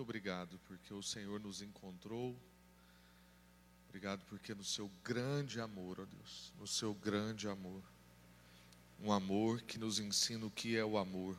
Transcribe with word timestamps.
muito 0.00 0.08
obrigado 0.08 0.58
porque 0.66 0.94
o 0.94 1.02
Senhor 1.02 1.38
nos 1.40 1.60
encontrou. 1.60 2.34
Obrigado 3.86 4.22
porque 4.30 4.54
no 4.54 4.64
seu 4.64 4.90
grande 5.04 5.60
amor, 5.60 6.00
ó 6.00 6.04
Deus, 6.06 6.52
no 6.58 6.66
seu 6.66 6.94
grande 6.94 7.46
amor, 7.46 7.82
um 9.02 9.12
amor 9.12 9.60
que 9.60 9.78
nos 9.78 9.98
ensina 9.98 10.46
o 10.46 10.50
que 10.50 10.74
é 10.74 10.82
o 10.82 10.96
amor. 10.96 11.36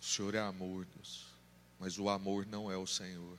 O 0.00 0.04
Senhor 0.04 0.34
é 0.34 0.40
amor, 0.40 0.86
Deus, 0.94 1.26
mas 1.78 1.98
o 1.98 2.08
amor 2.08 2.46
não 2.46 2.72
é 2.72 2.78
o 2.78 2.86
Senhor, 2.86 3.38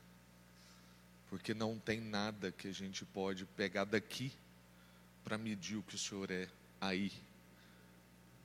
porque 1.32 1.56
não 1.56 1.80
tem 1.80 2.00
nada 2.00 2.52
que 2.52 2.68
a 2.68 2.74
gente 2.74 3.04
pode 3.06 3.44
pegar 3.46 3.86
daqui 3.86 4.32
para 5.24 5.36
medir 5.36 5.78
o 5.78 5.84
que 5.84 5.96
o 5.96 6.00
Senhor 6.00 6.30
é 6.30 6.48
aí, 6.80 7.12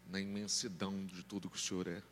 na 0.08 0.20
imensidão 0.20 1.04
de 1.06 1.22
tudo 1.22 1.50
que 1.50 1.56
o 1.56 1.60
Senhor 1.60 1.88
é. 1.88 2.02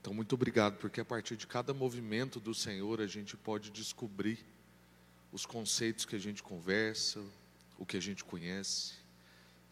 Então, 0.00 0.12
muito 0.12 0.34
obrigado, 0.34 0.78
porque 0.78 1.00
a 1.00 1.04
partir 1.04 1.36
de 1.36 1.46
cada 1.46 1.72
movimento 1.72 2.40
do 2.40 2.54
Senhor 2.54 3.00
a 3.00 3.06
gente 3.06 3.36
pode 3.36 3.70
descobrir 3.70 4.44
os 5.30 5.46
conceitos 5.46 6.04
que 6.04 6.16
a 6.16 6.18
gente 6.18 6.42
conversa, 6.42 7.22
o 7.78 7.86
que 7.86 7.96
a 7.96 8.00
gente 8.00 8.24
conhece. 8.24 8.94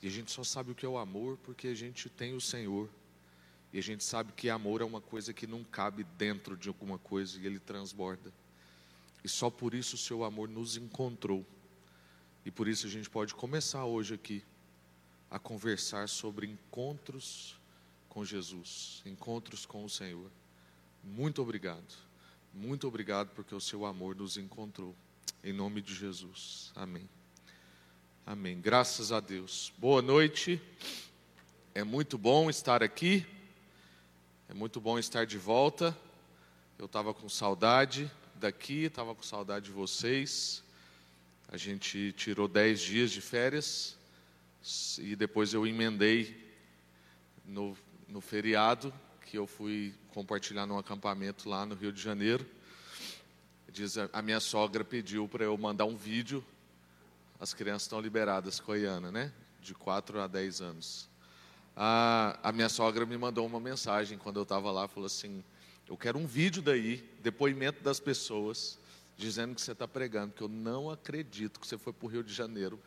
E 0.02 0.06
a 0.06 0.10
gente 0.10 0.30
só 0.30 0.42
sabe 0.42 0.70
o 0.70 0.74
que 0.74 0.86
é 0.86 0.88
o 0.88 0.98
amor 0.98 1.36
porque 1.38 1.68
a 1.68 1.74
gente 1.74 2.08
tem 2.08 2.34
o 2.34 2.40
Senhor. 2.40 2.88
E 3.72 3.78
a 3.78 3.82
gente 3.82 4.02
sabe 4.02 4.32
que 4.32 4.48
amor 4.48 4.80
é 4.80 4.84
uma 4.84 5.00
coisa 5.00 5.32
que 5.32 5.46
não 5.46 5.62
cabe 5.62 6.04
dentro 6.16 6.56
de 6.56 6.68
alguma 6.68 6.98
coisa 6.98 7.38
e 7.38 7.46
ele 7.46 7.58
transborda. 7.58 8.32
E 9.22 9.28
só 9.28 9.50
por 9.50 9.74
isso 9.74 9.96
o 9.96 9.98
seu 9.98 10.24
amor 10.24 10.48
nos 10.48 10.76
encontrou. 10.76 11.44
E 12.44 12.50
por 12.50 12.66
isso 12.66 12.86
a 12.86 12.90
gente 12.90 13.10
pode 13.10 13.34
começar 13.34 13.84
hoje 13.84 14.14
aqui 14.14 14.42
a 15.30 15.38
conversar 15.38 16.08
sobre 16.08 16.46
encontros 16.46 17.56
com 18.08 18.24
Jesus, 18.24 19.00
encontros 19.06 19.64
com 19.64 19.84
o 19.84 19.88
Senhor. 19.88 20.28
Muito 21.04 21.40
obrigado. 21.40 21.94
Muito 22.52 22.88
obrigado 22.88 23.28
porque 23.28 23.54
o 23.54 23.60
seu 23.60 23.86
amor 23.86 24.16
nos 24.16 24.36
encontrou. 24.36 24.94
Em 25.44 25.52
nome 25.52 25.80
de 25.80 25.94
Jesus. 25.94 26.72
Amém. 26.74 27.08
Amém. 28.26 28.60
Graças 28.60 29.12
a 29.12 29.20
Deus. 29.20 29.72
Boa 29.78 30.02
noite. 30.02 30.60
É 31.72 31.84
muito 31.84 32.18
bom 32.18 32.50
estar 32.50 32.82
aqui. 32.82 33.24
É 34.48 34.54
muito 34.54 34.80
bom 34.80 34.98
estar 34.98 35.24
de 35.24 35.38
volta. 35.38 35.96
Eu 36.76 36.86
estava 36.86 37.14
com 37.14 37.28
saudade 37.28 38.10
daqui, 38.34 38.84
estava 38.84 39.14
com 39.14 39.22
saudade 39.22 39.66
de 39.66 39.70
vocês. 39.70 40.64
A 41.48 41.56
gente 41.56 42.12
tirou 42.16 42.48
dez 42.48 42.80
dias 42.80 43.12
de 43.12 43.20
férias 43.20 43.99
e 44.98 45.16
depois 45.16 45.54
eu 45.54 45.66
emendei 45.66 46.52
no, 47.44 47.76
no 48.06 48.20
feriado 48.20 48.92
que 49.24 49.38
eu 49.38 49.46
fui 49.46 49.94
compartilhar 50.12 50.66
num 50.66 50.76
acampamento 50.76 51.48
lá 51.48 51.64
no 51.64 51.74
Rio 51.74 51.92
de 51.92 52.02
Janeiro. 52.02 52.44
Diz, 53.70 53.96
a 53.96 54.20
minha 54.20 54.40
sogra 54.40 54.84
pediu 54.84 55.28
para 55.28 55.44
eu 55.44 55.56
mandar 55.56 55.84
um 55.84 55.96
vídeo. 55.96 56.44
As 57.38 57.54
crianças 57.54 57.82
estão 57.82 58.00
liberadas 58.00 58.58
com 58.58 58.72
a 58.72 58.76
Iana, 58.76 59.12
né? 59.12 59.32
De 59.62 59.72
4 59.72 60.20
a 60.20 60.26
10 60.26 60.60
anos. 60.60 61.08
A, 61.76 62.38
a 62.42 62.52
minha 62.52 62.68
sogra 62.68 63.06
me 63.06 63.16
mandou 63.16 63.46
uma 63.46 63.60
mensagem 63.60 64.18
quando 64.18 64.38
eu 64.38 64.42
estava 64.42 64.72
lá, 64.72 64.88
falou 64.88 65.06
assim: 65.06 65.42
Eu 65.88 65.96
quero 65.96 66.18
um 66.18 66.26
vídeo 66.26 66.60
daí, 66.60 67.08
depoimento 67.22 67.82
das 67.84 68.00
pessoas, 68.00 68.76
dizendo 69.16 69.54
que 69.54 69.62
você 69.62 69.72
está 69.72 69.86
pregando, 69.86 70.34
que 70.34 70.42
eu 70.42 70.48
não 70.48 70.90
acredito 70.90 71.60
que 71.60 71.66
você 71.66 71.78
foi 71.78 71.92
para 71.92 72.06
o 72.06 72.08
Rio 72.10 72.24
de 72.24 72.34
Janeiro 72.34 72.78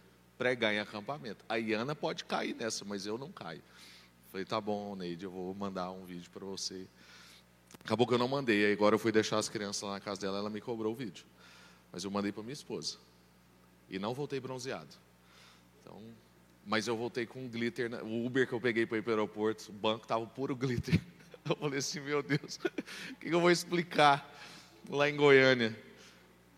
pregar 0.43 0.73
em 0.73 0.79
acampamento. 0.79 1.45
A 1.47 1.55
Iana 1.55 1.95
pode 1.95 2.25
cair 2.25 2.53
nessa, 2.53 2.83
mas 2.83 3.05
eu 3.05 3.17
não 3.17 3.31
caio. 3.31 3.63
Falei, 4.27 4.45
tá 4.45 4.59
bom, 4.59 4.93
Neide, 4.93 5.23
eu 5.23 5.31
vou 5.31 5.55
mandar 5.55 5.89
um 5.91 6.03
vídeo 6.03 6.29
para 6.29 6.43
você. 6.43 6.85
Acabou 7.79 8.05
que 8.05 8.13
eu 8.13 8.17
não 8.17 8.27
mandei, 8.27 8.65
aí 8.65 8.73
agora 8.73 8.95
eu 8.95 8.99
fui 8.99 9.09
deixar 9.09 9.37
as 9.37 9.47
crianças 9.47 9.83
lá 9.83 9.91
na 9.91 9.99
casa 10.01 10.19
dela, 10.19 10.39
ela 10.39 10.49
me 10.49 10.59
cobrou 10.59 10.91
o 10.91 10.95
vídeo. 10.95 11.25
Mas 11.93 12.03
eu 12.03 12.11
mandei 12.11 12.33
para 12.33 12.43
minha 12.43 12.51
esposa. 12.51 12.97
E 13.89 13.97
não 13.97 14.13
voltei 14.13 14.37
bronzeado. 14.37 14.93
Então, 15.79 16.01
mas 16.65 16.87
eu 16.87 16.97
voltei 16.97 17.25
com 17.25 17.47
glitter. 17.47 18.03
O 18.03 18.25
Uber 18.25 18.45
que 18.45 18.51
eu 18.51 18.59
peguei 18.59 18.85
para 18.85 18.97
ir 18.97 19.01
para 19.01 19.11
o 19.11 19.13
aeroporto, 19.13 19.69
o 19.69 19.73
banco 19.73 20.03
estava 20.03 20.27
puro 20.27 20.57
glitter. 20.57 20.99
Eu 21.45 21.57
falei 21.57 21.79
assim, 21.79 21.99
meu 21.99 22.23
Deus, 22.23 22.57
o 23.11 23.15
que 23.15 23.27
eu 23.27 23.41
vou 23.41 23.51
explicar 23.51 24.33
lá 24.89 25.09
em 25.09 25.15
Goiânia? 25.17 25.77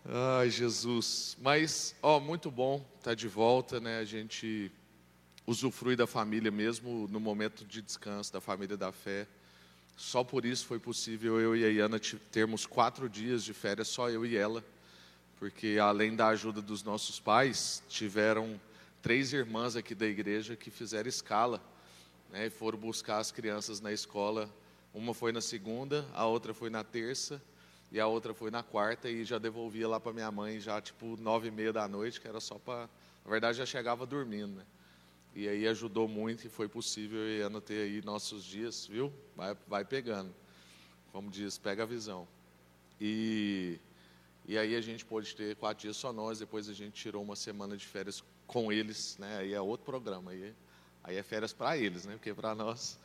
Ai, 0.08 0.50
Jesus. 0.50 1.36
Mas, 1.42 1.92
ó, 2.00 2.20
muito 2.20 2.48
bom 2.48 2.76
estar 2.98 3.10
tá 3.10 3.14
de 3.14 3.26
volta, 3.26 3.80
né? 3.80 3.98
A 3.98 4.04
gente 4.04 4.70
usufrui 5.44 5.96
da 5.96 6.06
família 6.06 6.48
mesmo 6.48 7.08
no 7.10 7.18
momento 7.18 7.64
de 7.64 7.82
descanso, 7.82 8.32
da 8.32 8.40
família 8.40 8.76
da 8.76 8.92
fé. 8.92 9.26
Só 9.96 10.22
por 10.22 10.44
isso 10.44 10.64
foi 10.64 10.78
possível 10.78 11.40
eu 11.40 11.56
e 11.56 11.64
a 11.64 11.68
Iana 11.68 11.98
termos 12.30 12.66
quatro 12.66 13.08
dias 13.08 13.42
de 13.42 13.52
férias, 13.52 13.88
só 13.88 14.08
eu 14.08 14.24
e 14.24 14.36
ela. 14.36 14.64
Porque 15.40 15.76
além 15.82 16.14
da 16.14 16.28
ajuda 16.28 16.62
dos 16.62 16.84
nossos 16.84 17.18
pais, 17.18 17.82
tiveram 17.88 18.60
três 19.02 19.32
irmãs 19.32 19.74
aqui 19.74 19.92
da 19.92 20.06
igreja 20.06 20.54
que 20.54 20.70
fizeram 20.70 21.08
escala. 21.08 21.60
Né, 22.30 22.46
e 22.46 22.50
foram 22.50 22.78
buscar 22.78 23.18
as 23.18 23.32
crianças 23.32 23.80
na 23.80 23.92
escola. 23.92 24.48
Uma 24.94 25.12
foi 25.12 25.32
na 25.32 25.40
segunda, 25.40 26.06
a 26.14 26.26
outra 26.26 26.54
foi 26.54 26.70
na 26.70 26.84
terça 26.84 27.42
e 27.90 28.00
a 28.00 28.06
outra 28.06 28.34
foi 28.34 28.50
na 28.50 28.62
quarta 28.62 29.08
e 29.08 29.24
já 29.24 29.38
devolvia 29.38 29.88
lá 29.88 30.00
para 30.00 30.12
minha 30.12 30.30
mãe 30.30 30.60
já 30.60 30.80
tipo 30.80 31.16
nove 31.16 31.48
e 31.48 31.50
meia 31.50 31.72
da 31.72 31.86
noite, 31.86 32.20
que 32.20 32.28
era 32.28 32.40
só 32.40 32.58
para, 32.58 32.88
na 33.24 33.30
verdade 33.30 33.58
já 33.58 33.66
chegava 33.66 34.04
dormindo, 34.04 34.56
né? 34.56 34.64
E 35.34 35.48
aí 35.48 35.68
ajudou 35.68 36.08
muito 36.08 36.46
e 36.46 36.48
foi 36.48 36.68
possível 36.68 37.18
e 37.28 37.42
Ana 37.42 37.60
ter 37.60 37.82
aí 37.82 38.02
nossos 38.02 38.42
dias, 38.42 38.86
viu? 38.86 39.12
Vai, 39.36 39.56
vai 39.68 39.84
pegando, 39.84 40.34
como 41.12 41.30
diz, 41.30 41.58
pega 41.58 41.82
a 41.82 41.86
visão. 41.86 42.26
E 43.00 43.78
e 44.48 44.56
aí 44.56 44.76
a 44.76 44.80
gente 44.80 45.04
pôde 45.04 45.34
ter 45.34 45.56
quatro 45.56 45.82
dias 45.82 45.96
só 45.96 46.12
nós, 46.12 46.38
depois 46.38 46.68
a 46.68 46.72
gente 46.72 46.92
tirou 46.92 47.20
uma 47.20 47.34
semana 47.34 47.76
de 47.76 47.84
férias 47.84 48.22
com 48.46 48.70
eles, 48.70 49.18
né? 49.18 49.38
Aí 49.38 49.52
é 49.52 49.60
outro 49.60 49.84
programa, 49.84 50.30
aí, 50.30 50.54
aí 51.02 51.16
é 51.16 51.22
férias 51.22 51.52
para 51.52 51.76
eles, 51.76 52.06
né? 52.06 52.12
Porque 52.14 52.32
para 52.32 52.54
nós 52.54 52.96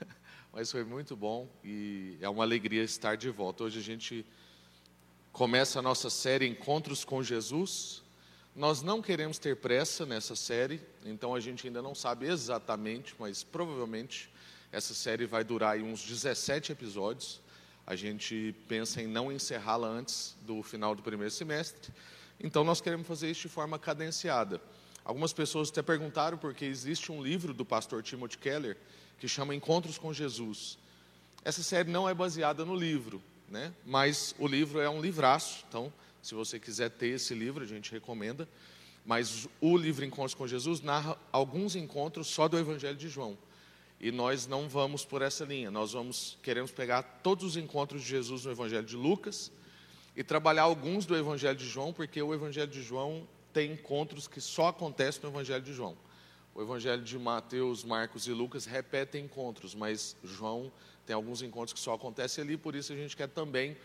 mas 0.52 0.70
foi 0.70 0.84
muito 0.84 1.16
bom 1.16 1.48
e 1.64 2.16
é 2.20 2.28
uma 2.28 2.44
alegria 2.44 2.82
estar 2.82 3.16
de 3.16 3.30
volta. 3.30 3.64
Hoje 3.64 3.78
a 3.78 3.82
gente 3.82 4.24
começa 5.32 5.78
a 5.78 5.82
nossa 5.82 6.08
série 6.08 6.46
Encontros 6.46 7.04
com 7.04 7.22
Jesus. 7.22 8.02
Nós 8.54 8.80
não 8.80 9.02
queremos 9.02 9.38
ter 9.38 9.56
pressa 9.56 10.06
nessa 10.06 10.34
série, 10.34 10.80
então 11.04 11.34
a 11.34 11.40
gente 11.40 11.66
ainda 11.66 11.82
não 11.82 11.94
sabe 11.94 12.26
exatamente, 12.26 13.14
mas 13.18 13.42
provavelmente 13.42 14.32
essa 14.72 14.94
série 14.94 15.26
vai 15.26 15.44
durar 15.44 15.78
uns 15.78 16.02
17 16.02 16.72
episódios. 16.72 17.40
A 17.86 17.94
gente 17.94 18.54
pensa 18.66 19.02
em 19.02 19.06
não 19.06 19.30
encerrá-la 19.30 19.86
antes 19.86 20.36
do 20.40 20.62
final 20.62 20.94
do 20.94 21.02
primeiro 21.02 21.30
semestre. 21.30 21.92
Então 22.40 22.64
nós 22.64 22.80
queremos 22.80 23.06
fazer 23.06 23.30
isso 23.30 23.42
de 23.42 23.48
forma 23.48 23.78
cadenciada. 23.78 24.60
Algumas 25.04 25.32
pessoas 25.32 25.68
até 25.68 25.82
perguntaram 25.82 26.36
porque 26.36 26.64
existe 26.64 27.12
um 27.12 27.22
livro 27.22 27.54
do 27.54 27.64
pastor 27.64 28.02
Timothy 28.02 28.38
Keller 28.38 28.76
que 29.18 29.28
chama 29.28 29.54
Encontros 29.54 29.98
com 29.98 30.12
Jesus. 30.12 30.78
Essa 31.44 31.62
série 31.62 31.90
não 31.90 32.08
é 32.08 32.14
baseada 32.14 32.64
no 32.64 32.74
livro, 32.74 33.22
né? 33.48 33.72
mas 33.84 34.34
o 34.38 34.46
livro 34.46 34.80
é 34.80 34.90
um 34.90 35.00
livraço, 35.00 35.64
então, 35.68 35.92
se 36.22 36.34
você 36.34 36.58
quiser 36.58 36.90
ter 36.90 37.08
esse 37.08 37.34
livro, 37.34 37.62
a 37.62 37.66
gente 37.66 37.92
recomenda. 37.92 38.48
Mas 39.04 39.48
o 39.60 39.76
livro 39.76 40.04
Encontros 40.04 40.34
com 40.34 40.48
Jesus 40.48 40.80
narra 40.80 41.16
alguns 41.30 41.76
encontros 41.76 42.26
só 42.26 42.48
do 42.48 42.58
Evangelho 42.58 42.96
de 42.96 43.08
João. 43.08 43.38
E 44.00 44.10
nós 44.10 44.48
não 44.48 44.68
vamos 44.68 45.04
por 45.04 45.22
essa 45.22 45.44
linha, 45.44 45.70
nós 45.70 45.92
vamos 45.92 46.36
queremos 46.42 46.72
pegar 46.72 47.02
todos 47.22 47.44
os 47.44 47.56
encontros 47.56 48.02
de 48.02 48.08
Jesus 48.08 48.44
no 48.44 48.50
Evangelho 48.50 48.84
de 48.84 48.96
Lucas 48.96 49.50
e 50.16 50.24
trabalhar 50.24 50.64
alguns 50.64 51.06
do 51.06 51.16
Evangelho 51.16 51.56
de 51.56 51.66
João, 51.66 51.92
porque 51.92 52.20
o 52.20 52.34
Evangelho 52.34 52.70
de 52.70 52.82
João 52.82 53.26
tem 53.52 53.72
encontros 53.72 54.26
que 54.26 54.40
só 54.40 54.68
acontecem 54.68 55.22
no 55.22 55.28
Evangelho 55.28 55.62
de 55.62 55.72
João. 55.72 55.96
O 56.56 56.62
Evangelho 56.62 57.02
de 57.02 57.18
Mateus, 57.18 57.84
Marcos 57.84 58.26
e 58.26 58.32
Lucas 58.32 58.64
repetem 58.64 59.26
encontros, 59.26 59.74
mas 59.74 60.16
João 60.24 60.72
tem 61.04 61.14
alguns 61.14 61.42
encontros 61.42 61.74
que 61.74 61.78
só 61.78 61.92
acontecem 61.92 62.42
ali, 62.42 62.56
por 62.56 62.74
isso 62.74 62.94
a 62.94 62.96
gente 62.96 63.14
quer 63.14 63.28
também 63.28 63.76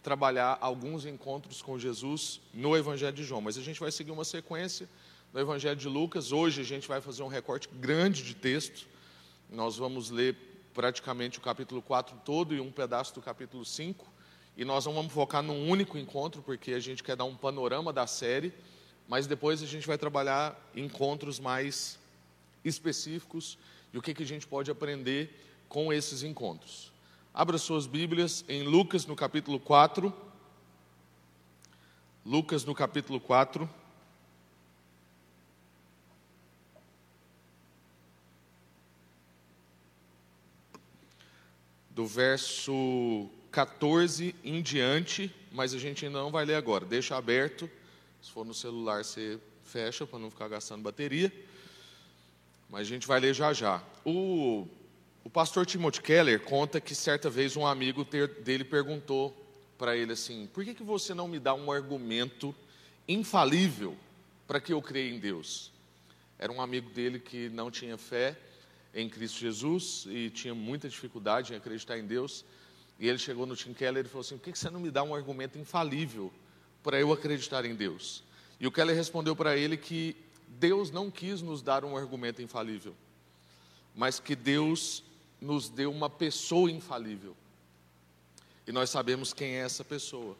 trabalhar 0.00 0.56
alguns 0.60 1.04
encontros 1.04 1.60
com 1.60 1.76
Jesus 1.76 2.40
no 2.54 2.76
Evangelho 2.76 3.16
de 3.16 3.24
João. 3.24 3.40
Mas 3.40 3.58
a 3.58 3.60
gente 3.60 3.80
vai 3.80 3.90
seguir 3.90 4.12
uma 4.12 4.24
sequência 4.24 4.88
no 5.32 5.40
Evangelho 5.40 5.74
de 5.74 5.88
Lucas. 5.88 6.30
Hoje 6.30 6.60
a 6.60 6.64
gente 6.64 6.86
vai 6.86 7.00
fazer 7.00 7.24
um 7.24 7.26
recorte 7.26 7.68
grande 7.68 8.22
de 8.22 8.36
texto. 8.36 8.86
Nós 9.50 9.76
vamos 9.76 10.08
ler 10.08 10.36
praticamente 10.72 11.38
o 11.38 11.42
capítulo 11.42 11.82
4 11.82 12.16
todo 12.24 12.54
e 12.54 12.60
um 12.60 12.70
pedaço 12.70 13.12
do 13.12 13.20
capítulo 13.20 13.64
5. 13.64 14.06
E 14.56 14.64
nós 14.64 14.86
não 14.86 14.94
vamos 14.94 15.12
focar 15.12 15.42
num 15.42 15.68
único 15.68 15.98
encontro, 15.98 16.42
porque 16.42 16.74
a 16.74 16.80
gente 16.80 17.02
quer 17.02 17.16
dar 17.16 17.24
um 17.24 17.34
panorama 17.34 17.92
da 17.92 18.06
série, 18.06 18.54
mas 19.08 19.26
depois 19.26 19.64
a 19.64 19.66
gente 19.66 19.84
vai 19.84 19.98
trabalhar 19.98 20.56
encontros 20.76 21.40
mais 21.40 21.98
específicos 22.64 23.58
e 23.92 23.98
o 23.98 24.02
que, 24.02 24.14
que 24.14 24.22
a 24.22 24.26
gente 24.26 24.46
pode 24.46 24.70
aprender 24.70 25.38
com 25.68 25.92
esses 25.92 26.22
encontros. 26.22 26.92
Abra 27.32 27.58
suas 27.58 27.86
Bíblias 27.86 28.44
em 28.48 28.62
Lucas 28.64 29.06
no 29.06 29.14
capítulo 29.14 29.60
4. 29.60 30.12
Lucas 32.24 32.64
no 32.64 32.74
capítulo 32.74 33.20
4. 33.20 33.68
do 42.00 42.06
verso 42.06 43.28
14 43.50 44.34
em 44.42 44.62
diante, 44.62 45.30
mas 45.52 45.74
a 45.74 45.78
gente 45.78 46.06
ainda 46.06 46.18
não 46.18 46.30
vai 46.30 46.46
ler 46.46 46.54
agora. 46.54 46.86
Deixa 46.86 47.14
aberto. 47.14 47.68
Se 48.22 48.30
for 48.30 48.42
no 48.42 48.54
celular, 48.54 49.04
você 49.04 49.38
fecha 49.64 50.06
para 50.06 50.18
não 50.18 50.30
ficar 50.30 50.48
gastando 50.48 50.82
bateria. 50.82 51.30
Mas 52.70 52.82
a 52.82 52.84
gente 52.84 53.06
vai 53.06 53.18
ler 53.18 53.34
já 53.34 53.52
já. 53.52 53.82
O, 54.04 54.68
o 55.24 55.28
pastor 55.28 55.66
Timothy 55.66 56.00
Keller 56.00 56.40
conta 56.40 56.80
que 56.80 56.94
certa 56.94 57.28
vez 57.28 57.56
um 57.56 57.66
amigo 57.66 58.04
ter, 58.04 58.28
dele 58.42 58.62
perguntou 58.62 59.36
para 59.76 59.96
ele 59.96 60.12
assim: 60.12 60.48
por 60.54 60.64
que, 60.64 60.72
que 60.72 60.84
você 60.84 61.12
não 61.12 61.26
me 61.26 61.40
dá 61.40 61.52
um 61.52 61.72
argumento 61.72 62.54
infalível 63.08 63.96
para 64.46 64.60
que 64.60 64.72
eu 64.72 64.80
creia 64.80 65.10
em 65.10 65.18
Deus? 65.18 65.72
Era 66.38 66.52
um 66.52 66.60
amigo 66.60 66.88
dele 66.90 67.18
que 67.18 67.48
não 67.48 67.72
tinha 67.72 67.98
fé 67.98 68.38
em 68.94 69.08
Cristo 69.08 69.40
Jesus 69.40 70.06
e 70.08 70.30
tinha 70.30 70.54
muita 70.54 70.88
dificuldade 70.88 71.52
em 71.52 71.56
acreditar 71.56 71.98
em 71.98 72.06
Deus. 72.06 72.44
E 73.00 73.08
ele 73.08 73.18
chegou 73.18 73.46
no 73.46 73.56
Tim 73.56 73.72
Keller 73.72 74.04
e 74.04 74.08
falou 74.08 74.20
assim: 74.20 74.38
por 74.38 74.44
que, 74.44 74.52
que 74.52 74.58
você 74.58 74.70
não 74.70 74.78
me 74.78 74.92
dá 74.92 75.02
um 75.02 75.12
argumento 75.12 75.58
infalível 75.58 76.32
para 76.84 77.00
eu 77.00 77.12
acreditar 77.12 77.64
em 77.64 77.74
Deus? 77.74 78.22
E 78.60 78.66
o 78.66 78.70
Keller 78.70 78.94
respondeu 78.94 79.34
para 79.34 79.56
ele 79.56 79.76
que 79.76 80.16
Deus 80.58 80.90
não 80.90 81.10
quis 81.10 81.40
nos 81.40 81.62
dar 81.62 81.84
um 81.84 81.96
argumento 81.96 82.42
infalível, 82.42 82.94
mas 83.94 84.18
que 84.18 84.34
Deus 84.34 85.02
nos 85.40 85.68
deu 85.68 85.90
uma 85.90 86.10
pessoa 86.10 86.70
infalível. 86.70 87.36
E 88.66 88.72
nós 88.72 88.90
sabemos 88.90 89.32
quem 89.32 89.56
é 89.56 89.60
essa 89.60 89.84
pessoa. 89.84 90.36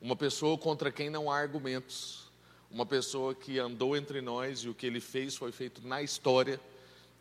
Uma 0.00 0.14
pessoa 0.14 0.58
contra 0.58 0.92
quem 0.92 1.08
não 1.08 1.30
há 1.30 1.38
argumentos. 1.38 2.30
Uma 2.70 2.84
pessoa 2.84 3.34
que 3.34 3.58
andou 3.58 3.96
entre 3.96 4.20
nós 4.20 4.60
e 4.60 4.68
o 4.68 4.74
que 4.74 4.86
ele 4.86 5.00
fez 5.00 5.36
foi 5.36 5.52
feito 5.52 5.86
na 5.86 6.02
história. 6.02 6.60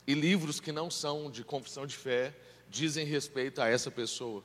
E 0.05 0.13
livros 0.13 0.59
que 0.59 0.71
não 0.71 0.91
são 0.91 1.31
de 1.31 1.43
confissão 1.43 1.85
de 1.85 1.95
fé 1.95 2.35
dizem 2.69 3.05
respeito 3.05 3.61
a 3.61 3.67
essa 3.67 3.89
pessoa. 3.89 4.43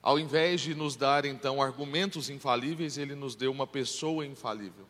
Ao 0.00 0.18
invés 0.18 0.60
de 0.60 0.74
nos 0.74 0.96
dar 0.96 1.24
então 1.24 1.60
argumentos 1.60 2.30
infalíveis, 2.30 2.96
ele 2.96 3.14
nos 3.14 3.34
deu 3.34 3.50
uma 3.50 3.66
pessoa 3.66 4.24
infalível. 4.24 4.86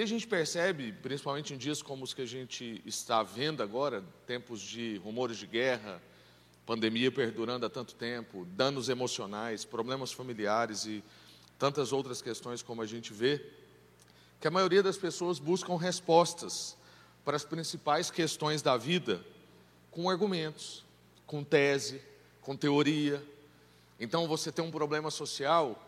E 0.00 0.02
a 0.02 0.06
gente 0.06 0.26
percebe, 0.26 0.92
principalmente 0.92 1.52
em 1.52 1.58
dias 1.58 1.82
como 1.82 2.04
os 2.04 2.14
que 2.14 2.22
a 2.22 2.26
gente 2.26 2.80
está 2.86 3.22
vendo 3.22 3.62
agora, 3.62 4.02
tempos 4.26 4.62
de 4.62 4.96
rumores 5.04 5.36
de 5.36 5.46
guerra, 5.46 6.00
pandemia 6.64 7.12
perdurando 7.12 7.66
há 7.66 7.68
tanto 7.68 7.94
tempo, 7.94 8.46
danos 8.46 8.88
emocionais, 8.88 9.62
problemas 9.62 10.10
familiares 10.10 10.86
e 10.86 11.04
tantas 11.58 11.92
outras 11.92 12.22
questões 12.22 12.62
como 12.62 12.80
a 12.80 12.86
gente 12.86 13.12
vê, 13.12 13.44
que 14.40 14.48
a 14.48 14.50
maioria 14.50 14.82
das 14.82 14.96
pessoas 14.96 15.38
buscam 15.38 15.76
respostas 15.76 16.78
para 17.22 17.36
as 17.36 17.44
principais 17.44 18.10
questões 18.10 18.62
da 18.62 18.78
vida 18.78 19.22
com 19.90 20.08
argumentos, 20.08 20.82
com 21.26 21.44
tese, 21.44 22.00
com 22.40 22.56
teoria. 22.56 23.22
Então 24.00 24.26
você 24.26 24.50
tem 24.50 24.64
um 24.64 24.70
problema 24.70 25.10
social 25.10 25.78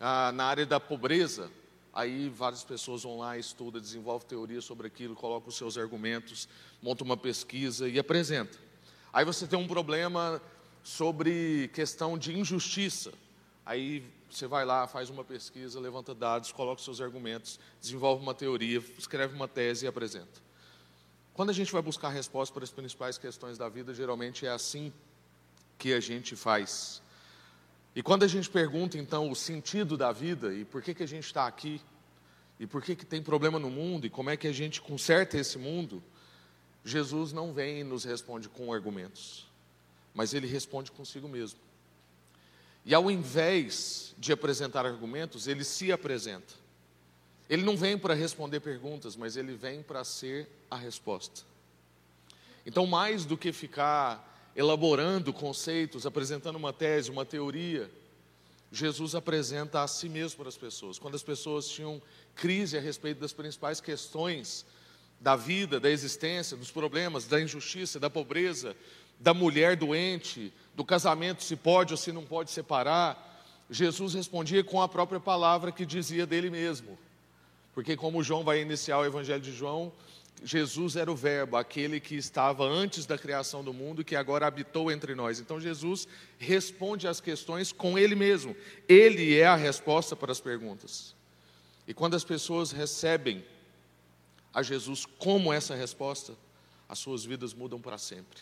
ah, 0.00 0.32
na 0.32 0.44
área 0.46 0.64
da 0.64 0.80
pobreza, 0.80 1.50
Aí 1.92 2.28
várias 2.30 2.64
pessoas 2.64 3.02
vão 3.02 3.18
lá, 3.18 3.36
estudam, 3.36 3.80
desenvolvem 3.80 4.26
teoria 4.26 4.60
sobre 4.62 4.86
aquilo, 4.86 5.14
colocam 5.14 5.48
os 5.48 5.56
seus 5.56 5.76
argumentos, 5.76 6.48
montam 6.82 7.04
uma 7.04 7.16
pesquisa 7.16 7.88
e 7.88 7.98
apresenta. 7.98 8.58
Aí 9.12 9.24
você 9.24 9.46
tem 9.46 9.58
um 9.58 9.68
problema 9.68 10.40
sobre 10.82 11.68
questão 11.74 12.16
de 12.16 12.36
injustiça. 12.36 13.12
Aí 13.64 14.02
você 14.30 14.46
vai 14.46 14.64
lá, 14.64 14.86
faz 14.86 15.10
uma 15.10 15.22
pesquisa, 15.22 15.78
levanta 15.78 16.14
dados, 16.14 16.50
coloca 16.50 16.78
os 16.78 16.84
seus 16.84 17.00
argumentos, 17.00 17.60
desenvolve 17.78 18.22
uma 18.22 18.34
teoria, 18.34 18.82
escreve 18.96 19.34
uma 19.34 19.46
tese 19.46 19.84
e 19.84 19.88
apresenta. 19.88 20.40
Quando 21.34 21.50
a 21.50 21.52
gente 21.52 21.70
vai 21.70 21.82
buscar 21.82 22.08
respostas 22.08 22.52
para 22.52 22.64
as 22.64 22.70
principais 22.70 23.18
questões 23.18 23.58
da 23.58 23.68
vida, 23.68 23.92
geralmente 23.92 24.46
é 24.46 24.50
assim 24.50 24.90
que 25.78 25.92
a 25.92 26.00
gente 26.00 26.34
faz. 26.34 27.01
E 27.94 28.02
quando 28.02 28.22
a 28.22 28.28
gente 28.28 28.48
pergunta 28.48 28.96
então 28.96 29.30
o 29.30 29.36
sentido 29.36 29.96
da 29.96 30.12
vida 30.12 30.54
e 30.54 30.64
por 30.64 30.82
que, 30.82 30.94
que 30.94 31.02
a 31.02 31.08
gente 31.08 31.26
está 31.26 31.46
aqui, 31.46 31.80
e 32.58 32.66
por 32.66 32.82
que, 32.82 32.96
que 32.96 33.04
tem 33.04 33.22
problema 33.22 33.58
no 33.58 33.70
mundo, 33.70 34.06
e 34.06 34.10
como 34.10 34.30
é 34.30 34.36
que 34.36 34.46
a 34.46 34.52
gente 34.52 34.80
conserta 34.80 35.36
esse 35.36 35.58
mundo, 35.58 36.02
Jesus 36.84 37.32
não 37.32 37.52
vem 37.52 37.80
e 37.80 37.84
nos 37.84 38.04
responde 38.04 38.48
com 38.48 38.72
argumentos, 38.72 39.46
mas 40.14 40.32
ele 40.32 40.46
responde 40.46 40.90
consigo 40.90 41.28
mesmo. 41.28 41.58
E 42.84 42.94
ao 42.94 43.10
invés 43.10 44.14
de 44.18 44.32
apresentar 44.32 44.84
argumentos, 44.86 45.46
ele 45.46 45.62
se 45.62 45.92
apresenta. 45.92 46.54
Ele 47.48 47.62
não 47.62 47.76
vem 47.76 47.98
para 47.98 48.14
responder 48.14 48.60
perguntas, 48.60 49.14
mas 49.14 49.36
ele 49.36 49.54
vem 49.54 49.82
para 49.82 50.02
ser 50.04 50.48
a 50.70 50.76
resposta. 50.76 51.42
Então, 52.64 52.86
mais 52.86 53.24
do 53.24 53.36
que 53.36 53.52
ficar 53.52 54.31
elaborando 54.54 55.32
conceitos, 55.32 56.06
apresentando 56.06 56.56
uma 56.56 56.72
tese, 56.72 57.10
uma 57.10 57.24
teoria, 57.24 57.90
Jesus 58.70 59.14
apresenta 59.14 59.82
a 59.82 59.88
si 59.88 60.08
mesmo 60.08 60.38
para 60.38 60.48
as 60.48 60.56
pessoas. 60.56 60.98
Quando 60.98 61.14
as 61.14 61.22
pessoas 61.22 61.68
tinham 61.68 62.00
crise 62.34 62.76
a 62.76 62.80
respeito 62.80 63.20
das 63.20 63.32
principais 63.32 63.80
questões 63.80 64.64
da 65.20 65.36
vida, 65.36 65.78
da 65.78 65.90
existência, 65.90 66.56
dos 66.56 66.70
problemas, 66.70 67.26
da 67.26 67.40
injustiça, 67.40 68.00
da 68.00 68.10
pobreza, 68.10 68.74
da 69.20 69.34
mulher 69.34 69.76
doente, 69.76 70.52
do 70.74 70.84
casamento 70.84 71.44
se 71.44 71.54
pode 71.54 71.92
ou 71.92 71.96
se 71.98 72.10
não 72.10 72.24
pode 72.24 72.50
separar, 72.50 73.30
Jesus 73.70 74.14
respondia 74.14 74.64
com 74.64 74.82
a 74.82 74.88
própria 74.88 75.20
palavra 75.20 75.70
que 75.70 75.86
dizia 75.86 76.26
dele 76.26 76.50
mesmo. 76.50 76.98
Porque 77.74 77.96
como 77.96 78.22
João 78.22 78.42
vai 78.42 78.60
iniciar 78.60 78.98
o 78.98 79.04
evangelho 79.04 79.40
de 79.40 79.52
João, 79.52 79.92
Jesus 80.44 80.96
era 80.96 81.10
o 81.10 81.14
Verbo, 81.14 81.56
aquele 81.56 82.00
que 82.00 82.16
estava 82.16 82.64
antes 82.64 83.06
da 83.06 83.16
criação 83.16 83.62
do 83.62 83.72
mundo, 83.72 84.04
que 84.04 84.16
agora 84.16 84.46
habitou 84.46 84.90
entre 84.90 85.14
nós. 85.14 85.38
Então 85.38 85.60
Jesus 85.60 86.08
responde 86.38 87.06
às 87.06 87.20
questões 87.20 87.70
com 87.70 87.98
Ele 87.98 88.14
mesmo. 88.14 88.56
Ele 88.88 89.38
é 89.38 89.46
a 89.46 89.54
resposta 89.54 90.16
para 90.16 90.32
as 90.32 90.40
perguntas. 90.40 91.14
E 91.86 91.94
quando 91.94 92.14
as 92.14 92.24
pessoas 92.24 92.72
recebem 92.72 93.44
a 94.52 94.62
Jesus 94.62 95.06
como 95.06 95.52
essa 95.52 95.74
resposta, 95.74 96.34
as 96.88 96.98
suas 96.98 97.24
vidas 97.24 97.54
mudam 97.54 97.80
para 97.80 97.96
sempre. 97.96 98.40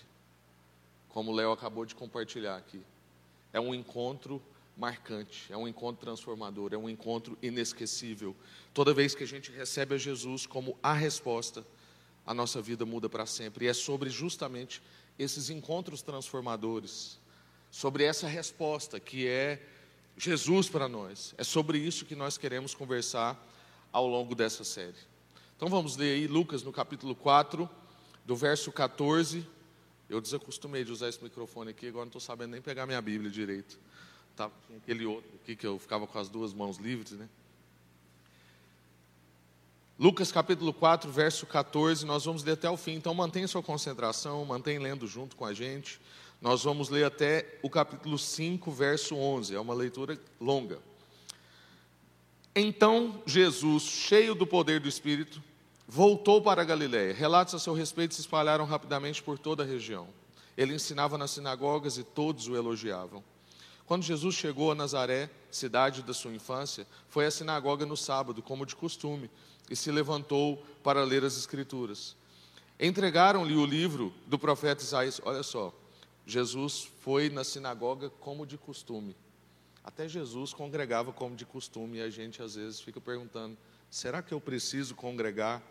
Como 1.08 1.30
o 1.30 1.34
Léo 1.34 1.52
acabou 1.52 1.84
de 1.84 1.94
compartilhar 1.94 2.56
aqui. 2.56 2.80
É 3.52 3.60
um 3.60 3.74
encontro 3.74 4.42
marcante, 4.76 5.52
é 5.52 5.56
um 5.56 5.68
encontro 5.68 6.00
transformador, 6.00 6.72
é 6.72 6.76
um 6.76 6.88
encontro 6.88 7.36
inesquecível. 7.42 8.34
Toda 8.72 8.94
vez 8.94 9.14
que 9.14 9.24
a 9.24 9.26
gente 9.26 9.52
recebe 9.52 9.94
a 9.94 9.98
Jesus 9.98 10.46
como 10.46 10.78
a 10.82 10.94
resposta, 10.94 11.64
a 12.30 12.34
nossa 12.34 12.62
vida 12.62 12.86
muda 12.86 13.08
para 13.08 13.26
sempre. 13.26 13.64
E 13.64 13.68
é 13.68 13.74
sobre 13.74 14.08
justamente 14.08 14.80
esses 15.18 15.50
encontros 15.50 16.00
transformadores, 16.00 17.18
sobre 17.72 18.04
essa 18.04 18.28
resposta 18.28 19.00
que 19.00 19.26
é 19.26 19.60
Jesus 20.16 20.68
para 20.68 20.88
nós. 20.88 21.34
É 21.36 21.42
sobre 21.42 21.78
isso 21.78 22.04
que 22.04 22.14
nós 22.14 22.38
queremos 22.38 22.72
conversar 22.72 23.36
ao 23.92 24.06
longo 24.06 24.36
dessa 24.36 24.62
série. 24.62 24.94
Então 25.56 25.68
vamos 25.68 25.96
ler 25.96 26.14
aí 26.14 26.28
Lucas 26.28 26.62
no 26.62 26.72
capítulo 26.72 27.16
4, 27.16 27.68
do 28.24 28.36
verso 28.36 28.70
14. 28.70 29.44
Eu 30.08 30.20
desacostumei 30.20 30.84
de 30.84 30.92
usar 30.92 31.08
esse 31.08 31.20
microfone 31.20 31.70
aqui, 31.70 31.88
agora 31.88 32.04
não 32.04 32.10
estou 32.10 32.20
sabendo 32.20 32.52
nem 32.52 32.62
pegar 32.62 32.86
minha 32.86 33.02
Bíblia 33.02 33.28
direito. 33.28 33.76
Tá, 34.36 34.48
aquele 34.76 35.04
outro 35.04 35.32
aqui 35.42 35.56
que 35.56 35.66
eu 35.66 35.80
ficava 35.80 36.06
com 36.06 36.16
as 36.16 36.28
duas 36.28 36.54
mãos 36.54 36.76
livres, 36.76 37.10
né? 37.10 37.28
Lucas 40.00 40.32
capítulo 40.32 40.72
4, 40.72 41.12
verso 41.12 41.44
14, 41.44 42.06
nós 42.06 42.24
vamos 42.24 42.42
ler 42.42 42.52
até 42.52 42.70
o 42.70 42.76
fim, 42.78 42.94
então 42.94 43.12
mantenha 43.12 43.46
sua 43.46 43.62
concentração, 43.62 44.42
mantenha 44.46 44.80
lendo 44.80 45.06
junto 45.06 45.36
com 45.36 45.44
a 45.44 45.52
gente. 45.52 46.00
Nós 46.40 46.64
vamos 46.64 46.88
ler 46.88 47.04
até 47.04 47.58
o 47.62 47.68
capítulo 47.68 48.16
5, 48.16 48.70
verso 48.70 49.14
11, 49.14 49.54
é 49.54 49.60
uma 49.60 49.74
leitura 49.74 50.18
longa. 50.40 50.78
Então 52.56 53.22
Jesus, 53.26 53.82
cheio 53.82 54.34
do 54.34 54.46
poder 54.46 54.80
do 54.80 54.88
Espírito, 54.88 55.42
voltou 55.86 56.40
para 56.40 56.62
a 56.62 56.64
Galiléia. 56.64 57.12
Relatos 57.12 57.54
a 57.54 57.58
seu 57.58 57.74
respeito 57.74 58.14
se 58.14 58.22
espalharam 58.22 58.64
rapidamente 58.64 59.22
por 59.22 59.38
toda 59.38 59.64
a 59.64 59.66
região. 59.66 60.08
Ele 60.56 60.72
ensinava 60.72 61.18
nas 61.18 61.32
sinagogas 61.32 61.98
e 61.98 62.04
todos 62.04 62.48
o 62.48 62.56
elogiavam. 62.56 63.22
Quando 63.84 64.02
Jesus 64.02 64.34
chegou 64.34 64.72
a 64.72 64.74
Nazaré, 64.74 65.28
cidade 65.50 66.02
da 66.02 66.14
sua 66.14 66.32
infância, 66.32 66.86
foi 67.06 67.26
à 67.26 67.30
sinagoga 67.30 67.84
no 67.84 67.98
sábado, 67.98 68.40
como 68.40 68.64
de 68.64 68.74
costume 68.74 69.28
e 69.70 69.76
se 69.76 69.90
levantou 69.92 70.62
para 70.82 71.04
ler 71.04 71.24
as 71.24 71.38
Escrituras. 71.38 72.16
Entregaram-lhe 72.78 73.54
o 73.54 73.64
livro 73.64 74.12
do 74.26 74.38
profeta 74.38 74.82
Isaías. 74.82 75.20
Olha 75.24 75.42
só, 75.42 75.72
Jesus 76.26 76.88
foi 77.00 77.30
na 77.30 77.44
sinagoga 77.44 78.10
como 78.10 78.44
de 78.44 78.58
costume. 78.58 79.16
Até 79.84 80.08
Jesus 80.08 80.52
congregava 80.52 81.12
como 81.12 81.36
de 81.36 81.46
costume 81.46 81.98
e 81.98 82.02
a 82.02 82.10
gente 82.10 82.42
às 82.42 82.54
vezes 82.54 82.80
fica 82.80 83.00
perguntando: 83.00 83.56
será 83.90 84.22
que 84.22 84.32
eu 84.32 84.40
preciso 84.40 84.94
congregar? 84.94 85.62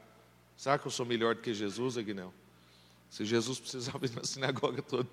Será 0.56 0.78
que 0.78 0.86
eu 0.86 0.92
sou 0.92 1.06
melhor 1.06 1.36
do 1.36 1.42
que 1.42 1.54
Jesus, 1.54 1.98
Aguinel? 1.98 2.34
Se 3.10 3.26
Jesus 3.26 3.60
precisava 3.60 4.06
ir 4.06 4.12
na 4.12 4.24
sinagoga 4.24 4.82
todo, 4.84 5.08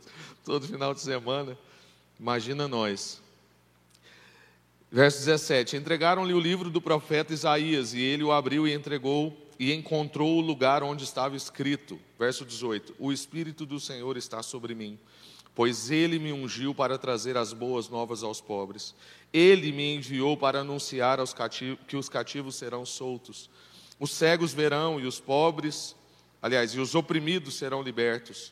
todo 0.44 0.66
final 0.66 0.92
de 0.92 1.00
semana, 1.00 1.56
imagina 2.18 2.68
nós. 2.68 3.22
Verso 4.96 5.18
17: 5.18 5.76
Entregaram-lhe 5.76 6.32
o 6.32 6.40
livro 6.40 6.70
do 6.70 6.80
profeta 6.80 7.34
Isaías, 7.34 7.92
e 7.92 8.00
ele 8.00 8.24
o 8.24 8.32
abriu 8.32 8.66
e 8.66 8.72
entregou, 8.72 9.36
e 9.58 9.70
encontrou 9.74 10.38
o 10.38 10.40
lugar 10.40 10.82
onde 10.82 11.04
estava 11.04 11.36
escrito. 11.36 12.00
Verso 12.18 12.46
18: 12.46 12.94
O 12.98 13.12
Espírito 13.12 13.66
do 13.66 13.78
Senhor 13.78 14.16
está 14.16 14.42
sobre 14.42 14.74
mim, 14.74 14.98
pois 15.54 15.90
ele 15.90 16.18
me 16.18 16.32
ungiu 16.32 16.74
para 16.74 16.96
trazer 16.96 17.36
as 17.36 17.52
boas 17.52 17.90
novas 17.90 18.22
aos 18.22 18.40
pobres. 18.40 18.94
Ele 19.34 19.70
me 19.70 19.96
enviou 19.96 20.34
para 20.34 20.60
anunciar 20.60 21.20
aos 21.20 21.34
cativos, 21.34 21.78
que 21.86 21.98
os 21.98 22.08
cativos 22.08 22.56
serão 22.56 22.86
soltos, 22.86 23.50
os 24.00 24.10
cegos 24.10 24.54
verão 24.54 24.98
e 24.98 25.04
os 25.04 25.20
pobres, 25.20 25.94
aliás, 26.40 26.70
e 26.70 26.80
os 26.80 26.94
oprimidos 26.94 27.56
serão 27.56 27.82
libertos, 27.82 28.50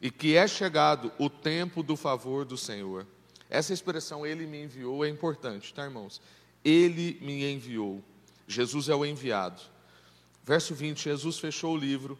e 0.00 0.10
que 0.10 0.36
é 0.36 0.48
chegado 0.48 1.12
o 1.18 1.28
tempo 1.28 1.82
do 1.82 1.96
favor 1.96 2.46
do 2.46 2.56
Senhor. 2.56 3.06
Essa 3.52 3.74
expressão, 3.74 4.24
ele 4.24 4.46
me 4.46 4.62
enviou, 4.62 5.04
é 5.04 5.10
importante, 5.10 5.74
tá, 5.74 5.84
irmãos? 5.84 6.22
Ele 6.64 7.18
me 7.20 7.44
enviou. 7.52 8.02
Jesus 8.48 8.88
é 8.88 8.94
o 8.94 9.04
enviado. 9.04 9.60
Verso 10.42 10.74
20: 10.74 11.04
Jesus 11.04 11.38
fechou 11.38 11.74
o 11.74 11.76
livro, 11.76 12.18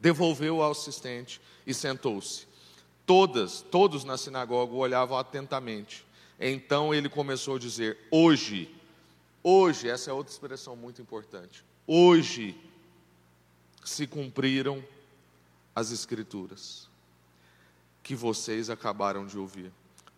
devolveu 0.00 0.60
ao 0.60 0.72
assistente 0.72 1.40
e 1.64 1.72
sentou-se. 1.72 2.48
Todas, 3.06 3.60
todos 3.70 4.02
na 4.02 4.18
sinagoga 4.18 4.72
o 4.72 4.78
olhavam 4.78 5.16
atentamente. 5.16 6.04
Então 6.36 6.92
ele 6.92 7.08
começou 7.08 7.54
a 7.54 7.60
dizer: 7.60 7.96
Hoje, 8.10 8.68
hoje, 9.44 9.88
essa 9.88 10.10
é 10.10 10.12
outra 10.12 10.32
expressão 10.32 10.74
muito 10.74 11.00
importante. 11.00 11.64
Hoje 11.86 12.60
se 13.84 14.04
cumpriram 14.04 14.84
as 15.76 15.92
Escrituras 15.92 16.88
que 18.02 18.16
vocês 18.16 18.68
acabaram 18.68 19.24
de 19.24 19.38
ouvir. 19.38 19.70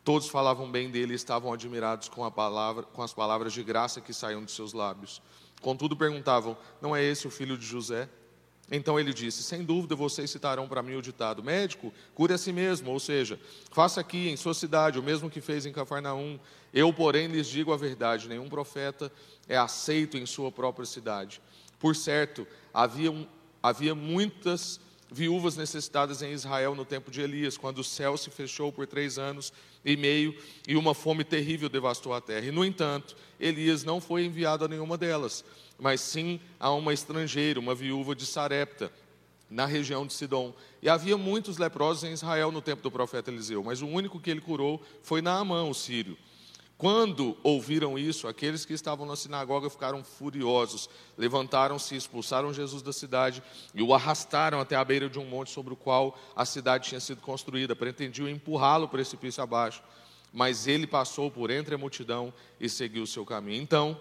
Todos 0.09 0.27
falavam 0.31 0.71
bem 0.71 0.89
dele 0.89 1.13
e 1.13 1.17
estavam 1.17 1.53
admirados 1.53 2.09
com, 2.09 2.31
palavra, 2.31 2.83
com 2.83 3.03
as 3.03 3.13
palavras 3.13 3.53
de 3.53 3.63
graça 3.63 4.01
que 4.01 4.15
saíam 4.15 4.43
de 4.43 4.51
seus 4.51 4.73
lábios. 4.73 5.21
Contudo, 5.61 5.95
perguntavam: 5.95 6.57
Não 6.81 6.97
é 6.97 7.05
esse 7.05 7.27
o 7.27 7.31
filho 7.31 7.59
de 7.59 7.67
José? 7.67 8.09
Então 8.73 8.99
ele 8.99 9.13
disse: 9.13 9.43
Sem 9.43 9.63
dúvida 9.63 9.95
vocês 9.95 10.31
citarão 10.31 10.67
para 10.67 10.83
mim 10.83 10.95
o 10.95 11.03
ditado: 11.03 11.45
Médico, 11.45 11.93
cure 12.15 12.33
a 12.33 12.39
si 12.39 12.55
mesmo, 12.55 12.91
ou 12.91 12.99
seja, 12.99 13.39
faça 13.71 14.01
aqui 14.01 14.31
em 14.31 14.37
sua 14.39 14.55
cidade 14.55 14.99
o 14.99 15.03
mesmo 15.03 15.29
que 15.29 15.43
fez 15.43 15.67
em 15.67 15.73
Cafarnaum. 15.75 16.41
Eu, 16.73 16.91
porém, 16.91 17.27
lhes 17.27 17.47
digo 17.47 17.71
a 17.71 17.77
verdade: 17.77 18.31
nenhum 18.31 18.49
profeta 18.49 19.13
é 19.47 19.59
aceito 19.59 20.17
em 20.17 20.25
sua 20.25 20.51
própria 20.51 20.87
cidade. 20.87 21.43
Por 21.79 21.95
certo, 21.95 22.47
havia, 22.73 23.29
havia 23.63 23.95
muitas 23.95 24.81
viúvas 25.11 25.57
necessitadas 25.57 26.23
em 26.23 26.33
Israel 26.33 26.75
no 26.75 26.85
tempo 26.85 27.11
de 27.11 27.21
Elias, 27.21 27.57
quando 27.57 27.79
o 27.79 27.85
céu 27.85 28.17
se 28.17 28.31
fechou 28.31 28.71
por 28.71 28.87
três 28.87 29.19
anos 29.19 29.53
e 29.85 29.97
meio 29.97 30.37
e 30.67 30.77
uma 30.77 30.95
fome 30.95 31.25
terrível 31.25 31.69
devastou 31.69 32.13
a 32.13 32.21
terra. 32.21 32.47
E, 32.47 32.51
no 32.51 32.65
entanto, 32.65 33.17
Elias 33.41 33.85
não 33.85 34.01
foi 34.01 34.25
enviado 34.25 34.65
a 34.65 34.69
nenhuma 34.69 34.99
delas, 34.99 35.45
mas 35.79 36.01
sim 36.01 36.41
a 36.61 36.71
uma 36.71 36.93
estrangeira, 36.93 37.59
uma 37.59 37.75
viúva 37.75 38.15
de 38.15 38.27
Sarepta, 38.27 38.93
na 39.51 39.65
região 39.65 40.07
de 40.07 40.13
Sidom. 40.13 40.53
E 40.83 40.89
havia 40.89 41.17
muitos 41.17 41.57
leprosos 41.57 42.05
em 42.05 42.13
Israel 42.13 42.53
no 42.53 42.61
tempo 42.61 42.83
do 42.83 42.91
profeta 42.91 43.31
Eliseu, 43.31 43.63
mas 43.65 43.81
o 43.81 43.87
único 43.87 44.21
que 44.21 44.31
ele 44.31 44.41
curou 44.41 44.83
foi 45.03 45.23
Naamã, 45.23 45.65
o 45.65 45.75
sírio. 45.75 46.17
Quando 46.79 47.37
ouviram 47.43 47.99
isso, 47.99 48.29
aqueles 48.29 48.65
que 48.65 48.73
estavam 48.73 49.05
na 49.05 49.17
sinagoga 49.17 49.69
ficaram 49.69 50.05
furiosos, 50.05 50.89
levantaram-se, 51.17 51.97
expulsaram 51.97 52.55
Jesus 52.55 52.83
da 52.83 52.93
cidade 52.93 53.43
e 53.75 53.83
o 53.83 53.93
arrastaram 53.93 54.61
até 54.61 54.77
a 54.77 54.85
beira 54.85 55.11
de 55.11 55.19
um 55.19 55.25
monte 55.25 55.51
sobre 55.51 55.73
o 55.73 55.77
qual 55.77 56.17
a 56.37 56.45
cidade 56.45 56.89
tinha 56.89 57.01
sido 57.01 57.21
construída. 57.21 57.75
Pretendiam 57.75 58.29
empurrá-lo 58.29 58.87
precipício 58.87 59.43
abaixo, 59.43 59.83
mas 60.33 60.69
ele 60.69 60.87
passou 60.87 61.33
por 61.33 61.51
entre 61.51 61.75
a 61.75 61.79
multidão 61.79 62.33
e 62.61 62.69
seguiu 62.69 63.03
o 63.03 63.09
seu 63.09 63.27
caminho. 63.27 63.61
Então, 63.61 64.01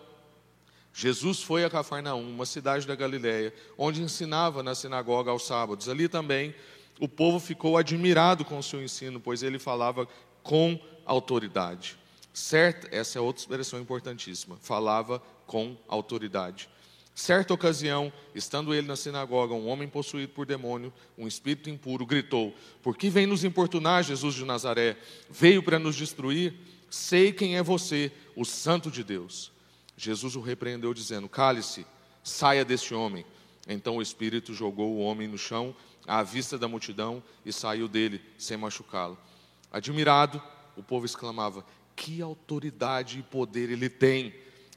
Jesus 0.94 1.42
foi 1.42 1.66
a 1.66 1.72
Cafarnaum, 1.72 2.30
uma 2.30 2.46
cidade 2.46 2.86
da 2.86 2.94
Galiléia, 2.94 3.52
onde 3.76 4.04
ensinava 4.04 4.62
na 4.62 4.76
sinagoga 4.76 5.32
aos 5.32 5.48
sábados. 5.48 5.90
Ali 5.90 6.08
também 6.08 6.54
o 7.00 7.08
povo 7.08 7.40
ficou 7.40 7.76
admirado 7.76 8.46
com 8.46 8.60
o 8.60 8.64
seu 8.64 8.84
ensino, 8.84 9.20
pois 9.20 9.42
ele 9.42 9.58
falava 9.58 10.08
com 10.44 10.80
autoridade. 11.08 11.98
Certa, 12.38 12.88
essa 12.96 13.18
é 13.18 13.22
outra 13.22 13.42
expressão 13.42 13.80
importantíssima. 13.80 14.60
Falava 14.62 15.20
com 15.48 15.76
autoridade. 15.88 16.70
Certa 17.16 17.52
ocasião, 17.52 18.14
estando 18.36 18.76
ele 18.76 18.86
na 18.86 18.96
sinagoga, 18.96 19.56
um 19.56 19.68
homem 19.68 19.90
possuído 19.90 20.34
por 20.34 20.46
demônio, 20.46 20.94
um 21.18 21.28
espírito 21.28 21.68
impuro, 21.68 22.06
gritou: 22.06 22.54
Por 22.84 22.96
que 22.96 23.10
vem 23.10 23.26
nos 23.26 23.44
importunar, 23.44 24.04
Jesus 24.04 24.36
de 24.36 24.46
Nazaré? 24.46 24.98
Veio 25.28 25.64
para 25.64 25.80
nos 25.80 25.96
destruir? 25.96 26.54
Sei 26.92 27.34
quem 27.34 27.58
é 27.58 27.64
você, 27.64 28.12
o 28.36 28.46
Santo 28.46 28.92
de 28.92 29.04
Deus. 29.04 29.52
Jesus 29.98 30.36
o 30.36 30.40
repreendeu, 30.40 30.94
dizendo: 30.94 31.28
Cale-se, 31.28 31.88
saia 32.24 32.64
deste 32.64 32.94
homem. 32.94 33.26
Então 33.68 33.98
o 33.98 34.02
espírito 34.02 34.54
jogou 34.54 34.92
o 34.92 35.00
homem 35.00 35.28
no 35.28 35.40
chão, 35.40 35.76
à 36.06 36.22
vista 36.22 36.56
da 36.56 36.68
multidão, 36.68 37.24
e 37.44 37.52
saiu 37.52 37.88
dele, 37.88 38.22
sem 38.38 38.58
machucá-lo. 38.58 39.18
Admirado, 39.72 40.40
o 40.78 40.84
povo 40.84 41.06
exclamava: 41.06 41.66
que 41.98 42.22
autoridade 42.22 43.20
e 43.20 43.24
poder 43.24 43.72
ele 43.72 43.90
tem. 43.90 44.34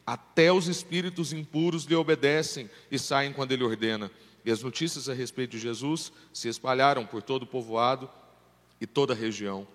Até 0.06 0.50
os 0.50 0.66
espíritos 0.66 1.32
impuros 1.32 1.84
lhe 1.84 1.94
obedecem 1.94 2.68
e 2.90 2.98
saem 2.98 3.32
quando 3.32 3.52
ele 3.52 3.62
ordena. 3.62 4.10
E 4.42 4.50
as 4.50 4.62
notícias 4.62 5.08
a 5.08 5.12
respeito 5.12 5.52
de 5.52 5.58
Jesus 5.58 6.10
se 6.32 6.48
espalharam 6.48 7.04
por 7.04 7.22
todo 7.22 7.42
o 7.42 7.46
povoado 7.46 8.10
e 8.80 8.86
toda 8.86 9.12
a 9.12 9.16
região. 9.16 9.68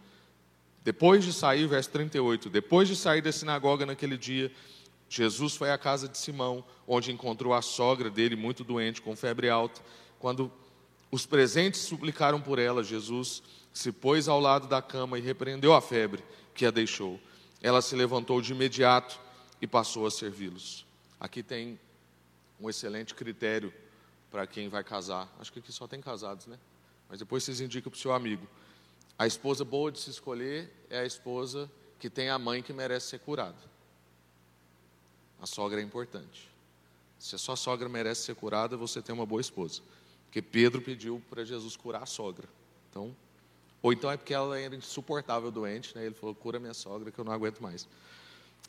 Depois 0.83 1.23
de 1.23 1.31
sair, 1.31 1.67
verso 1.67 1.91
38, 1.91 2.49
depois 2.49 2.87
de 2.87 2.95
sair 2.95 3.21
da 3.21 3.31
sinagoga 3.31 3.85
naquele 3.85 4.17
dia, 4.17 4.51
Jesus 5.07 5.55
foi 5.55 5.71
à 5.71 5.77
casa 5.77 6.09
de 6.09 6.17
Simão, 6.17 6.65
onde 6.87 7.11
encontrou 7.11 7.53
a 7.53 7.61
sogra 7.61 8.09
dele 8.09 8.35
muito 8.35 8.63
doente, 8.63 9.01
com 9.01 9.15
febre 9.15 9.49
alta. 9.49 9.81
Quando 10.19 10.51
os 11.11 11.27
presentes 11.27 11.81
suplicaram 11.81 12.41
por 12.41 12.57
ela, 12.57 12.83
Jesus 12.83 13.43
se 13.71 13.91
pôs 13.91 14.27
ao 14.27 14.39
lado 14.39 14.67
da 14.67 14.81
cama 14.81 15.19
e 15.19 15.21
repreendeu 15.21 15.73
a 15.75 15.81
febre 15.81 16.23
que 16.55 16.65
a 16.65 16.71
deixou 16.71 17.19
ela 17.65 17.81
se 17.81 17.95
levantou 17.95 18.39
de 18.43 18.51
imediato 18.51 19.19
e 19.59 19.65
passou 19.65 20.05
a 20.05 20.11
servi-los. 20.11 20.85
Aqui 21.19 21.41
tem 21.41 21.79
um 22.59 22.69
excelente 22.69 23.15
critério 23.15 23.73
para 24.29 24.45
quem 24.45 24.69
vai 24.69 24.83
casar. 24.83 25.27
Acho 25.39 25.51
que 25.51 25.57
aqui 25.57 25.71
só 25.71 25.87
tem 25.87 25.99
casados, 25.99 26.45
né? 26.45 26.59
Mas 27.09 27.17
depois 27.17 27.43
vocês 27.43 27.59
indicam 27.61 27.89
para 27.89 27.97
o 27.97 27.99
seu 27.99 28.13
amigo. 28.13 28.47
A 29.17 29.25
esposa 29.25 29.65
boa 29.65 29.91
de 29.91 29.99
se 29.99 30.11
escolher 30.11 30.71
é 30.91 30.99
a 30.99 31.05
esposa 31.07 31.67
que 31.97 32.07
tem 32.07 32.29
a 32.29 32.37
mãe 32.37 32.61
que 32.61 32.71
merece 32.71 33.07
ser 33.07 33.19
curada. 33.21 33.57
A 35.41 35.47
sogra 35.47 35.81
é 35.81 35.83
importante. 35.83 36.47
Se 37.17 37.33
a 37.33 37.39
sua 37.39 37.55
sogra 37.55 37.89
merece 37.89 38.25
ser 38.25 38.35
curada, 38.35 38.77
você 38.77 39.01
tem 39.01 39.15
uma 39.15 39.25
boa 39.25 39.41
esposa. 39.41 39.81
Porque 40.25 40.39
Pedro 40.39 40.83
pediu 40.83 41.19
para 41.31 41.43
Jesus 41.43 41.75
curar 41.75 42.03
a 42.03 42.05
sogra. 42.05 42.47
Então, 42.91 43.15
ou 43.85 43.93
então 43.93 44.09
é 44.09 44.17
porque 44.17 44.33
ela 44.33 44.59
era 44.59 44.75
insuportável 44.75 45.51
doente, 45.51 45.95
né? 45.95 46.07
Ele 46.07 46.15
falou: 46.15 46.33
cura 46.33 46.59
minha 46.59 46.73
sogra 46.73 47.11
que 47.11 47.19
eu 47.19 47.23
não 47.23 47.31
aguento 47.31 47.61
mais. 47.61 47.87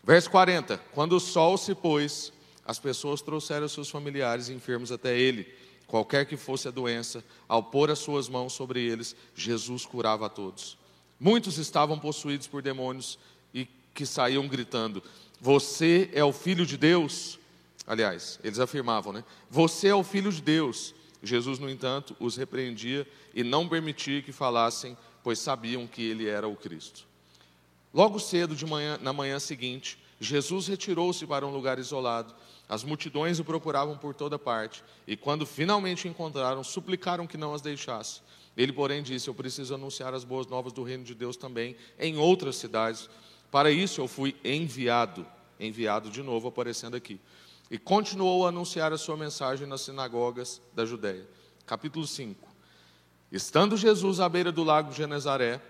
Verso 0.04 0.30
40: 0.30 0.76
Quando 0.92 1.16
o 1.16 1.20
sol 1.20 1.56
se 1.56 1.74
pôs, 1.74 2.30
as 2.66 2.78
pessoas 2.78 3.22
trouxeram 3.22 3.66
seus 3.66 3.88
familiares 3.88 4.50
enfermos 4.50 4.92
até 4.92 5.18
ele. 5.18 5.50
Qualquer 5.86 6.26
que 6.26 6.36
fosse 6.36 6.68
a 6.68 6.70
doença, 6.70 7.24
ao 7.48 7.62
pôr 7.62 7.90
as 7.90 7.98
suas 7.98 8.28
mãos 8.28 8.52
sobre 8.52 8.82
eles, 8.82 9.16
Jesus 9.34 9.86
curava 9.86 10.26
a 10.26 10.28
todos. 10.28 10.76
Muitos 11.18 11.56
estavam 11.56 11.98
possuídos 11.98 12.46
por 12.46 12.60
demônios 12.60 13.18
e 13.54 13.66
que 13.94 14.04
saíam 14.04 14.46
gritando: 14.46 15.02
Você 15.40 16.10
é 16.12 16.22
o 16.22 16.32
filho 16.32 16.66
de 16.66 16.76
Deus? 16.76 17.38
Aliás, 17.86 18.38
eles 18.44 18.58
afirmavam, 18.58 19.14
né? 19.14 19.24
Você 19.48 19.88
é 19.88 19.94
o 19.94 20.04
filho 20.04 20.30
de 20.30 20.42
Deus. 20.42 20.94
Jesus, 21.26 21.58
no 21.58 21.68
entanto, 21.68 22.16
os 22.20 22.36
repreendia 22.36 23.06
e 23.34 23.42
não 23.42 23.68
permitia 23.68 24.22
que 24.22 24.32
falassem 24.32 24.96
pois 25.26 25.40
sabiam 25.40 25.88
que 25.88 26.04
ele 26.04 26.28
era 26.28 26.46
o 26.46 26.54
Cristo. 26.54 27.04
Logo 27.92 28.20
cedo 28.20 28.54
manhã, 28.64 28.96
na 29.02 29.12
manhã 29.12 29.40
seguinte, 29.40 29.98
Jesus 30.20 30.68
retirou-se 30.68 31.26
para 31.26 31.44
um 31.44 31.50
lugar 31.50 31.80
isolado. 31.80 32.32
As 32.68 32.84
multidões 32.84 33.40
o 33.40 33.44
procuravam 33.44 33.98
por 33.98 34.14
toda 34.14 34.38
parte, 34.38 34.84
e 35.04 35.16
quando 35.16 35.44
finalmente 35.44 36.06
o 36.06 36.08
encontraram, 36.08 36.62
suplicaram 36.62 37.26
que 37.26 37.36
não 37.36 37.52
as 37.52 37.60
deixasse. 37.60 38.20
Ele, 38.56 38.72
porém, 38.72 39.02
disse: 39.02 39.26
Eu 39.26 39.34
preciso 39.34 39.74
anunciar 39.74 40.14
as 40.14 40.22
boas 40.22 40.46
novas 40.46 40.72
do 40.72 40.84
reino 40.84 41.02
de 41.02 41.12
Deus 41.12 41.36
também 41.36 41.74
em 41.98 42.16
outras 42.16 42.54
cidades. 42.54 43.10
Para 43.50 43.72
isso 43.72 44.00
eu 44.00 44.06
fui 44.06 44.36
enviado, 44.44 45.26
enviado 45.58 46.08
de 46.08 46.22
novo, 46.22 46.46
aparecendo 46.46 46.96
aqui. 46.96 47.18
E 47.70 47.78
continuou 47.78 48.46
a 48.46 48.50
anunciar 48.50 48.92
a 48.92 48.98
sua 48.98 49.16
mensagem 49.16 49.66
nas 49.66 49.80
sinagogas 49.80 50.60
da 50.72 50.84
Judéia. 50.86 51.26
Capítulo 51.66 52.06
5. 52.06 52.46
Estando 53.30 53.76
Jesus 53.76 54.20
à 54.20 54.28
beira 54.28 54.52
do 54.52 54.62
lago 54.62 54.90
de 54.90 54.98
Genezaré, 54.98 55.60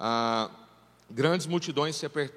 ah, 0.00 0.50
grandes 1.10 1.46
multidões 1.46 1.96
se, 1.96 2.06
aper, 2.06 2.32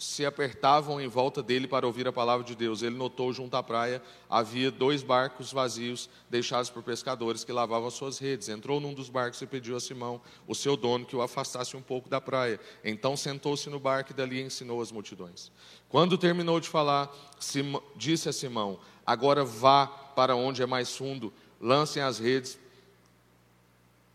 se 0.00 0.24
apertavam 0.24 0.98
em 0.98 1.06
volta 1.06 1.42
dele 1.42 1.68
para 1.68 1.86
ouvir 1.86 2.08
a 2.08 2.12
palavra 2.12 2.42
de 2.42 2.54
Deus. 2.54 2.80
Ele 2.80 2.96
notou 2.96 3.34
junto 3.34 3.54
à 3.54 3.62
praia 3.62 4.00
havia 4.30 4.70
dois 4.70 5.02
barcos 5.02 5.52
vazios 5.52 6.08
deixados 6.30 6.70
por 6.70 6.82
pescadores 6.82 7.44
que 7.44 7.52
lavavam 7.52 7.90
suas 7.90 8.18
redes. 8.18 8.48
Entrou 8.48 8.80
num 8.80 8.94
dos 8.94 9.10
barcos 9.10 9.42
e 9.42 9.46
pediu 9.46 9.76
a 9.76 9.80
Simão, 9.80 10.18
o 10.46 10.54
seu 10.54 10.74
dono, 10.74 11.04
que 11.04 11.14
o 11.14 11.20
afastasse 11.20 11.76
um 11.76 11.82
pouco 11.82 12.08
da 12.08 12.18
praia. 12.18 12.58
Então 12.82 13.14
sentou-se 13.14 13.68
no 13.68 13.78
barco 13.78 14.12
e 14.12 14.14
dali 14.14 14.40
ensinou 14.40 14.80
as 14.80 14.90
multidões. 14.90 15.52
Quando 15.90 16.16
terminou 16.16 16.58
de 16.60 16.68
falar, 16.70 17.14
disse 17.94 18.26
a 18.26 18.32
Simão: 18.32 18.80
Agora 19.04 19.44
vá 19.44 19.86
para 19.86 20.34
onde 20.34 20.62
é 20.62 20.66
mais 20.66 20.96
fundo, 20.96 21.30
lancem 21.60 22.02
as 22.02 22.18
redes 22.18 22.58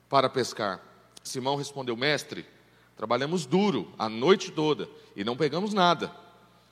para 0.10 0.28
pescar. 0.30 0.82
Simão 1.24 1.56
respondeu: 1.56 1.96
Mestre, 1.96 2.55
Trabalhamos 2.96 3.46
duro 3.46 3.92
a 3.98 4.08
noite 4.08 4.52
toda 4.52 4.90
e 5.16 5.24
não 5.24 5.36
pegamos 5.36 5.74
nada. 5.74 6.16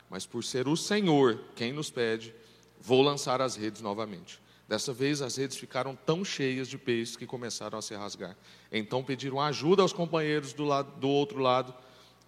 Mas 0.10 0.26
por 0.26 0.44
ser 0.44 0.68
o 0.68 0.78
Senhor 0.78 1.40
quem 1.56 1.74
nos 1.74 1.90
pede, 1.90 2.34
vou 2.80 3.02
lançar 3.02 3.42
as 3.42 3.56
redes 3.56 3.82
novamente. 3.82 4.42
Dessa 4.68 4.94
vez 4.94 5.22
as 5.22 5.36
redes 5.36 5.58
ficaram 5.58 5.96
tão 5.96 6.24
cheias 6.24 6.68
de 6.68 6.78
peixes 6.78 7.18
que 7.18 7.26
começaram 7.26 7.78
a 7.78 7.82
se 7.82 7.94
rasgar. 7.94 8.36
Então 8.72 9.04
pediram 9.04 9.42
ajuda 9.42 9.82
aos 9.82 9.92
companheiros 9.92 10.54
do, 10.54 10.64
lado, 10.64 10.98
do 11.00 11.10
outro 11.10 11.40
lado, 11.40 11.74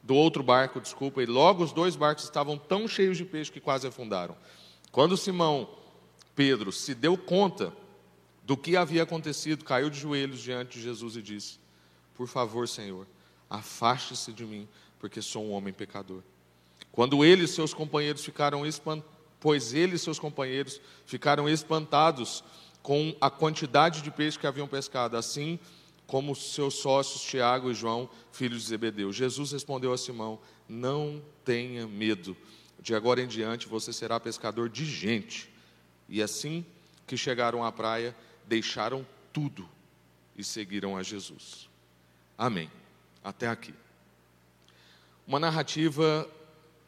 do 0.04 0.14
outro 0.14 0.44
barco, 0.44 0.82
desculpa, 0.82 1.24
e 1.24 1.26
logo 1.26 1.64
os 1.64 1.72
dois 1.72 1.96
barcos 1.96 2.26
estavam 2.26 2.58
tão 2.58 2.88
cheios 2.88 3.18
de 3.18 3.26
peixe 3.26 3.52
que 3.52 3.60
quase 3.60 3.88
afundaram. 3.88 4.36
Quando 4.92 5.18
Simão 5.18 5.70
Pedro 6.36 6.72
se 6.72 6.94
deu 6.94 7.18
conta 7.18 7.74
do 8.44 8.56
que 8.56 8.76
havia 8.76 9.04
acontecido, 9.04 9.66
caiu 9.66 9.90
de 9.90 9.98
joelhos 9.98 10.40
diante 10.40 10.78
de 10.78 10.84
Jesus 10.84 11.16
e 11.16 11.22
disse: 11.22 11.58
Por 12.14 12.28
favor, 12.28 12.68
Senhor, 12.68 13.08
afaste-se 13.50 14.34
de 14.34 14.46
mim, 14.46 14.68
porque 15.00 15.22
sou 15.22 15.46
um 15.46 15.52
homem 15.52 15.74
pecador. 15.74 16.22
Quando 16.92 17.24
ele 17.24 17.44
e 17.44 17.48
seus 17.48 17.74
companheiros 17.74 18.24
ficaram 18.24 18.66
espantados, 18.66 19.14
pois 19.40 19.74
ele 19.74 19.96
e 19.96 20.00
seus 20.00 20.18
companheiros 20.18 20.82
ficaram 21.06 21.48
espantados 21.48 22.44
com 22.82 23.16
a 23.20 23.30
quantidade 23.30 24.02
de 24.02 24.10
peixe 24.10 24.40
que 24.40 24.48
haviam 24.48 24.68
pescado, 24.68 25.18
assim 25.18 25.60
como 26.08 26.36
seus 26.36 26.76
sócios 26.76 27.22
Tiago 27.24 27.70
e 27.70 27.74
João, 27.74 28.10
filhos 28.32 28.62
de 28.62 28.70
Zebedeu. 28.70 29.12
Jesus 29.12 29.52
respondeu 29.52 29.92
a 29.92 29.98
Simão: 29.98 30.40
Não 30.68 31.22
tenha 31.44 31.88
medo, 31.88 32.36
de 32.80 32.96
agora 32.96 33.22
em 33.22 33.28
diante 33.28 33.68
você 33.68 33.92
será 33.92 34.20
pescador 34.20 34.70
de 34.70 34.86
gente. 34.86 35.52
E 36.08 36.22
assim 36.22 36.66
que 37.06 37.18
chegaram 37.18 37.64
à 37.64 37.72
praia, 37.72 38.16
deixaram 38.48 39.06
tudo 39.34 39.68
e 40.38 40.44
seguiram 40.44 40.96
a 40.96 41.04
Jesus. 41.04 41.70
Amém 42.38 42.70
até 43.26 43.48
aqui. 43.48 43.74
Uma 45.26 45.40
narrativa 45.40 46.30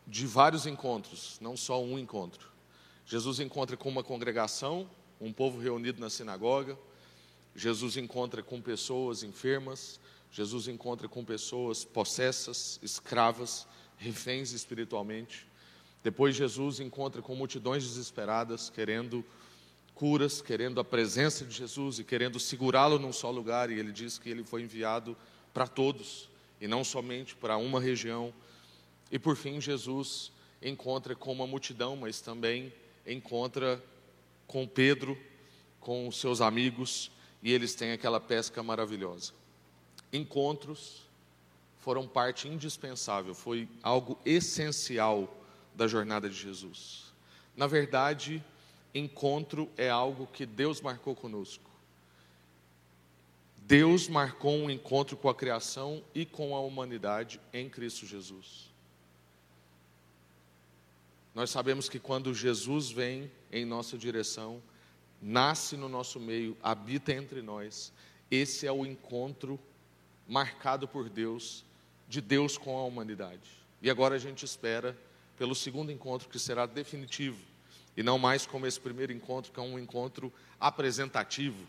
de 0.05 0.27
vários 0.27 0.67
encontros, 0.67 1.39
não 1.41 1.57
só 1.57 1.83
um 1.83 1.97
encontro. 1.97 2.47
Jesus 3.07 3.39
encontra 3.39 3.75
com 3.75 3.89
uma 3.89 4.03
congregação, 4.03 4.87
um 5.19 5.33
povo 5.33 5.59
reunido 5.59 5.99
na 5.99 6.11
sinagoga. 6.11 6.77
Jesus 7.55 7.97
encontra 7.97 8.43
com 8.43 8.61
pessoas 8.61 9.23
enfermas. 9.23 9.99
Jesus 10.31 10.67
encontra 10.67 11.07
com 11.07 11.25
pessoas 11.25 11.83
possessas, 11.83 12.79
escravas, 12.83 13.65
reféns 13.97 14.51
espiritualmente. 14.51 15.47
Depois, 16.03 16.35
Jesus 16.35 16.79
encontra 16.79 17.19
com 17.19 17.33
multidões 17.33 17.83
desesperadas, 17.83 18.69
querendo 18.69 19.25
curas, 19.95 20.39
querendo 20.39 20.79
a 20.79 20.83
presença 20.83 21.43
de 21.43 21.55
Jesus 21.55 21.97
e 21.97 22.03
querendo 22.03 22.39
segurá-lo 22.39 22.99
num 22.99 23.11
só 23.11 23.31
lugar. 23.31 23.71
E 23.71 23.79
ele 23.79 23.91
diz 23.91 24.19
que 24.19 24.29
ele 24.29 24.43
foi 24.43 24.61
enviado 24.61 25.17
para 25.57 25.65
todos 25.65 26.29
e 26.61 26.67
não 26.67 26.83
somente 26.83 27.35
para 27.35 27.57
uma 27.57 27.81
região. 27.81 28.31
E 29.11 29.17
por 29.17 29.35
fim, 29.35 29.59
Jesus 29.59 30.31
encontra 30.61 31.15
com 31.15 31.31
uma 31.31 31.47
multidão, 31.47 31.95
mas 31.95 32.21
também 32.21 32.71
encontra 33.07 33.83
com 34.45 34.67
Pedro, 34.67 35.17
com 35.79 36.11
seus 36.11 36.41
amigos, 36.41 37.09
e 37.41 37.51
eles 37.51 37.73
têm 37.73 37.91
aquela 37.91 38.19
pesca 38.19 38.61
maravilhosa. 38.61 39.33
Encontros 40.13 41.01
foram 41.79 42.07
parte 42.07 42.47
indispensável, 42.47 43.33
foi 43.33 43.67
algo 43.81 44.19
essencial 44.23 45.43
da 45.73 45.87
jornada 45.87 46.29
de 46.29 46.35
Jesus. 46.35 47.15
Na 47.55 47.65
verdade, 47.65 48.45
encontro 48.93 49.67
é 49.75 49.89
algo 49.89 50.27
que 50.27 50.45
Deus 50.45 50.81
marcou 50.81 51.15
conosco. 51.15 51.66
Deus 53.67 54.07
marcou 54.07 54.55
um 54.55 54.69
encontro 54.69 55.17
com 55.17 55.27
a 55.27 55.35
criação 55.35 56.01
e 56.15 56.25
com 56.25 56.55
a 56.55 56.61
humanidade 56.61 57.37
em 57.51 57.67
Cristo 57.67 58.05
Jesus. 58.05 58.71
Nós 61.35 61.49
sabemos 61.49 61.89
que 61.89 61.99
quando 61.99 62.33
Jesus 62.33 62.89
vem 62.89 63.29
em 63.51 63.65
nossa 63.65 63.97
direção, 63.97 64.63
nasce 65.21 65.75
no 65.75 65.89
nosso 65.89 66.17
meio, 66.17 66.55
habita 66.63 67.11
entre 67.11 67.41
nós, 67.41 67.91
esse 68.31 68.65
é 68.65 68.71
o 68.71 68.85
encontro 68.85 69.59
marcado 70.25 70.87
por 70.87 71.09
Deus, 71.09 71.65
de 72.07 72.21
Deus 72.21 72.57
com 72.57 72.77
a 72.77 72.85
humanidade. 72.85 73.51
E 73.81 73.89
agora 73.89 74.15
a 74.15 74.19
gente 74.19 74.45
espera 74.45 74.97
pelo 75.37 75.53
segundo 75.53 75.91
encontro 75.91 76.29
que 76.29 76.39
será 76.39 76.65
definitivo, 76.65 77.43
e 77.97 78.01
não 78.01 78.17
mais 78.17 78.45
como 78.45 78.65
esse 78.65 78.79
primeiro 78.79 79.11
encontro, 79.11 79.51
que 79.51 79.59
é 79.59 79.63
um 79.63 79.77
encontro 79.77 80.31
apresentativo 80.57 81.67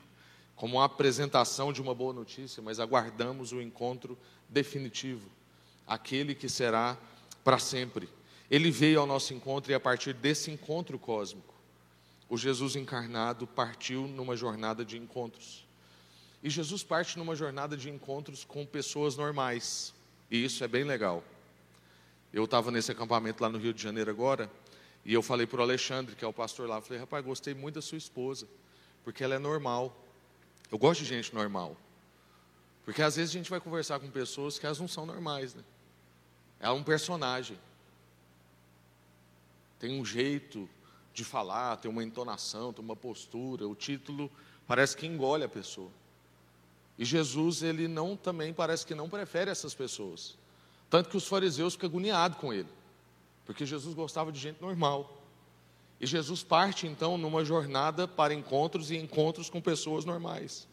como 0.58 0.76
uma 0.76 0.84
apresentação 0.84 1.72
de 1.72 1.80
uma 1.80 1.94
boa 1.94 2.12
notícia, 2.12 2.60
mas 2.60 2.80
aguardamos 2.80 3.52
o 3.52 3.62
encontro 3.62 4.18
definitivo, 4.48 5.30
aquele 5.86 6.34
que 6.34 6.48
será 6.48 6.98
para 7.44 7.60
sempre. 7.60 8.08
Ele 8.50 8.68
veio 8.68 8.98
ao 8.98 9.06
nosso 9.06 9.32
encontro 9.32 9.70
e 9.70 9.74
a 9.74 9.78
partir 9.78 10.12
desse 10.12 10.50
encontro 10.50 10.98
cósmico, 10.98 11.54
o 12.28 12.36
Jesus 12.36 12.74
encarnado 12.74 13.46
partiu 13.46 14.08
numa 14.08 14.36
jornada 14.36 14.84
de 14.84 14.98
encontros. 14.98 15.64
E 16.42 16.50
Jesus 16.50 16.82
parte 16.82 17.16
numa 17.16 17.36
jornada 17.36 17.76
de 17.76 17.88
encontros 17.88 18.44
com 18.44 18.66
pessoas 18.66 19.16
normais, 19.16 19.94
e 20.28 20.44
isso 20.44 20.64
é 20.64 20.68
bem 20.68 20.82
legal. 20.82 21.22
Eu 22.32 22.46
estava 22.46 22.72
nesse 22.72 22.90
acampamento 22.90 23.40
lá 23.44 23.48
no 23.48 23.58
Rio 23.58 23.72
de 23.72 23.80
Janeiro 23.80 24.10
agora, 24.10 24.50
e 25.04 25.14
eu 25.14 25.22
falei 25.22 25.46
para 25.46 25.60
o 25.60 25.62
Alexandre, 25.62 26.16
que 26.16 26.24
é 26.24 26.28
o 26.28 26.32
pastor 26.32 26.68
lá, 26.68 26.80
falei, 26.80 26.98
rapaz, 26.98 27.24
gostei 27.24 27.54
muito 27.54 27.76
da 27.76 27.82
sua 27.82 27.96
esposa, 27.96 28.48
porque 29.04 29.22
ela 29.22 29.36
é 29.36 29.38
normal. 29.38 29.96
Eu 30.70 30.78
gosto 30.78 31.00
de 31.00 31.06
gente 31.06 31.34
normal. 31.34 31.76
Porque 32.84 33.02
às 33.02 33.16
vezes 33.16 33.30
a 33.30 33.38
gente 33.38 33.50
vai 33.50 33.60
conversar 33.60 34.00
com 34.00 34.10
pessoas 34.10 34.58
que 34.58 34.66
elas 34.66 34.78
não 34.78 34.88
são 34.88 35.04
normais, 35.04 35.54
né? 35.54 35.62
Ela 36.60 36.74
é 36.74 36.78
um 36.78 36.82
personagem. 36.82 37.58
Tem 39.78 40.00
um 40.00 40.04
jeito 40.04 40.68
de 41.12 41.24
falar, 41.24 41.76
tem 41.76 41.90
uma 41.90 42.02
entonação, 42.02 42.72
tem 42.72 42.84
uma 42.84 42.96
postura, 42.96 43.66
o 43.66 43.74
título 43.74 44.30
parece 44.66 44.96
que 44.96 45.06
engole 45.06 45.44
a 45.44 45.48
pessoa. 45.48 45.90
E 46.98 47.04
Jesus, 47.04 47.62
ele 47.62 47.86
não 47.86 48.16
também 48.16 48.52
parece 48.52 48.84
que 48.84 48.94
não 48.94 49.08
prefere 49.08 49.50
essas 49.50 49.74
pessoas. 49.74 50.36
Tanto 50.90 51.08
que 51.08 51.16
os 51.16 51.28
fariseus 51.28 51.74
ficam 51.74 51.88
agoniados 51.88 52.38
com 52.38 52.52
ele. 52.52 52.68
Porque 53.44 53.64
Jesus 53.64 53.94
gostava 53.94 54.32
de 54.32 54.38
gente 54.38 54.60
normal. 54.60 55.17
E 56.00 56.06
Jesus 56.06 56.42
parte 56.42 56.86
então 56.86 57.18
numa 57.18 57.44
jornada 57.44 58.06
para 58.06 58.32
encontros 58.32 58.90
e 58.90 58.96
encontros 58.96 59.50
com 59.50 59.60
pessoas 59.60 60.04
normais. 60.04 60.68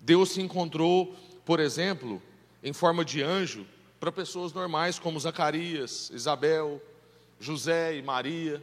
Deus 0.00 0.30
se 0.30 0.40
encontrou, 0.40 1.14
por 1.44 1.58
exemplo, 1.58 2.22
em 2.62 2.72
forma 2.72 3.04
de 3.04 3.22
anjo 3.22 3.66
para 3.98 4.12
pessoas 4.12 4.52
normais 4.52 4.98
como 4.98 5.18
Zacarias, 5.18 6.10
Isabel, 6.10 6.80
José 7.40 7.96
e 7.96 8.02
Maria. 8.02 8.62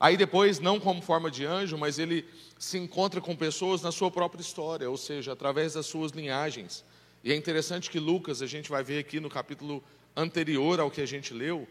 Aí 0.00 0.16
depois, 0.16 0.58
não 0.58 0.80
como 0.80 1.00
forma 1.00 1.30
de 1.30 1.44
anjo, 1.44 1.78
mas 1.78 1.98
ele 1.98 2.24
se 2.58 2.78
encontra 2.78 3.20
com 3.20 3.36
pessoas 3.36 3.82
na 3.82 3.92
sua 3.92 4.10
própria 4.10 4.40
história, 4.40 4.88
ou 4.88 4.96
seja, 4.96 5.32
através 5.32 5.74
das 5.74 5.86
suas 5.86 6.12
linhagens. 6.12 6.84
E 7.22 7.32
é 7.32 7.36
interessante 7.36 7.90
que 7.90 7.98
Lucas, 7.98 8.42
a 8.42 8.46
gente 8.46 8.70
vai 8.70 8.82
ver 8.82 8.98
aqui 8.98 9.20
no 9.20 9.30
capítulo 9.30 9.82
anterior 10.16 10.80
ao 10.80 10.90
que 10.90 11.00
a 11.00 11.06
gente 11.06 11.32
leu, 11.32 11.66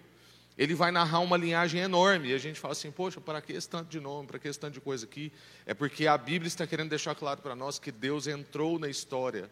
ele 0.57 0.75
vai 0.75 0.91
narrar 0.91 1.19
uma 1.19 1.37
linhagem 1.37 1.81
enorme. 1.81 2.29
E 2.29 2.33
a 2.33 2.37
gente 2.37 2.59
fala 2.59 2.73
assim, 2.73 2.91
poxa, 2.91 3.19
para 3.19 3.41
que 3.41 3.53
esse 3.53 3.67
tanto 3.67 3.89
de 3.89 3.99
nome, 3.99 4.27
para 4.27 4.39
que 4.39 4.47
esse 4.47 4.59
tanto 4.59 4.73
de 4.73 4.81
coisa 4.81 5.05
aqui? 5.05 5.31
É 5.65 5.73
porque 5.73 6.07
a 6.07 6.17
Bíblia 6.17 6.47
está 6.47 6.67
querendo 6.67 6.89
deixar 6.89 7.15
claro 7.15 7.41
para 7.41 7.55
nós 7.55 7.79
que 7.79 7.91
Deus 7.91 8.27
entrou 8.27 8.77
na 8.77 8.89
história 8.89 9.49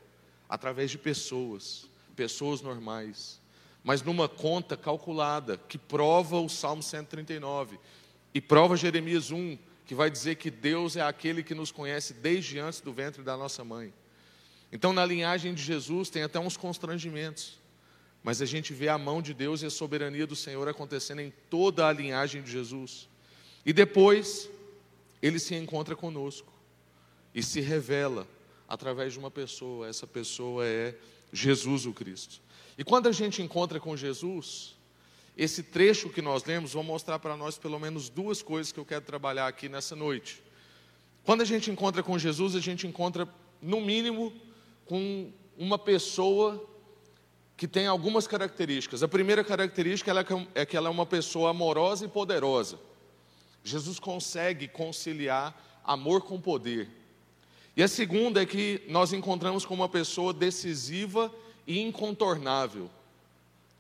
através 0.48 0.92
de 0.92 0.98
pessoas, 0.98 1.88
pessoas 2.16 2.62
normais, 2.62 3.40
mas 3.84 4.02
numa 4.02 4.28
conta 4.28 4.76
calculada 4.78 5.58
que 5.58 5.78
prova 5.78 6.40
o 6.40 6.50
Salmo 6.50 6.84
139 6.84 7.80
e 8.34 8.42
prova 8.42 8.76
Jeremias 8.76 9.32
1, 9.32 9.58
que 9.86 9.96
vai 9.96 10.10
dizer 10.10 10.36
que 10.36 10.52
Deus 10.52 10.96
é 10.96 11.02
aquele 11.02 11.42
que 11.42 11.56
nos 11.56 11.72
conhece 11.72 12.14
desde 12.14 12.60
antes 12.60 12.80
do 12.80 12.94
ventre 12.94 13.24
da 13.24 13.36
nossa 13.36 13.64
mãe. 13.64 13.94
Então, 14.72 14.94
na 14.94 15.06
linhagem 15.06 15.54
de 15.54 15.62
Jesus, 15.62 16.10
tem 16.10 16.24
até 16.24 16.40
uns 16.40 16.56
constrangimentos. 16.56 17.61
Mas 18.24 18.42
a 18.42 18.46
gente 18.46 18.74
vê 18.74 18.88
a 18.88 18.98
mão 18.98 19.22
de 19.22 19.34
Deus 19.34 19.62
e 19.62 19.66
a 19.66 19.70
soberania 19.70 20.28
do 20.28 20.36
Senhor 20.36 20.68
acontecendo 20.68 21.22
em 21.22 21.34
toda 21.50 21.88
a 21.88 21.94
linhagem 21.94 22.42
de 22.42 22.52
Jesus. 22.52 23.10
E 23.66 23.74
depois, 23.74 24.50
ele 25.22 25.40
se 25.40 25.56
encontra 25.56 25.96
conosco 25.96 26.52
e 27.34 27.42
se 27.42 27.62
revela 27.62 28.28
através 28.68 29.14
de 29.14 29.20
uma 29.20 29.32
pessoa. 29.32 29.88
Essa 29.88 30.06
pessoa 30.06 30.66
é 30.66 30.96
Jesus 31.34 31.86
o 31.86 31.94
Cristo. 31.94 32.42
E 32.78 32.84
quando 32.84 33.08
a 33.08 33.12
gente 33.12 33.42
encontra 33.42 33.80
com 33.80 33.98
Jesus, 33.98 34.76
esse 35.38 35.64
trecho 35.64 36.10
que 36.10 36.22
nós 36.22 36.44
lemos 36.44 36.74
vai 36.74 36.84
mostrar 36.84 37.20
para 37.20 37.36
nós 37.36 37.58
pelo 37.58 37.80
menos 37.80 38.10
duas 38.10 38.42
coisas 38.42 38.72
que 38.72 38.80
eu 38.80 38.86
quero 38.86 39.04
trabalhar 39.04 39.48
aqui 39.48 39.68
nessa 39.68 39.96
noite. 39.96 40.44
Quando 41.24 41.42
a 41.42 41.46
gente 41.46 41.70
encontra 41.70 42.04
com 42.04 42.18
Jesus, 42.18 42.56
a 42.56 42.60
gente 42.60 42.86
encontra, 42.88 43.28
no 43.62 43.80
mínimo, 43.80 44.34
com 44.86 45.32
uma 45.58 45.78
pessoa 45.78 46.68
que 47.62 47.68
tem 47.68 47.86
algumas 47.86 48.26
características. 48.26 49.04
A 49.04 49.08
primeira 49.08 49.44
característica 49.44 50.12
é 50.56 50.66
que 50.66 50.76
ela 50.76 50.88
é 50.88 50.92
uma 50.92 51.06
pessoa 51.06 51.52
amorosa 51.52 52.06
e 52.06 52.08
poderosa. 52.08 52.80
Jesus 53.64 54.00
consegue 54.00 54.68
conciliar 54.68 55.56
amor 55.84 56.24
com 56.24 56.42
poder. 56.42 56.90
E 57.78 57.84
a 57.84 57.88
segunda 57.88 58.42
é 58.42 58.48
que 58.48 58.82
nós 58.88 59.14
encontramos 59.14 59.64
com 59.64 59.76
uma 59.76 59.88
pessoa 59.88 60.34
decisiva 60.34 61.32
e 61.68 61.80
incontornável. 61.80 62.90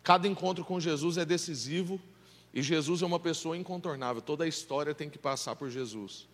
Cada 0.03 0.27
encontro 0.27 0.63
com 0.63 0.79
Jesus 0.79 1.17
é 1.17 1.25
decisivo 1.25 1.99
e 2.53 2.61
Jesus 2.61 3.01
é 3.01 3.05
uma 3.07 3.19
pessoa 3.19 3.57
incontornável. 3.57 4.21
Toda 4.21 4.43
a 4.43 4.47
história 4.47 4.93
tem 4.93 5.09
que 5.09 5.17
passar 5.17 5.55
por 5.55 5.71
Jesus. 5.71 6.27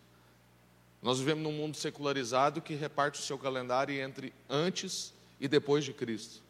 Nós 1.00 1.18
vivemos 1.18 1.44
num 1.44 1.52
mundo 1.52 1.78
secularizado 1.78 2.60
que 2.60 2.74
reparte 2.74 3.18
o 3.18 3.22
seu 3.22 3.38
calendário 3.38 3.98
entre 3.98 4.34
antes 4.50 5.14
e 5.40 5.48
depois 5.48 5.82
de 5.82 5.94
Cristo. 5.94 6.46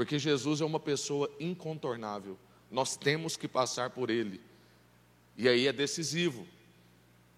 Porque 0.00 0.18
Jesus 0.18 0.62
é 0.62 0.64
uma 0.64 0.80
pessoa 0.80 1.30
incontornável. 1.38 2.38
Nós 2.70 2.96
temos 2.96 3.36
que 3.36 3.46
passar 3.46 3.90
por 3.90 4.08
ele. 4.08 4.40
E 5.36 5.46
aí 5.46 5.66
é 5.66 5.74
decisivo. 5.74 6.48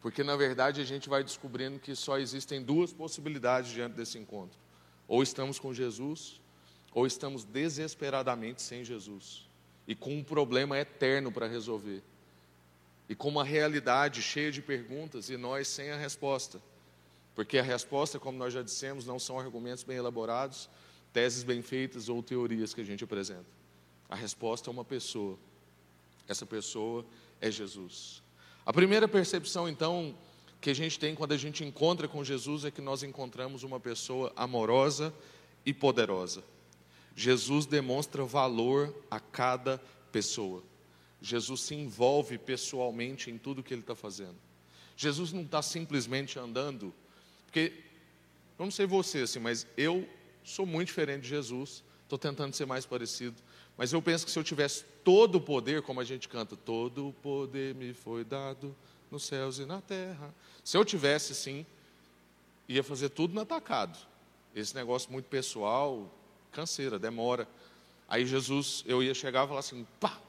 Porque 0.01 0.23
na 0.23 0.37
verdade 0.37 0.81
a 0.81 0.85
gente 0.85 1.09
vai 1.09 1.25
descobrindo 1.25 1.81
que 1.81 1.97
só 1.97 2.21
existem 2.21 2.63
duas 2.63 2.93
possibilidades 2.93 3.73
diante 3.73 3.95
desse 3.95 4.17
encontro. 4.17 4.57
Ou 5.09 5.25
estamos 5.25 5.59
com 5.59 5.75
Jesus, 5.75 6.41
ou 6.95 7.05
estamos 7.05 7.43
desesperadamente 7.43 8.63
sem 8.63 8.85
Jesus. 8.85 9.45
E 9.85 9.97
com 9.97 10.15
um 10.15 10.23
problema 10.23 10.79
eterno 10.79 11.33
para 11.33 11.49
resolver 11.49 12.01
e 13.09 13.15
com 13.17 13.27
uma 13.27 13.43
realidade 13.43 14.23
cheia 14.23 14.53
de 14.53 14.63
perguntas 14.63 15.31
e 15.31 15.37
nós 15.37 15.67
sem 15.67 15.91
a 15.91 15.97
resposta. 15.97 16.63
Porque 17.35 17.59
a 17.59 17.63
resposta, 17.65 18.21
como 18.21 18.39
nós 18.39 18.55
já 18.55 18.63
dissemos, 18.63 19.05
não 19.05 19.19
são 19.19 19.37
argumentos 19.37 19.83
bem 19.83 19.97
elaborados, 19.97 20.71
teses 21.13 21.43
bem 21.43 21.63
feitas 21.63 22.09
ou 22.09 22.23
teorias 22.23 22.73
que 22.73 22.81
a 22.81 22.85
gente 22.85 23.05
apresenta. 23.05 23.47
A 24.09 24.17
resposta 24.17 24.69
é 24.69 24.73
uma 24.73 24.85
pessoa. 24.85 25.39
Essa 26.29 26.47
pessoa 26.47 27.05
é 27.41 27.51
Jesus. 27.51 28.23
A 28.65 28.73
primeira 28.73 29.09
percepção, 29.09 29.69
então, 29.69 30.15
que 30.61 30.71
a 30.71 30.75
gente 30.75 30.99
tem 30.99 31.15
quando 31.15 31.33
a 31.33 31.37
gente 31.37 31.65
encontra 31.65 32.07
com 32.07 32.23
Jesus 32.23 32.65
é 32.65 32.71
que 32.71 32.81
nós 32.81 33.03
encontramos 33.03 33.63
uma 33.65 33.81
pessoa 33.81 34.33
amorosa 34.37 35.13
e 35.67 35.75
poderosa. 35.75 36.45
Jesus 37.17 37.67
demonstra 37.67 38.25
valor 38.25 38.95
a 39.11 39.19
cada 39.19 39.83
pessoa. 40.11 40.63
Jesus 41.21 41.63
se 41.63 41.75
envolve 41.75 42.39
pessoalmente 42.39 43.31
em 43.31 43.39
tudo 43.39 43.63
que 43.63 43.75
ele 43.75 43.81
está 43.81 43.95
fazendo. 43.95 44.37
Jesus 44.97 45.33
não 45.33 45.43
está 45.43 45.63
simplesmente 45.63 46.39
andando, 46.39 46.95
porque 47.45 47.73
não 48.59 48.71
sei 48.71 48.87
você, 48.87 49.21
assim, 49.21 49.41
mas 49.41 49.67
eu 49.77 50.09
sou 50.45 50.67
muito 50.67 50.89
diferente 50.89 51.23
de 51.23 51.29
Jesus, 51.29 51.83
estou 52.03 52.19
tentando 52.19 52.55
ser 52.55 52.67
mais 52.67 52.85
parecido, 52.87 53.37
mas 53.77 53.93
eu 53.93 54.03
penso 54.03 54.25
que 54.25 54.31
se 54.31 54.39
eu 54.39 54.45
tivesse 54.45 54.85
todo 55.03 55.37
o 55.37 55.41
poder, 55.41 55.83
como 55.83 56.01
a 56.01 56.05
gente 56.05 56.29
canta, 56.29 56.57
todo 56.57 57.09
o 57.09 57.13
poder 57.13 57.75
me 57.75 57.93
foi 57.93 58.25
dado 58.25 58.75
nos 59.11 59.25
céus 59.25 59.59
e 59.59 59.67
na 59.67 59.81
terra. 59.81 60.35
Se 60.63 60.77
eu 60.77 60.85
tivesse, 60.85 61.35
sim, 61.35 61.67
ia 62.69 62.83
fazer 62.83 63.09
tudo 63.09 63.35
no 63.35 63.41
atacado. 63.41 63.99
Esse 64.55 64.75
negócio 64.75 65.11
muito 65.11 65.27
pessoal, 65.27 66.13
canseira, 66.51 66.99
demora. 66.99 67.49
Aí 68.09 68.27
Jesus, 68.27 68.85
eu 68.87 69.03
ia 69.03 69.15
chegar 69.15 69.45
e 69.45 69.49
falar 69.49 69.61
assim, 69.61 69.87
pá, 69.99 70.21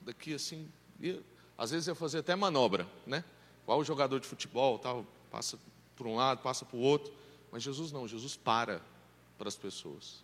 daqui 0.00 0.34
assim, 0.34 0.68
ia, 1.00 1.22
às 1.56 1.70
vezes 1.70 1.86
ia 1.86 1.94
fazer 1.94 2.18
até 2.18 2.34
manobra, 2.34 2.86
né? 3.06 3.24
Qual 3.64 3.78
o 3.78 3.84
jogador 3.84 4.18
de 4.18 4.26
futebol, 4.26 4.78
tal, 4.78 5.06
passa 5.30 5.58
por 5.94 6.06
um 6.06 6.16
lado, 6.16 6.42
passa 6.42 6.64
para 6.64 6.76
o 6.76 6.80
outro, 6.80 7.12
mas 7.50 7.62
Jesus 7.62 7.92
não, 7.92 8.06
Jesus 8.06 8.36
para 8.36 8.82
para 9.38 9.48
as 9.48 9.56
pessoas. 9.56 10.22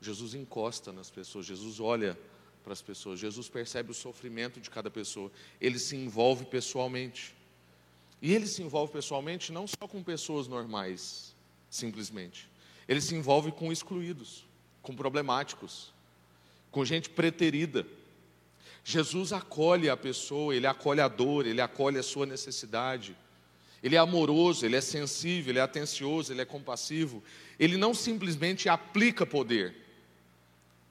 Jesus 0.00 0.34
encosta 0.34 0.92
nas 0.92 1.10
pessoas, 1.10 1.46
Jesus 1.46 1.80
olha 1.80 2.18
para 2.62 2.72
as 2.72 2.82
pessoas, 2.82 3.18
Jesus 3.18 3.48
percebe 3.48 3.90
o 3.90 3.94
sofrimento 3.94 4.60
de 4.60 4.70
cada 4.70 4.90
pessoa, 4.90 5.30
ele 5.60 5.78
se 5.78 5.96
envolve 5.96 6.44
pessoalmente. 6.44 7.34
E 8.20 8.34
ele 8.34 8.46
se 8.46 8.62
envolve 8.62 8.92
pessoalmente 8.92 9.52
não 9.52 9.66
só 9.66 9.86
com 9.88 10.02
pessoas 10.02 10.48
normais, 10.48 11.34
simplesmente. 11.70 12.48
Ele 12.86 13.00
se 13.00 13.14
envolve 13.14 13.52
com 13.52 13.72
excluídos, 13.72 14.44
com 14.82 14.94
problemáticos, 14.94 15.92
com 16.70 16.84
gente 16.84 17.08
preterida, 17.08 17.86
Jesus 18.88 19.34
acolhe 19.34 19.90
a 19.90 19.96
pessoa, 19.98 20.56
ele 20.56 20.66
acolhe 20.66 21.02
a 21.02 21.08
dor, 21.08 21.46
ele 21.46 21.60
acolhe 21.60 21.98
a 21.98 22.02
sua 22.02 22.24
necessidade. 22.24 23.14
Ele 23.82 23.96
é 23.96 23.98
amoroso, 23.98 24.66
ele 24.66 24.76
é 24.76 24.80
sensível, 24.80 25.52
ele 25.52 25.58
é 25.58 25.62
atencioso, 25.62 26.32
ele 26.32 26.40
é 26.40 26.44
compassivo. 26.44 27.22
Ele 27.58 27.76
não 27.76 27.94
simplesmente 27.94 28.68
aplica 28.68 29.24
poder, 29.24 29.74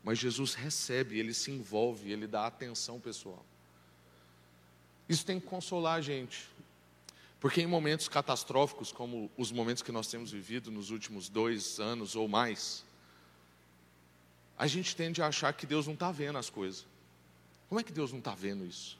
mas 0.03 0.17
Jesus 0.17 0.53
recebe, 0.53 1.19
ele 1.19 1.33
se 1.33 1.51
envolve, 1.51 2.11
ele 2.11 2.27
dá 2.27 2.45
atenção 2.45 2.99
pessoal. 2.99 3.45
Isso 5.07 5.25
tem 5.25 5.39
que 5.39 5.47
consolar 5.47 5.97
a 5.97 6.01
gente, 6.01 6.49
porque 7.39 7.61
em 7.61 7.67
momentos 7.67 8.07
catastróficos, 8.07 8.91
como 8.91 9.29
os 9.37 9.51
momentos 9.51 9.83
que 9.83 9.91
nós 9.91 10.07
temos 10.07 10.31
vivido 10.31 10.71
nos 10.71 10.89
últimos 10.89 11.29
dois 11.29 11.79
anos 11.79 12.15
ou 12.15 12.27
mais, 12.27 12.85
a 14.57 14.65
gente 14.65 14.95
tende 14.95 15.21
a 15.21 15.27
achar 15.27 15.53
que 15.53 15.65
Deus 15.65 15.85
não 15.85 15.93
está 15.93 16.11
vendo 16.11 16.37
as 16.37 16.49
coisas. 16.49 16.85
Como 17.69 17.79
é 17.79 17.83
que 17.83 17.91
Deus 17.91 18.11
não 18.11 18.19
está 18.19 18.33
vendo 18.33 18.65
isso? 18.65 18.97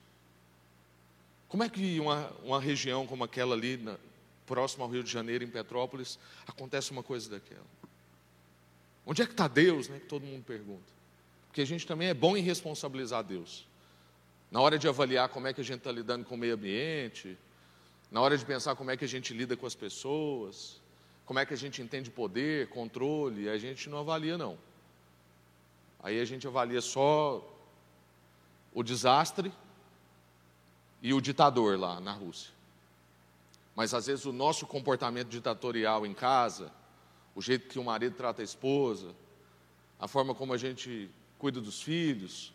Como 1.47 1.63
é 1.63 1.69
que 1.69 1.99
uma, 1.99 2.29
uma 2.43 2.59
região 2.59 3.07
como 3.07 3.23
aquela 3.23 3.55
ali, 3.55 3.77
na, 3.77 3.97
próximo 4.45 4.83
ao 4.83 4.89
Rio 4.89 5.03
de 5.03 5.11
Janeiro, 5.11 5.43
em 5.43 5.49
Petrópolis, 5.49 6.19
acontece 6.45 6.91
uma 6.91 7.03
coisa 7.03 7.29
daquela? 7.29 7.65
Onde 9.05 9.21
é 9.21 9.25
que 9.25 9.31
está 9.31 9.47
Deus, 9.47 9.87
né? 9.87 9.99
Que 9.99 10.05
todo 10.05 10.25
mundo 10.25 10.43
pergunta. 10.43 10.91
Porque 11.47 11.61
a 11.61 11.65
gente 11.65 11.87
também 11.87 12.09
é 12.09 12.13
bom 12.13 12.35
em 12.35 12.41
responsabilizar 12.41 13.23
Deus. 13.23 13.65
Na 14.51 14.59
hora 14.61 14.77
de 14.77 14.87
avaliar 14.87 15.29
como 15.29 15.47
é 15.47 15.53
que 15.53 15.61
a 15.61 15.63
gente 15.63 15.77
está 15.79 15.91
lidando 15.91 16.25
com 16.25 16.35
o 16.35 16.37
meio 16.37 16.55
ambiente, 16.55 17.37
na 18.11 18.21
hora 18.21 18.37
de 18.37 18.45
pensar 18.45 18.75
como 18.75 18.91
é 18.91 18.97
que 18.97 19.05
a 19.05 19.07
gente 19.07 19.33
lida 19.33 19.55
com 19.55 19.65
as 19.65 19.75
pessoas, 19.75 20.81
como 21.25 21.39
é 21.39 21.45
que 21.45 21.53
a 21.53 21.57
gente 21.57 21.81
entende 21.81 22.09
poder, 22.09 22.69
controle, 22.69 23.49
a 23.49 23.57
gente 23.57 23.89
não 23.89 23.99
avalia 23.99 24.37
não. 24.37 24.57
Aí 26.01 26.19
a 26.19 26.25
gente 26.25 26.47
avalia 26.47 26.79
só 26.79 27.45
o 28.73 28.83
desastre 28.83 29.51
e 31.01 31.13
o 31.13 31.21
ditador 31.21 31.79
lá 31.79 31.99
na 31.99 32.11
Rússia. 32.11 32.51
Mas 33.75 33.93
às 33.93 34.07
vezes 34.07 34.25
o 34.25 34.33
nosso 34.33 34.65
comportamento 34.65 35.29
ditatorial 35.29 36.05
em 36.05 36.13
casa, 36.13 36.71
o 37.35 37.41
jeito 37.41 37.67
que 37.69 37.77
o 37.77 37.83
marido 37.83 38.15
trata 38.15 38.41
a 38.41 38.45
esposa, 38.45 39.15
a 39.99 40.07
forma 40.07 40.33
como 40.33 40.53
a 40.53 40.57
gente 40.57 41.09
cuida 41.37 41.61
dos 41.61 41.81
filhos, 41.81 42.53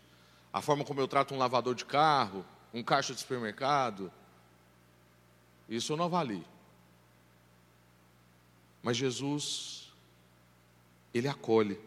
a 0.53 0.61
forma 0.61 0.85
como 0.85 1.01
eu 1.01 1.09
trato 1.09 1.35
um 1.35 1.39
lavador 1.39 1.75
de 1.75 1.85
carro, 1.85 2.45
um 2.75 2.83
caixa 2.83 3.15
de 3.15 3.21
supermercado, 3.21 4.13
isso 5.69 5.93
eu 5.93 5.97
não 5.97 6.07
avalio. 6.07 6.45
Mas 8.83 8.97
Jesus, 8.97 9.93
Ele 11.15 11.29
acolhe. 11.29 11.79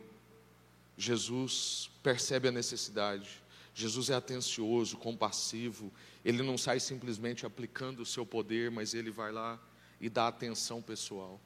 Jesus 0.97 1.91
percebe 2.01 2.47
a 2.47 2.51
necessidade. 2.51 3.43
Jesus 3.73 4.09
é 4.09 4.15
atencioso, 4.15 4.97
compassivo, 4.97 5.91
ele 6.25 6.41
não 6.41 6.57
sai 6.57 6.79
simplesmente 6.79 7.45
aplicando 7.45 7.99
o 7.99 8.05
seu 8.05 8.25
poder, 8.25 8.71
mas 8.71 8.95
ele 8.95 9.11
vai 9.11 9.31
lá 9.31 9.59
e 10.01 10.09
dá 10.09 10.27
atenção 10.27 10.81
pessoal. 10.81 11.39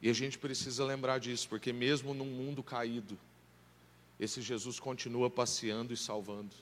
E 0.00 0.08
a 0.08 0.12
gente 0.12 0.38
precisa 0.38 0.84
lembrar 0.84 1.18
disso, 1.18 1.48
porque 1.48 1.72
mesmo 1.72 2.14
num 2.14 2.26
mundo 2.26 2.62
caído, 2.62 3.18
esse 4.20 4.40
Jesus 4.40 4.78
continua 4.78 5.28
passeando 5.28 5.92
e 5.92 5.96
salvando. 5.96 6.54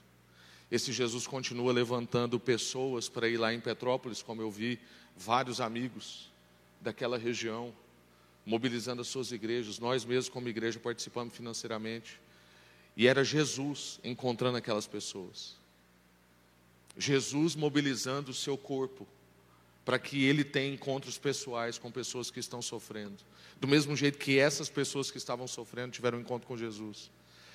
Esse 0.71 0.93
Jesus 0.93 1.27
continua 1.27 1.75
levantando 1.75 2.41
pessoas 2.41 3.07
para 3.07 3.29
ir 3.29 3.37
lá 3.37 3.53
em 3.53 3.61
Petrópolis, 3.61 4.23
como 4.23 4.41
eu 4.41 4.51
vi 4.51 4.81
vários 5.15 5.61
amigos 5.61 6.33
daquela 6.81 7.19
região, 7.19 7.73
mobilizando 8.47 9.03
as 9.03 9.09
suas 9.09 9.31
igrejas. 9.31 9.79
Nós 9.79 10.07
mesmos, 10.07 10.31
como 10.31 10.49
igreja, 10.49 10.81
participamos 10.81 11.37
financeiramente. 11.37 12.19
E 12.97 13.07
era 13.07 13.23
Jesus 13.23 14.01
encontrando 14.03 14.57
aquelas 14.57 14.87
pessoas. 14.87 15.63
Jesus 16.97 17.55
mobilizando 17.55 18.31
o 18.31 18.35
seu 18.35 18.57
corpo 18.57 19.07
para 19.85 19.99
que 19.99 20.25
ele 20.25 20.43
tenha 20.43 20.73
encontros 20.73 21.19
pessoais 21.19 21.77
com 21.77 21.91
pessoas 21.91 22.31
que 22.31 22.41
estão 22.41 22.63
sofrendo. 22.63 23.17
Do 23.61 23.69
mesmo 23.69 23.95
jeito 23.95 24.19
que 24.19 24.39
essas 24.39 24.69
pessoas 24.71 25.11
que 25.11 25.19
estavam 25.19 25.47
sofrendo 25.47 25.93
tiveram 25.93 26.19
um 26.19 26.21
encontro 26.23 26.49
com 26.49 26.57
Jesus. 26.57 27.11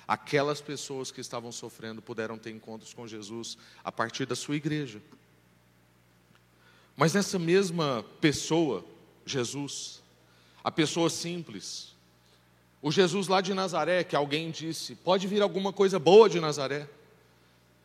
Aquelas 0.06 0.60
pessoas 0.60 1.10
que 1.10 1.20
estavam 1.20 1.50
sofrendo 1.50 2.00
puderam 2.00 2.38
ter 2.38 2.50
encontros 2.50 2.94
com 2.94 3.06
Jesus 3.06 3.58
a 3.82 3.90
partir 3.90 4.26
da 4.26 4.36
sua 4.36 4.56
igreja. 4.56 5.02
Mas 6.96 7.14
nessa 7.14 7.38
mesma 7.38 8.04
pessoa, 8.20 8.84
Jesus, 9.24 10.02
a 10.62 10.70
pessoa 10.70 11.08
simples, 11.08 11.94
o 12.82 12.90
Jesus 12.90 13.28
lá 13.28 13.40
de 13.40 13.54
Nazaré, 13.54 14.04
que 14.04 14.16
alguém 14.16 14.50
disse, 14.50 14.94
pode 14.94 15.26
vir 15.26 15.42
alguma 15.42 15.72
coisa 15.72 15.98
boa 15.98 16.28
de 16.28 16.40
Nazaré. 16.40 16.88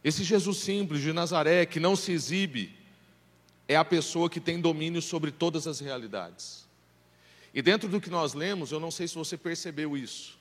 Esse 0.06 0.24
Jesus 0.24 0.58
simples 0.58 1.02
de 1.02 1.12
Nazaré, 1.12 1.66
que 1.66 1.80
não 1.80 1.96
se 1.96 2.12
exibe, 2.12 2.72
é 3.68 3.76
a 3.76 3.84
pessoa 3.84 4.30
que 4.30 4.40
tem 4.40 4.62
domínio 4.62 5.02
sobre 5.02 5.32
todas 5.32 5.66
as 5.66 5.80
realidades. 5.80 6.68
E 7.52 7.60
dentro 7.60 7.90
do 7.90 8.00
que 8.00 8.12
nós 8.12 8.36
lemos, 8.36 8.72
eu 8.72 8.80
não 8.80 8.92
sei 8.92 9.08
se 9.08 9.16
você 9.16 9.36
percebeu 9.36 9.98
isso, 9.98 10.38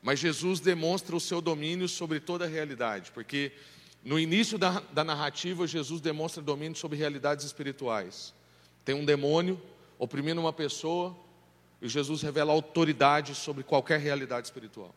mas 0.00 0.18
Jesus 0.18 0.58
demonstra 0.58 1.14
o 1.14 1.20
seu 1.20 1.42
domínio 1.42 1.86
sobre 1.86 2.18
toda 2.18 2.46
a 2.46 2.48
realidade, 2.48 3.10
porque 3.12 3.52
no 4.02 4.18
início 4.18 4.56
da, 4.56 4.80
da 4.80 5.04
narrativa, 5.04 5.66
Jesus 5.66 6.00
demonstra 6.00 6.42
domínio 6.42 6.78
sobre 6.78 6.96
realidades 6.96 7.44
espirituais. 7.44 8.32
Tem 8.86 8.94
um 8.94 9.04
demônio 9.04 9.60
oprimindo 9.98 10.40
uma 10.40 10.52
pessoa, 10.52 11.14
e 11.82 11.90
Jesus 11.90 12.22
revela 12.22 12.54
autoridade 12.54 13.34
sobre 13.34 13.62
qualquer 13.62 14.00
realidade 14.00 14.46
espiritual. 14.46 14.94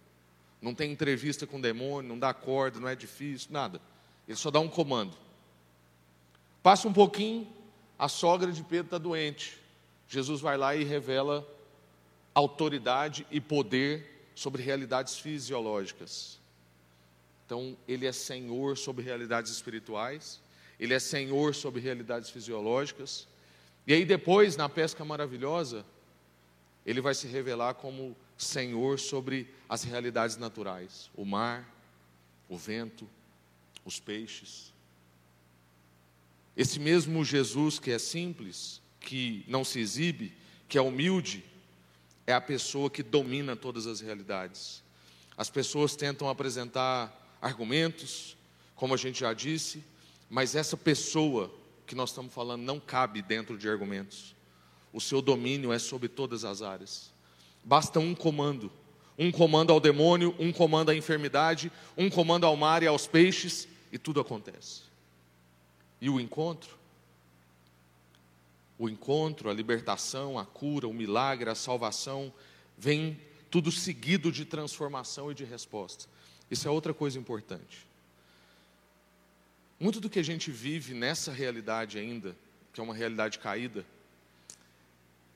Não 0.62 0.74
tem 0.74 0.91
entrevista 0.91 1.46
com 1.46 1.58
o 1.58 1.62
demônio, 1.62 2.10
não 2.10 2.18
dá 2.18 2.34
corda, 2.34 2.80
não 2.80 2.88
é 2.88 2.96
difícil, 2.96 3.50
nada. 3.52 3.82
Ele 4.28 4.38
só 4.38 4.50
dá 4.50 4.60
um 4.60 4.68
comando. 4.68 5.15
Passa 6.63 6.88
um 6.88 6.94
pouquinho, 6.94 7.48
a 7.98 8.08
sogra 8.08 8.52
de 8.52 8.63
Pedro 8.63 8.86
está 8.86 8.98
doente. 8.98 9.60
Jesus 10.08 10.41
vai 10.41 10.58
lá 10.58 10.76
e 10.76 10.84
revela 10.84 11.48
autoridade 12.34 13.26
e 13.30 13.39
poder 13.39 14.30
sobre 14.36 14.62
realidades 14.62 15.18
fisiológicas. 15.18 16.39
Então, 17.46 17.78
ele 17.88 18.08
é 18.08 18.12
senhor 18.12 18.76
sobre 18.78 19.04
realidades 19.04 19.52
espirituais, 19.52 20.41
ele 20.80 20.94
é 20.94 21.00
senhor 21.00 21.54
sobre 21.54 21.80
realidades 21.80 22.30
fisiológicas. 22.30 23.28
E 23.88 23.94
aí, 23.94 24.04
depois, 24.04 24.58
na 24.58 24.68
pesca 24.68 25.06
maravilhosa, 25.06 25.86
ele 26.86 27.00
vai 27.00 27.13
se 27.13 27.28
revelar 27.28 27.76
como 27.76 28.15
senhor 28.38 29.00
sobre 29.00 29.48
as 29.67 29.84
realidades 29.84 30.38
naturais: 30.38 31.10
o 31.15 31.26
mar, 31.26 31.69
o 32.50 32.58
vento, 32.58 33.08
os 33.84 34.00
peixes. 34.00 34.74
Esse 36.56 36.80
mesmo 36.80 37.24
Jesus 37.24 37.80
que 37.80 37.91
é 37.91 38.00
simples, 38.00 38.82
que 39.00 39.43
não 39.48 39.63
se 39.63 39.80
exibe, 39.80 40.34
que 40.67 40.78
é 40.78 40.82
humilde, 40.82 41.43
é 42.26 42.34
a 42.34 42.41
pessoa 42.41 42.89
que 42.89 43.04
domina 43.04 43.56
todas 43.56 43.86
as 43.86 44.00
realidades. 44.00 44.82
As 45.38 45.50
pessoas 45.50 45.95
tentam 45.95 46.30
apresentar 46.30 47.38
argumentos, 47.41 48.38
como 48.74 48.93
a 48.93 48.98
gente 48.98 49.19
já 49.19 49.34
disse, 49.34 49.84
mas 50.30 50.56
essa 50.56 50.78
pessoa 50.78 51.54
que 51.86 51.93
nós 51.93 52.10
estamos 52.10 52.34
falando 52.34 52.63
não 52.63 52.80
cabe 52.80 53.21
dentro 53.21 53.58
de 53.58 53.69
argumentos. 53.69 54.34
O 54.91 55.02
seu 55.02 55.21
domínio 55.21 55.71
é 55.71 55.78
sobre 55.78 56.08
todas 56.08 56.45
as 56.45 56.62
áreas. 56.62 57.12
Basta 57.65 57.99
um 57.99 58.13
comando. 58.13 58.71
Um 59.17 59.32
comando 59.32 59.73
ao 59.73 59.80
demônio, 59.80 60.36
um 60.38 60.51
comando 60.51 60.91
à 60.91 60.95
enfermidade, 60.95 61.71
um 61.97 62.10
comando 62.10 62.45
ao 62.45 62.56
mar 62.56 62.84
e 62.84 62.88
aos 62.88 63.08
peixes, 63.08 63.67
e 63.91 63.97
tudo 63.97 64.19
acontece. 64.19 64.84
E 65.99 66.10
o 66.10 66.19
encontro? 66.19 66.78
O 68.78 68.88
encontro, 68.88 69.49
a 69.49 69.54
libertação, 69.54 70.38
a 70.38 70.45
cura, 70.45 70.88
o 70.88 70.93
milagre, 70.93 71.49
a 71.49 71.56
salvação, 71.56 72.32
vem 72.78 73.19
tudo 73.49 73.71
seguido 73.71 74.32
de 74.32 74.45
transformação 74.45 75.32
e 75.32 75.34
de 75.34 75.45
resposta. 75.45 76.06
Isso 76.51 76.67
é 76.67 76.71
outra 76.71 76.93
coisa 76.93 77.17
importante. 77.17 77.88
Muito 79.80 79.99
do 79.99 80.10
que 80.10 80.19
a 80.19 80.23
gente 80.23 80.51
vive 80.51 80.93
nessa 80.93 81.32
realidade 81.32 81.97
ainda, 81.97 82.36
que 82.73 82.80
é 82.80 82.84
uma 82.84 82.93
realidade 82.93 83.39
caída, 83.39 83.86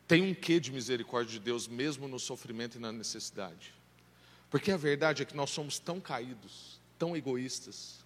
tem 0.10 0.24
um 0.24 0.34
quê 0.34 0.60
de 0.60 0.72
misericórdia 0.72 1.34
de 1.34 1.40
Deus 1.40 1.68
mesmo 1.68 2.08
no 2.08 2.18
sofrimento 2.18 2.78
e 2.78 2.82
na 2.82 2.92
necessidade. 2.92 3.76
Porque 4.50 4.72
a 4.72 4.76
verdade 4.76 5.22
é 5.22 5.26
que 5.26 5.38
nós 5.38 5.52
somos 5.52 5.78
tão 5.78 6.02
caídos, 6.02 6.82
tão 6.98 7.16
egoístas, 7.16 8.04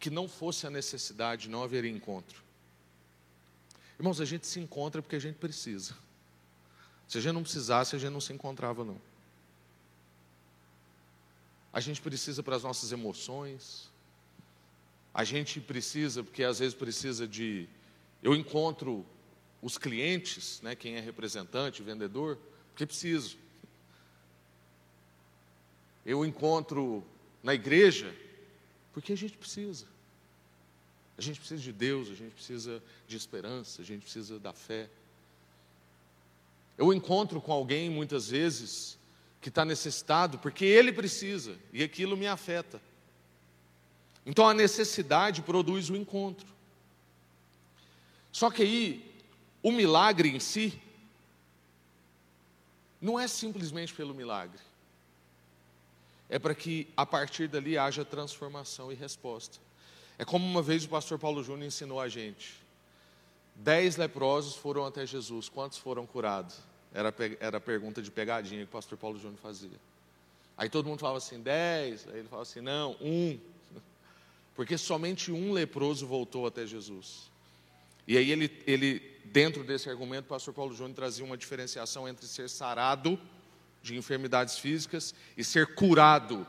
que 0.00 0.10
não 0.10 0.28
fosse 0.28 0.66
a 0.66 0.70
necessidade, 0.70 1.48
não 1.48 1.62
haveria 1.62 1.92
encontro. 1.92 2.42
Irmãos, 3.96 4.20
a 4.20 4.24
gente 4.24 4.48
se 4.48 4.58
encontra 4.58 5.00
porque 5.00 5.14
a 5.14 5.20
gente 5.20 5.36
precisa. 5.36 5.94
Se 7.06 7.18
a 7.18 7.20
gente 7.20 7.34
não 7.34 7.44
precisasse, 7.44 7.94
a 7.94 8.00
gente 8.00 8.10
não 8.10 8.20
se 8.20 8.32
encontrava, 8.32 8.84
não. 8.84 9.00
A 11.72 11.78
gente 11.78 12.02
precisa 12.02 12.42
para 12.42 12.56
as 12.56 12.64
nossas 12.64 12.90
emoções. 12.90 13.88
A 15.14 15.22
gente 15.22 15.60
precisa, 15.60 16.24
porque 16.24 16.42
às 16.42 16.58
vezes 16.58 16.74
precisa 16.74 17.28
de. 17.28 17.68
Eu 18.20 18.34
encontro 18.34 19.06
os 19.64 19.78
clientes, 19.78 20.60
né, 20.60 20.76
quem 20.76 20.96
é 20.96 21.00
representante, 21.00 21.82
vendedor, 21.82 22.38
porque 22.68 22.84
preciso. 22.84 23.38
Eu 26.04 26.22
encontro 26.22 27.02
na 27.42 27.54
igreja, 27.54 28.14
porque 28.92 29.14
a 29.14 29.16
gente 29.16 29.38
precisa. 29.38 29.86
A 31.16 31.22
gente 31.22 31.38
precisa 31.38 31.62
de 31.62 31.72
Deus, 31.72 32.10
a 32.10 32.14
gente 32.14 32.34
precisa 32.34 32.82
de 33.08 33.16
esperança, 33.16 33.80
a 33.80 33.84
gente 33.86 34.02
precisa 34.02 34.38
da 34.38 34.52
fé. 34.52 34.86
Eu 36.76 36.92
encontro 36.92 37.40
com 37.40 37.50
alguém 37.50 37.88
muitas 37.88 38.28
vezes 38.28 38.98
que 39.40 39.48
está 39.48 39.64
necessitado, 39.64 40.38
porque 40.40 40.66
ele 40.66 40.92
precisa, 40.92 41.56
e 41.72 41.82
aquilo 41.82 42.18
me 42.18 42.26
afeta. 42.26 42.82
Então 44.26 44.46
a 44.46 44.52
necessidade 44.52 45.40
produz 45.40 45.88
o 45.88 45.96
encontro. 45.96 46.48
Só 48.30 48.50
que 48.50 48.60
aí, 48.60 49.13
o 49.64 49.72
milagre 49.72 50.28
em 50.28 50.38
si, 50.38 50.78
não 53.00 53.18
é 53.18 53.26
simplesmente 53.26 53.94
pelo 53.94 54.14
milagre, 54.14 54.60
é 56.28 56.38
para 56.38 56.54
que 56.54 56.86
a 56.94 57.06
partir 57.06 57.48
dali 57.48 57.78
haja 57.78 58.04
transformação 58.04 58.92
e 58.92 58.94
resposta. 58.94 59.58
É 60.18 60.24
como 60.24 60.46
uma 60.46 60.60
vez 60.60 60.84
o 60.84 60.88
pastor 60.90 61.18
Paulo 61.18 61.42
Júnior 61.42 61.66
ensinou 61.66 61.98
a 61.98 62.08
gente: 62.08 62.54
dez 63.54 63.96
leprosos 63.96 64.54
foram 64.54 64.84
até 64.84 65.06
Jesus, 65.06 65.48
quantos 65.48 65.78
foram 65.78 66.06
curados? 66.06 66.58
Era, 66.92 67.12
era 67.40 67.56
a 67.56 67.60
pergunta 67.60 68.02
de 68.02 68.10
pegadinha 68.10 68.60
que 68.60 68.68
o 68.68 68.72
pastor 68.72 68.98
Paulo 68.98 69.18
Júnior 69.18 69.40
fazia. 69.40 69.80
Aí 70.58 70.68
todo 70.68 70.86
mundo 70.86 71.00
falava 71.00 71.18
assim, 71.18 71.40
dez. 71.40 72.06
Aí 72.06 72.18
ele 72.18 72.28
falava 72.28 72.42
assim, 72.42 72.60
não, 72.60 72.96
um. 73.00 73.40
Porque 74.54 74.76
somente 74.78 75.32
um 75.32 75.52
leproso 75.52 76.06
voltou 76.06 76.46
até 76.46 76.66
Jesus. 76.66 77.30
E 78.06 78.16
aí 78.16 78.30
ele, 78.30 78.62
ele 78.66 79.13
dentro 79.24 79.64
desse 79.64 79.88
argumento, 79.88 80.26
o 80.26 80.28
pastor 80.28 80.54
Paulo 80.54 80.74
Júnior 80.74 80.94
trazia 80.94 81.24
uma 81.24 81.36
diferenciação 81.36 82.08
entre 82.08 82.26
ser 82.26 82.48
sarado 82.48 83.18
de 83.82 83.96
enfermidades 83.96 84.58
físicas 84.58 85.14
e 85.36 85.44
ser 85.44 85.74
curado, 85.74 86.46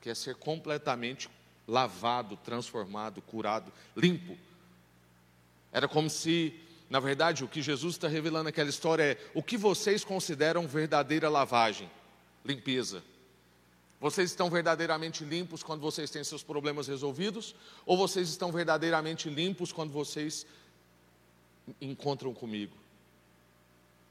que 0.00 0.08
é 0.08 0.14
ser 0.14 0.36
completamente 0.36 1.28
lavado, 1.66 2.36
transformado, 2.36 3.20
curado, 3.22 3.72
limpo. 3.96 4.36
Era 5.72 5.86
como 5.86 6.08
se 6.08 6.54
na 6.90 6.98
verdade, 6.98 7.44
o 7.44 7.48
que 7.48 7.62
Jesus 7.62 7.94
está 7.94 8.08
revelando 8.08 8.44
naquela 8.44 8.68
história 8.68 9.12
é 9.12 9.18
o 9.32 9.44
que 9.44 9.56
vocês 9.56 10.02
consideram 10.02 10.66
verdadeira 10.66 11.28
lavagem, 11.28 11.88
limpeza. 12.44 13.00
Vocês 14.00 14.30
estão 14.30 14.50
verdadeiramente 14.50 15.22
limpos 15.22 15.62
quando 15.62 15.82
vocês 15.82 16.10
têm 16.10 16.24
seus 16.24 16.42
problemas 16.42 16.88
resolvidos? 16.88 17.54
Ou 17.86 17.96
vocês 17.96 18.28
estão 18.28 18.50
verdadeiramente 18.50 19.30
limpos 19.30 19.70
quando 19.70 19.92
vocês 19.92 20.44
encontram 21.80 22.32
comigo? 22.32 22.76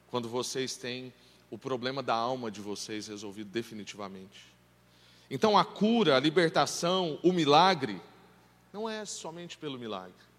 Quando 0.10 0.28
vocês 0.28 0.76
têm 0.76 1.14
o 1.52 1.58
problema 1.58 2.02
da 2.02 2.16
alma 2.16 2.50
de 2.50 2.62
vocês 2.62 3.08
resolvido 3.08 3.50
definitivamente? 3.50 4.46
Então 5.30 5.58
a 5.58 5.64
cura, 5.64 6.18
a 6.18 6.20
libertação, 6.20 7.20
o 7.24 7.32
milagre, 7.32 8.02
não 8.74 8.90
é 8.90 9.06
somente 9.06 9.58
pelo 9.58 9.78
milagre 9.78 10.30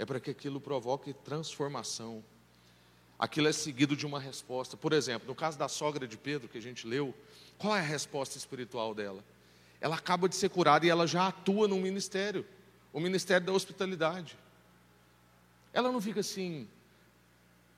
é 0.00 0.06
para 0.06 0.18
que 0.18 0.30
aquilo 0.30 0.58
provoque 0.58 1.12
transformação. 1.12 2.24
Aquilo 3.18 3.48
é 3.48 3.52
seguido 3.52 3.94
de 3.94 4.06
uma 4.06 4.18
resposta. 4.18 4.74
Por 4.74 4.94
exemplo, 4.94 5.28
no 5.28 5.34
caso 5.34 5.58
da 5.58 5.68
sogra 5.68 6.08
de 6.08 6.16
Pedro, 6.16 6.48
que 6.48 6.56
a 6.56 6.62
gente 6.62 6.86
leu, 6.86 7.14
qual 7.58 7.76
é 7.76 7.80
a 7.80 7.82
resposta 7.82 8.38
espiritual 8.38 8.94
dela? 8.94 9.22
Ela 9.78 9.96
acaba 9.96 10.26
de 10.26 10.36
ser 10.36 10.48
curada 10.48 10.86
e 10.86 10.88
ela 10.88 11.06
já 11.06 11.28
atua 11.28 11.68
no 11.68 11.76
ministério 11.76 12.46
o 12.94 12.98
ministério 12.98 13.46
da 13.46 13.52
hospitalidade. 13.52 14.38
Ela 15.72 15.92
não 15.92 16.00
fica 16.00 16.20
assim, 16.20 16.68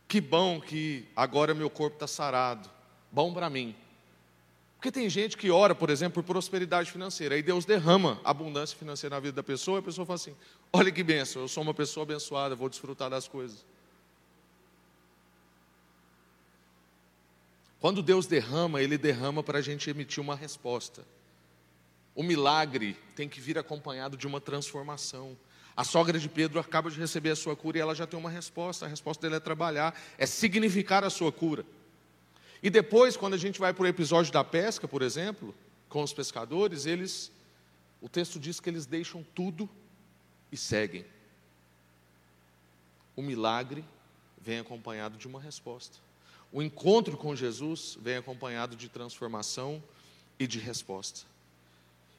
que 0.09 0.21
bom 0.21 0.61
que 0.61 1.09
agora 1.15 1.55
meu 1.55 1.71
corpo 1.71 1.97
está 1.97 2.07
sarado, 2.07 2.71
bom 3.11 3.33
para 3.33 3.49
mim. 3.51 3.75
Porque 4.77 4.91
tem 4.91 5.09
gente 5.09 5.37
que 5.37 5.51
ora, 5.51 5.75
por 5.75 5.91
exemplo, 5.91 6.23
por 6.23 6.27
prosperidade 6.27 6.91
financeira, 6.91 7.37
aí 7.37 7.43
Deus 7.43 7.65
derrama 7.65 8.21
abundância 8.25 8.77
financeira 8.77 9.15
na 9.15 9.21
vida 9.21 9.35
da 9.35 9.43
pessoa, 9.43 9.79
e 9.79 9.81
a 9.81 9.83
pessoa 9.83 10.05
fala 10.05 10.17
assim: 10.17 10.35
olha 10.73 10.91
que 10.91 11.05
benção, 11.05 11.43
eu 11.43 11.49
sou 11.49 11.63
uma 11.63 11.73
pessoa 11.73 12.03
abençoada, 12.03 12.57
vou 12.57 12.69
desfrutar 12.69 13.09
das 13.09 13.29
coisas. 13.29 13.65
Quando 17.79 18.03
Deus 18.03 18.27
derrama, 18.27 18.81
Ele 18.81 18.97
derrama 18.97 19.43
para 19.43 19.59
a 19.59 19.63
gente 19.63 19.91
emitir 19.91 20.21
uma 20.21 20.37
resposta. 20.37 21.05
O 22.15 22.23
milagre 22.23 22.97
tem 23.17 23.29
que 23.29 23.41
vir 23.41 23.59
acompanhado 23.59 24.17
de 24.17 24.27
uma 24.27 24.41
transformação. 24.41 25.37
A 25.77 25.85
sogra 25.85 26.19
de 26.19 26.29
Pedro 26.29 26.61
acaba 26.61 26.91
de 26.91 26.99
receber 26.99 27.31
a 27.31 27.37
sua 27.37 27.57
cura 27.57 27.79
e 27.79 27.81
ela 27.81 27.95
já 27.95 28.07
tem 28.07 28.19
uma 28.19 28.31
resposta. 28.31 28.85
A 28.85 28.89
resposta 28.89 29.23
dele 29.23 29.37
é 29.37 29.41
trabalhar, 29.41 29.99
é 30.19 30.27
significar 30.27 31.03
a 31.05 31.11
sua 31.11 31.33
cura. 31.33 31.65
E 32.63 32.71
depois, 32.71 33.17
quando 33.17 33.35
a 33.35 33.39
gente 33.39 33.59
vai 33.59 33.73
para 33.73 33.85
o 33.85 33.87
episódio 33.87 34.33
da 34.33 34.45
pesca, 34.45 34.87
por 34.87 35.03
exemplo, 35.03 35.55
com 35.89 36.03
os 36.03 36.13
pescadores, 36.13 36.87
eles, 36.87 37.33
o 38.01 38.09
texto 38.09 38.39
diz 38.39 38.61
que 38.61 38.71
eles 38.71 38.87
deixam 38.87 39.25
tudo 39.35 39.69
e 40.51 40.57
seguem. 40.57 41.05
O 43.17 43.23
milagre 43.23 43.85
vem 44.41 44.59
acompanhado 44.59 45.17
de 45.17 45.27
uma 45.27 45.41
resposta. 45.41 45.99
O 46.53 46.63
encontro 46.63 47.17
com 47.17 47.35
Jesus 47.35 47.97
vem 48.01 48.17
acompanhado 48.17 48.77
de 48.77 48.89
transformação 48.89 49.83
e 50.39 50.47
de 50.47 50.59
resposta. 50.59 51.23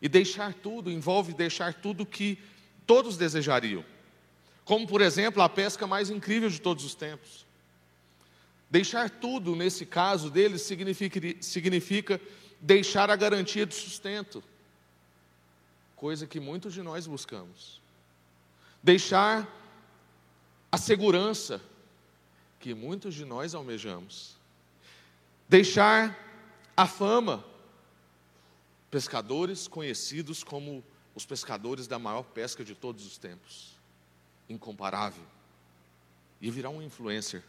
E 0.02 0.10
deixar 0.10 0.54
tudo 0.54 0.92
envolve 0.92 1.34
deixar 1.34 1.74
tudo 1.74 2.06
que 2.06 2.38
todos 2.86 3.18
desejariam. 3.18 3.84
Como, 4.66 4.88
por 4.88 5.02
exemplo, 5.02 5.42
a 5.42 5.50
pesca 5.50 5.86
mais 5.86 6.10
incrível 6.10 6.50
de 6.50 6.62
todos 6.62 6.86
os 6.86 6.96
tempos. 6.96 7.46
Deixar 8.70 9.10
tudo, 9.10 9.56
nesse 9.56 9.86
caso 9.86 10.30
deles, 10.30 10.64
significa, 10.64 11.20
significa 11.42 12.20
deixar 12.60 13.10
a 13.10 13.16
garantia 13.16 13.66
de 13.66 13.76
sustento, 13.76 14.44
coisa 15.96 16.26
que 16.26 16.40
muitos 16.40 16.74
de 16.74 16.82
nós 16.82 17.06
buscamos. 17.06 17.82
Deixar 18.82 19.48
a 20.72 20.78
segurança 20.78 21.62
que 22.60 22.74
muitos 22.74 23.14
de 23.14 23.26
nós 23.26 23.54
almejamos. 23.54 24.38
Deixar 25.48 26.18
a 26.76 26.88
fama, 26.88 27.46
pescadores 28.90 29.68
conhecidos 29.68 30.44
como 30.44 30.84
os 31.16 31.26
pescadores 31.26 31.88
da 31.88 32.00
maior 32.00 32.24
pesca 32.24 32.64
de 32.64 32.74
todos 32.74 33.06
os 33.06 33.18
tempos, 33.18 33.76
incomparável, 34.50 35.24
e 36.42 36.50
virar 36.50 36.70
um 36.70 36.82
influencer. 36.82 37.44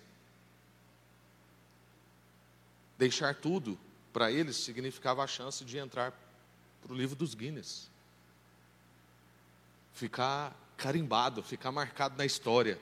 Deixar 2.97 3.35
tudo 3.35 3.79
para 4.13 4.31
eles 4.31 4.57
significava 4.57 5.25
a 5.25 5.27
chance 5.27 5.65
de 5.65 5.79
entrar 5.79 6.13
para 6.83 6.93
o 6.93 6.97
livro 6.97 7.17
dos 7.17 7.35
Guinness, 7.35 7.91
ficar 9.93 10.55
carimbado, 10.77 11.43
ficar 11.43 11.73
marcado 11.73 12.17
na 12.17 12.25
história. 12.25 12.81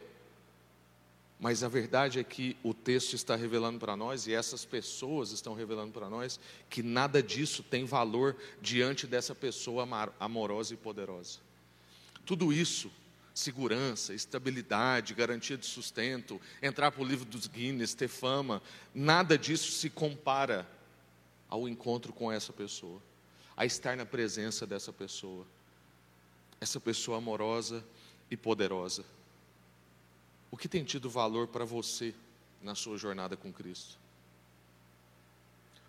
Mas 1.43 1.65
a 1.65 1.69
verdade 1.69 2.21
é 2.21 2.23
que 2.23 2.57
o 2.63 2.73
texto 2.73 3.15
está 3.15 3.35
revelando 3.35 3.77
para 3.77 3.97
nós, 3.97 4.29
e 4.29 4.33
essas 4.33 4.65
pessoas 4.65 5.33
estão 5.33 5.55
revelando 5.55 5.91
para 5.91 6.09
nós, 6.09 6.39
que 6.71 6.85
nada 6.85 7.21
disso 7.21 7.65
tem 7.65 7.85
valor 7.85 8.37
diante 8.61 9.09
dessa 9.09 9.35
pessoa 9.35 9.85
amorosa 10.21 10.73
e 10.73 10.77
poderosa. 10.77 11.41
Tudo 12.25 12.53
isso, 12.53 12.93
segurança, 13.35 14.15
estabilidade, 14.15 15.15
garantia 15.15 15.59
de 15.59 15.67
sustento, 15.67 16.41
entrar 16.63 16.93
para 16.93 17.03
o 17.03 17.05
livro 17.05 17.25
dos 17.25 17.49
Guinness, 17.49 17.93
ter 17.93 18.07
fama, 18.07 18.63
nada 18.95 19.37
disso 19.37 19.73
se 19.73 19.91
compara 19.91 20.65
ao 21.49 21.69
encontro 21.69 22.13
com 22.13 22.31
essa 22.31 22.53
pessoa, 22.53 23.03
a 23.57 23.67
estar 23.67 23.97
na 23.97 24.07
presença 24.07 24.65
dessa 24.65 24.93
pessoa, 24.93 25.45
essa 26.61 26.79
pessoa 26.79 27.19
amorosa 27.19 27.85
e 28.31 28.37
poderosa. 28.37 29.05
O 30.53 30.57
que 30.57 30.69
tem 30.69 30.85
tido 30.85 31.09
valor 31.09 31.49
para 31.49 31.65
você 31.65 32.15
na 32.61 32.75
sua 32.75 32.99
jornada 32.99 33.39
com 33.39 33.51
Cristo? 33.51 33.99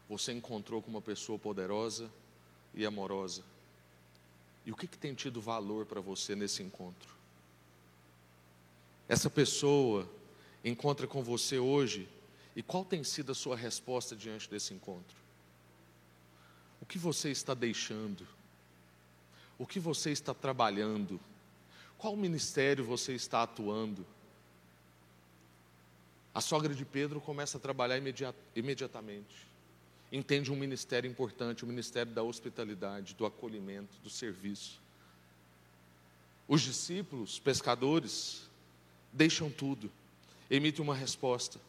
Você 0.10 0.32
encontrou 0.32 0.82
com 0.82 0.89
uma 0.89 1.02
pessoa 1.02 1.38
poderosa 1.38 2.10
e 2.73 2.86
amorosa. 2.86 3.43
E 4.65 4.71
o 4.71 4.76
que, 4.76 4.88
que 4.88 4.97
tem 4.97 5.13
tido 5.13 5.41
valor 5.41 5.86
para 5.86 5.99
você 5.99 6.34
nesse 6.34 6.63
encontro? 6.63 7.13
Essa 9.10 9.30
pessoa 9.30 10.10
encontra 10.63 11.08
com 11.08 11.21
você 11.21 11.60
hoje 11.60 12.08
e 12.56 12.63
qual 12.63 12.86
tem 12.86 13.04
sido 13.04 13.34
a 13.34 13.36
sua 13.36 13.58
resposta 13.58 14.15
diante 14.15 14.49
desse 14.49 14.73
encontro? 14.73 15.17
O 16.80 16.86
que 16.86 16.97
você 16.97 17.32
está 17.32 17.54
deixando? 17.54 18.26
O 19.58 19.67
que 19.67 19.80
você 19.80 20.12
está 20.12 20.34
trabalhando? 20.34 21.19
Qual 21.97 22.15
ministério 22.15 22.86
você 22.86 23.13
está 23.13 23.43
atuando? 23.43 24.06
A 26.34 26.41
sogra 26.41 26.74
de 26.74 26.84
Pedro 26.84 27.22
começa 27.22 27.58
a 27.58 27.62
trabalhar 27.62 28.02
imediatamente. 28.56 29.48
Entende 30.12 30.52
um 30.52 30.56
ministério 30.56 31.10
importante, 31.10 31.63
o 31.63 31.67
ministério 31.67 32.12
da 32.12 32.24
hospitalidade, 32.24 33.13
do 33.13 33.26
acolhimento, 33.26 33.96
do 34.04 34.10
serviço. 34.10 34.82
Os 36.48 36.62
discípulos, 36.62 37.39
pescadores, 37.39 38.50
deixam 39.12 39.50
tudo, 39.50 39.91
emitem 40.50 40.84
uma 40.84 40.96
resposta. 40.96 41.60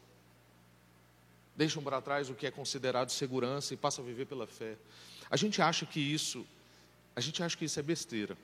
Deixam 1.57 1.83
para 1.83 2.01
trás 2.01 2.29
o 2.31 2.35
que 2.35 2.47
é 2.47 2.51
considerado 2.51 3.11
segurança 3.11 3.75
e 3.75 3.77
passam 3.77 4.05
a 4.05 4.07
viver 4.07 4.27
pela 4.27 4.47
fé. 4.47 4.77
A 5.31 5.37
gente 5.37 5.63
acha 5.63 5.87
que 5.87 6.01
isso, 6.01 6.45
a 7.15 7.21
gente 7.21 7.43
acha 7.43 7.57
que 7.57 7.65
isso 7.65 7.79
é 7.79 7.83
besteira. 7.83 8.37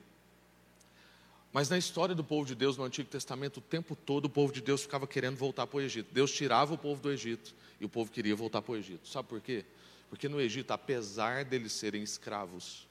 Mas 1.53 1.69
na 1.69 1.77
história 1.77 2.15
do 2.15 2.23
povo 2.23 2.45
de 2.45 2.55
Deus 2.55 2.77
no 2.77 2.83
Antigo 2.83 3.09
Testamento, 3.09 3.57
o 3.57 3.61
tempo 3.61 3.95
todo 3.95 4.25
o 4.25 4.29
povo 4.29 4.53
de 4.53 4.61
Deus 4.61 4.83
ficava 4.83 5.05
querendo 5.05 5.35
voltar 5.35 5.67
para 5.67 5.77
o 5.77 5.81
Egito. 5.81 6.13
Deus 6.13 6.31
tirava 6.31 6.73
o 6.73 6.77
povo 6.77 7.01
do 7.01 7.11
Egito 7.11 7.53
e 7.79 7.85
o 7.85 7.89
povo 7.89 8.09
queria 8.09 8.35
voltar 8.35 8.61
para 8.61 8.71
o 8.71 8.77
Egito. 8.77 9.07
Sabe 9.07 9.27
por 9.27 9.41
quê? 9.41 9.65
Porque 10.09 10.29
no 10.29 10.39
Egito, 10.39 10.71
apesar 10.71 11.43
deles 11.43 11.73
serem 11.73 12.03
escravos, 12.03 12.87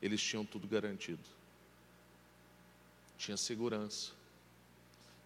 eles 0.00 0.22
tinham 0.22 0.44
tudo 0.44 0.66
garantido. 0.66 1.20
Tinha 3.18 3.36
segurança, 3.36 4.12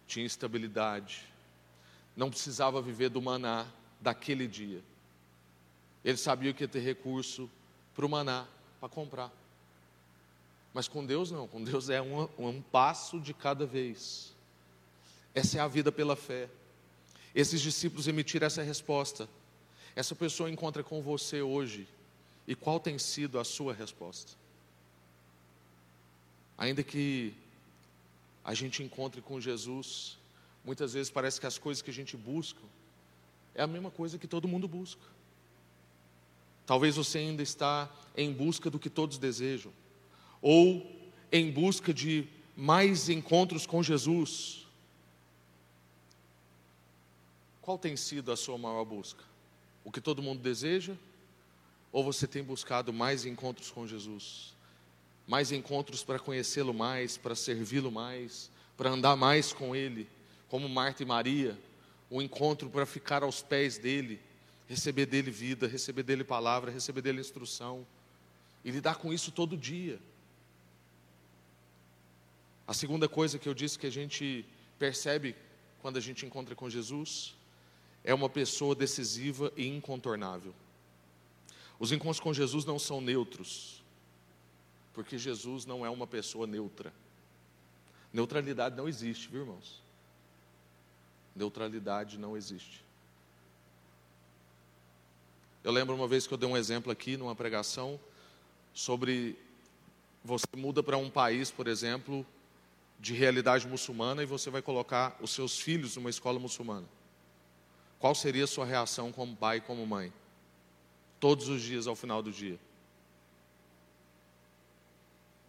tinha 0.05 0.25
estabilidade, 0.25 1.25
não 2.15 2.29
precisava 2.29 2.81
viver 2.81 3.09
do 3.09 3.21
maná 3.21 3.65
daquele 4.01 4.47
dia. 4.47 4.83
Ele 6.03 6.17
sabia 6.17 6.53
que 6.53 6.63
ia 6.63 6.67
ter 6.67 6.79
recurso 6.79 7.49
para 7.95 8.05
o 8.05 8.09
maná, 8.09 8.45
para 8.79 8.89
comprar. 8.89 9.31
Mas 10.75 10.89
com 10.89 11.05
Deus 11.05 11.31
não, 11.31 11.47
com 11.47 11.63
Deus 11.63 11.89
é 11.89 12.01
um, 12.01 12.27
um 12.37 12.61
passo 12.61 13.17
de 13.17 13.33
cada 13.33 13.65
vez. 13.65 14.35
Essa 15.33 15.57
é 15.57 15.61
a 15.61 15.69
vida 15.69 15.89
pela 15.89 16.17
fé. 16.17 16.49
Esses 17.33 17.61
discípulos 17.61 18.09
emitiram 18.09 18.45
essa 18.45 18.61
resposta. 18.61 19.29
Essa 19.95 20.13
pessoa 20.13 20.51
encontra 20.51 20.83
com 20.83 21.01
você 21.01 21.41
hoje. 21.41 21.87
E 22.45 22.55
qual 22.55 22.77
tem 22.77 22.99
sido 22.99 23.39
a 23.39 23.45
sua 23.45 23.73
resposta? 23.73 24.33
Ainda 26.57 26.83
que 26.83 27.33
a 28.43 28.53
gente 28.53 28.83
encontre 28.83 29.21
com 29.21 29.39
Jesus, 29.39 30.17
muitas 30.61 30.91
vezes 30.91 31.09
parece 31.09 31.39
que 31.39 31.47
as 31.47 31.57
coisas 31.57 31.81
que 31.81 31.89
a 31.89 31.93
gente 31.93 32.17
busca 32.17 32.59
é 33.53 33.63
a 33.63 33.67
mesma 33.67 33.91
coisa 33.91 34.17
que 34.17 34.27
todo 34.27 34.45
mundo 34.45 34.67
busca. 34.67 35.05
Talvez 36.65 36.97
você 36.97 37.19
ainda 37.19 37.41
está 37.41 37.89
em 38.17 38.33
busca 38.33 38.69
do 38.69 38.77
que 38.77 38.89
todos 38.89 39.17
desejam 39.17 39.71
ou 40.47 40.85
em 41.31 41.49
busca 41.49 41.91
de 41.91 42.27
mais 42.55 43.09
encontros 43.09 43.65
com 43.65 43.81
Jesus? 43.81 44.67
Qual 47.63 47.79
tem 47.79 47.97
sido 47.97 48.31
a 48.31 48.37
sua 48.37 48.55
maior 48.55 48.85
busca? 48.85 49.23
O 49.83 49.91
que 49.91 49.99
todo 49.99 50.21
mundo 50.21 50.43
deseja? 50.43 50.93
Ou 51.91 52.03
você 52.03 52.27
tem 52.27 52.43
buscado 52.43 52.93
mais 52.93 53.25
encontros 53.25 53.71
com 53.71 53.87
Jesus? 53.87 54.53
Mais 55.27 55.51
encontros 55.51 56.03
para 56.03 56.19
conhecê-lo 56.19 56.75
mais, 56.75 57.17
para 57.17 57.33
servi-lo 57.33 57.91
mais, 57.91 58.51
para 58.77 58.91
andar 58.91 59.15
mais 59.15 59.51
com 59.51 59.75
Ele, 59.75 60.07
como 60.47 60.69
Marta 60.69 61.01
e 61.01 61.07
Maria, 61.07 61.59
um 62.11 62.21
encontro 62.21 62.69
para 62.69 62.85
ficar 62.85 63.23
aos 63.23 63.41
pés 63.41 63.79
dele, 63.79 64.21
receber 64.67 65.07
dele 65.07 65.31
vida, 65.31 65.65
receber 65.67 66.03
dele 66.03 66.23
palavra, 66.23 66.69
receber 66.69 67.01
dele 67.01 67.19
instrução, 67.19 67.83
e 68.63 68.69
lidar 68.69 68.97
com 68.97 69.11
isso 69.11 69.31
todo 69.31 69.57
dia. 69.57 69.99
A 72.67 72.73
segunda 72.73 73.07
coisa 73.07 73.37
que 73.37 73.47
eu 73.47 73.53
disse 73.53 73.77
que 73.77 73.85
a 73.85 73.91
gente 73.91 74.45
percebe 74.79 75.35
quando 75.81 75.97
a 75.97 76.01
gente 76.01 76.25
encontra 76.25 76.55
com 76.55 76.69
Jesus 76.69 77.35
é 78.03 78.13
uma 78.13 78.29
pessoa 78.29 78.75
decisiva 78.75 79.51
e 79.55 79.67
incontornável. 79.67 80.53
Os 81.79 81.91
encontros 81.91 82.19
com 82.19 82.33
Jesus 82.33 82.65
não 82.65 82.79
são 82.79 83.01
neutros, 83.01 83.83
porque 84.93 85.17
Jesus 85.17 85.65
não 85.65 85.85
é 85.85 85.89
uma 85.89 86.07
pessoa 86.07 86.47
neutra. 86.47 86.93
Neutralidade 88.13 88.75
não 88.75 88.87
existe, 88.87 89.27
viu, 89.27 89.41
irmãos? 89.41 89.83
Neutralidade 91.35 92.17
não 92.17 92.37
existe. 92.37 92.83
Eu 95.63 95.71
lembro 95.71 95.95
uma 95.95 96.07
vez 96.07 96.25
que 96.25 96.33
eu 96.33 96.37
dei 96.37 96.47
um 96.47 96.55
exemplo 96.55 96.91
aqui 96.91 97.17
numa 97.17 97.35
pregação 97.35 97.99
sobre 98.73 99.37
você 100.23 100.45
muda 100.55 100.81
para 100.81 100.97
um 100.97 101.09
país, 101.09 101.51
por 101.51 101.67
exemplo, 101.67 102.25
de 103.05 103.13
realidade 103.13 103.67
muçulmana 103.67 104.23
e 104.23 104.25
você 104.25 104.49
vai 104.49 104.63
colocar 104.63 105.15
os 105.21 105.29
seus 105.29 105.59
filhos 105.59 105.95
numa 105.95 106.09
escola 106.09 106.39
muçulmana. 106.39 106.87
Qual 107.99 108.15
seria 108.15 108.45
a 108.45 108.47
sua 108.47 108.65
reação 108.65 109.11
como 109.11 109.35
pai 109.35 109.57
e 109.57 109.61
como 109.61 109.85
mãe? 109.85 110.11
Todos 111.19 111.47
os 111.47 111.61
dias 111.61 111.85
ao 111.85 111.95
final 111.95 112.23
do 112.23 112.31
dia. 112.31 112.59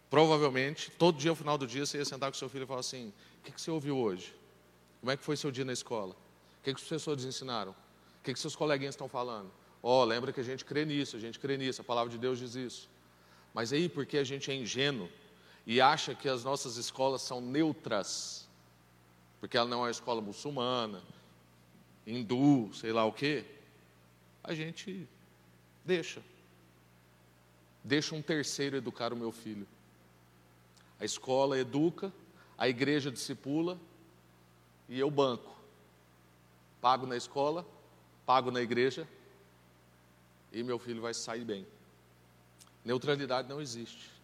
Provavelmente, 0.07 0.91
todo 0.91 1.17
dia 1.17 1.31
ao 1.31 1.35
final 1.35 1.57
do 1.57 1.65
dia 1.65 1.83
você 1.83 1.97
ia 1.97 2.05
sentar 2.05 2.31
com 2.31 2.37
seu 2.37 2.47
filho 2.47 2.65
e 2.65 2.67
falar 2.67 2.81
assim: 2.81 3.11
O 3.39 3.51
que, 3.51 3.59
você 3.59 3.71
ouviu 3.71 3.97
hoje? 3.97 4.35
Como 4.99 5.11
é 5.11 5.17
que 5.17 5.23
foi 5.23 5.35
seu 5.35 5.49
dia 5.49 5.65
na 5.65 5.73
escola? 5.73 6.13
O 6.13 6.63
que, 6.63 6.71
que 6.75 6.79
os 6.79 6.87
professores 6.87 7.25
ensinaram? 7.25 7.71
O 7.71 8.23
que, 8.23 8.33
que 8.33 8.39
seus 8.39 8.55
coleguinhas 8.55 8.93
estão 8.93 9.09
falando? 9.09 9.51
Ó, 9.81 10.03
oh, 10.03 10.05
lembra 10.05 10.31
que 10.31 10.39
a 10.39 10.43
gente 10.43 10.63
crê 10.63 10.85
nisso, 10.85 11.17
a 11.17 11.19
gente 11.19 11.39
crê 11.39 11.57
nisso, 11.57 11.81
a 11.81 11.83
palavra 11.83 12.11
de 12.11 12.19
Deus 12.19 12.37
diz 12.37 12.53
isso. 12.53 12.87
Mas 13.51 13.73
aí, 13.73 13.89
porque 13.89 14.19
a 14.19 14.23
gente 14.23 14.51
é 14.51 14.53
ingênuo, 14.53 15.09
e 15.67 15.81
acha 15.81 16.15
que 16.15 16.29
as 16.29 16.45
nossas 16.45 16.77
escolas 16.77 17.21
são 17.21 17.41
neutras, 17.41 18.47
porque 19.37 19.57
ela 19.57 19.67
não 19.67 19.79
é 19.79 19.81
uma 19.81 19.91
escola 19.91 20.21
muçulmana, 20.21 21.03
hindu, 22.07 22.73
sei 22.73 22.93
lá 22.93 23.03
o 23.03 23.11
quê, 23.11 23.43
a 24.41 24.53
gente 24.53 25.05
deixa. 25.83 26.23
Deixa 27.83 28.15
um 28.15 28.21
terceiro 28.21 28.77
educar 28.77 29.11
o 29.11 29.17
meu 29.17 29.29
filho. 29.29 29.67
A 31.01 31.03
escola 31.03 31.59
educa, 31.59 32.13
a 32.57 32.69
igreja 32.69 33.11
discipula 33.11 33.77
e 34.87 34.97
eu 34.97 35.11
banco. 35.11 35.53
Pago 36.79 37.05
na 37.05 37.17
escola, 37.17 37.65
pago 38.25 38.51
na 38.51 38.61
igreja 38.61 39.05
e 40.53 40.63
meu 40.63 40.79
filho 40.79 41.01
vai 41.01 41.13
sair 41.13 41.43
bem. 41.43 41.67
Neutralidade 42.85 43.49
não 43.49 43.59
existe. 43.59 44.16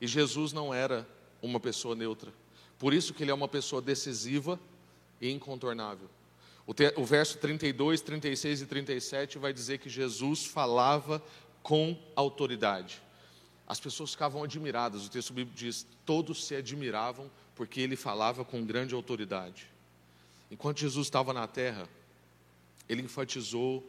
E 0.00 0.06
Jesus 0.06 0.52
não 0.52 0.72
era 0.72 1.06
uma 1.42 1.58
pessoa 1.58 1.94
neutra. 1.94 2.32
Por 2.78 2.94
isso 2.94 3.12
que 3.12 3.22
ele 3.22 3.30
é 3.30 3.34
uma 3.34 3.48
pessoa 3.48 3.82
decisiva 3.82 4.58
e 5.20 5.30
incontornável. 5.30 6.08
O, 6.66 6.74
te, 6.74 6.92
o 6.96 7.04
verso 7.04 7.38
32, 7.38 8.00
36 8.00 8.62
e 8.62 8.66
37 8.66 9.38
vai 9.38 9.52
dizer 9.52 9.78
que 9.78 9.88
Jesus 9.88 10.44
falava 10.44 11.22
com 11.62 11.98
autoridade. 12.14 13.02
As 13.66 13.80
pessoas 13.80 14.12
ficavam 14.12 14.42
admiradas, 14.42 15.06
o 15.06 15.10
texto 15.10 15.32
bíblico 15.32 15.58
diz: 15.58 15.86
todos 16.06 16.44
se 16.44 16.54
admiravam 16.54 17.30
porque 17.54 17.80
ele 17.80 17.96
falava 17.96 18.44
com 18.44 18.64
grande 18.64 18.94
autoridade. 18.94 19.68
Enquanto 20.50 20.78
Jesus 20.78 21.06
estava 21.06 21.32
na 21.32 21.46
terra, 21.46 21.88
ele 22.88 23.02
enfatizou 23.02 23.84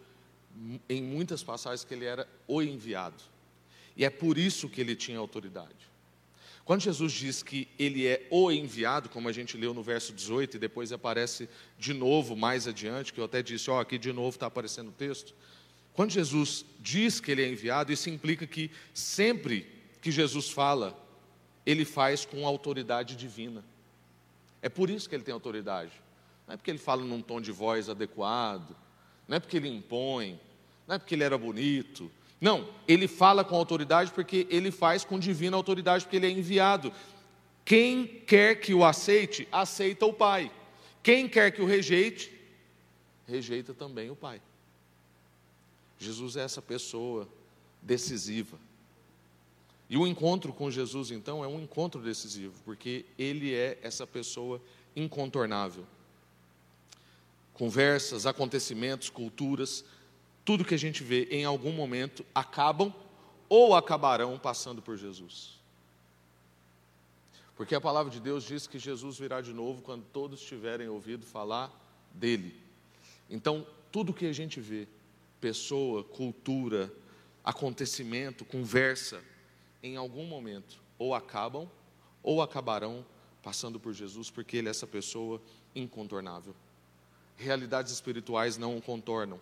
em 0.89 1.01
muitas 1.01 1.43
passagens 1.43 1.83
que 1.83 1.93
ele 1.93 2.05
era 2.05 2.27
o 2.47 2.61
enviado. 2.61 3.23
E 3.95 4.03
é 4.03 4.09
por 4.09 4.37
isso 4.37 4.67
que 4.67 4.81
ele 4.81 4.95
tinha 4.95 5.19
autoridade. 5.19 5.89
Quando 6.69 6.81
Jesus 6.81 7.13
diz 7.13 7.41
que 7.41 7.67
ele 7.79 8.05
é 8.05 8.27
o 8.29 8.51
enviado, 8.51 9.09
como 9.09 9.27
a 9.27 9.31
gente 9.31 9.57
leu 9.57 9.73
no 9.73 9.81
verso 9.81 10.13
18, 10.13 10.55
e 10.55 10.59
depois 10.59 10.91
aparece 10.91 11.49
de 11.79 11.95
novo 11.95 12.35
mais 12.35 12.67
adiante, 12.67 13.11
que 13.11 13.19
eu 13.19 13.25
até 13.25 13.41
disse, 13.41 13.71
ó, 13.71 13.81
aqui 13.81 13.97
de 13.97 14.13
novo 14.13 14.35
está 14.35 14.45
aparecendo 14.45 14.89
o 14.89 14.91
texto. 14.91 15.33
Quando 15.93 16.11
Jesus 16.11 16.63
diz 16.79 17.19
que 17.19 17.31
ele 17.31 17.41
é 17.41 17.49
enviado, 17.49 17.91
isso 17.91 18.07
implica 18.07 18.45
que 18.45 18.69
sempre 18.93 19.67
que 19.99 20.11
Jesus 20.11 20.51
fala, 20.51 20.95
ele 21.65 21.85
faz 21.85 22.23
com 22.23 22.45
autoridade 22.45 23.15
divina. 23.15 23.65
É 24.61 24.69
por 24.69 24.91
isso 24.91 25.09
que 25.09 25.15
ele 25.15 25.23
tem 25.23 25.33
autoridade. 25.33 25.93
Não 26.45 26.53
é 26.53 26.57
porque 26.57 26.69
ele 26.69 26.77
fala 26.77 27.03
num 27.03 27.19
tom 27.23 27.41
de 27.41 27.51
voz 27.51 27.89
adequado, 27.89 28.75
não 29.27 29.37
é 29.37 29.39
porque 29.39 29.57
ele 29.57 29.69
impõe, 29.69 30.39
não 30.85 30.97
é 30.97 30.99
porque 30.99 31.15
ele 31.15 31.23
era 31.23 31.35
bonito, 31.35 32.11
não, 32.41 32.69
ele 32.87 33.07
fala 33.07 33.43
com 33.43 33.55
autoridade 33.55 34.11
porque 34.11 34.47
ele 34.49 34.71
faz 34.71 35.03
com 35.03 35.19
divina 35.19 35.57
autoridade, 35.57 36.05
porque 36.05 36.15
ele 36.15 36.27
é 36.27 36.31
enviado. 36.31 36.93
Quem 37.65 38.05
quer 38.05 38.55
que 38.59 38.73
o 38.73 38.85
aceite, 38.85 39.47
aceita 39.51 40.05
o 40.05 40.13
Pai. 40.13 40.51
Quem 41.03 41.27
quer 41.27 41.51
que 41.51 41.61
o 41.61 41.65
rejeite, 41.65 42.31
rejeita 43.27 43.73
também 43.73 44.09
o 44.09 44.15
Pai. 44.15 44.41
Jesus 45.97 46.37
é 46.37 46.41
essa 46.41 46.61
pessoa 46.61 47.27
decisiva. 47.81 48.57
E 49.89 49.97
o 49.97 50.07
encontro 50.07 50.53
com 50.53 50.71
Jesus, 50.71 51.11
então, 51.11 51.43
é 51.43 51.47
um 51.47 51.59
encontro 51.59 52.01
decisivo, 52.01 52.53
porque 52.63 53.05
ele 53.17 53.53
é 53.53 53.77
essa 53.81 54.07
pessoa 54.07 54.61
incontornável. 54.95 55.85
Conversas, 57.53 58.25
acontecimentos, 58.25 59.09
culturas, 59.09 59.83
tudo 60.49 60.65
que 60.65 60.73
a 60.73 60.79
gente 60.79 61.03
vê 61.03 61.25
em 61.25 61.45
algum 61.45 61.71
momento 61.71 62.25
acabam 62.33 62.91
ou 63.47 63.75
acabarão 63.75 64.39
passando 64.39 64.81
por 64.81 64.97
Jesus. 64.97 65.59
Porque 67.55 67.75
a 67.75 67.79
palavra 67.79 68.11
de 68.11 68.19
Deus 68.19 68.45
diz 68.45 68.65
que 68.65 68.79
Jesus 68.79 69.19
virá 69.19 69.41
de 69.41 69.53
novo 69.53 69.83
quando 69.83 70.03
todos 70.05 70.41
tiverem 70.41 70.87
ouvido 70.87 71.23
falar 71.23 71.71
dele. 72.15 72.59
Então, 73.29 73.63
tudo 73.91 74.11
que 74.11 74.25
a 74.25 74.33
gente 74.33 74.59
vê, 74.59 74.87
pessoa, 75.39 76.03
cultura, 76.03 76.91
acontecimento, 77.45 78.43
conversa, 78.43 79.21
em 79.83 79.97
algum 79.97 80.25
momento 80.25 80.81
ou 80.97 81.13
acabam 81.13 81.69
ou 82.23 82.41
acabarão 82.41 83.05
passando 83.43 83.79
por 83.79 83.93
Jesus, 83.93 84.31
porque 84.31 84.57
ele 84.57 84.67
é 84.67 84.71
essa 84.71 84.87
pessoa 84.87 85.39
incontornável. 85.75 86.55
Realidades 87.37 87.93
espirituais 87.93 88.57
não 88.57 88.75
o 88.75 88.81
contornam 88.81 89.39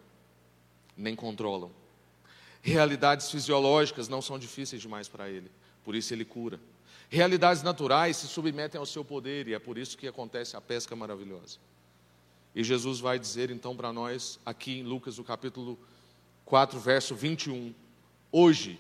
nem 0.97 1.15
controlam. 1.15 1.71
Realidades 2.61 3.29
fisiológicas 3.29 4.09
não 4.09 4.21
são 4.21 4.37
difíceis 4.37 4.81
demais 4.81 5.07
para 5.07 5.29
ele, 5.29 5.49
por 5.83 5.95
isso 5.95 6.13
ele 6.13 6.25
cura. 6.25 6.59
Realidades 7.09 7.63
naturais 7.63 8.17
se 8.17 8.27
submetem 8.27 8.77
ao 8.77 8.85
seu 8.85 9.05
poder 9.05 9.47
e 9.47 9.53
é 9.53 9.59
por 9.59 9.77
isso 9.77 9.97
que 9.97 10.07
acontece 10.07 10.57
a 10.57 10.61
pesca 10.61 10.95
maravilhosa. 10.95 11.59
E 12.53 12.63
Jesus 12.63 12.99
vai 12.99 13.17
dizer 13.17 13.51
então 13.51 13.75
para 13.75 13.93
nós, 13.93 14.39
aqui 14.45 14.79
em 14.79 14.83
Lucas, 14.83 15.19
o 15.19 15.23
capítulo 15.23 15.79
4, 16.43 16.79
verso 16.79 17.15
21, 17.15 17.73
hoje, 18.31 18.79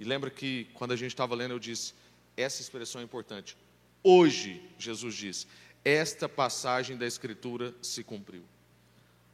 e 0.00 0.04
lembra 0.04 0.30
que 0.30 0.66
quando 0.74 0.92
a 0.92 0.96
gente 0.96 1.10
estava 1.10 1.34
lendo 1.34 1.52
eu 1.52 1.58
disse, 1.58 1.92
essa 2.36 2.62
expressão 2.62 3.00
é 3.00 3.04
importante. 3.04 3.56
Hoje, 4.02 4.62
Jesus 4.78 5.14
diz, 5.14 5.46
esta 5.84 6.28
passagem 6.28 6.96
da 6.96 7.06
Escritura 7.06 7.74
se 7.82 8.02
cumpriu. 8.02 8.42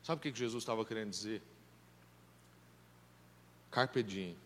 Sabe 0.03 0.19
o 0.19 0.33
que 0.33 0.39
Jesus 0.39 0.63
estava 0.63 0.85
querendo 0.85 1.11
dizer? 1.11 1.41
Carpe 3.75 4.05
diem. 4.05 4.37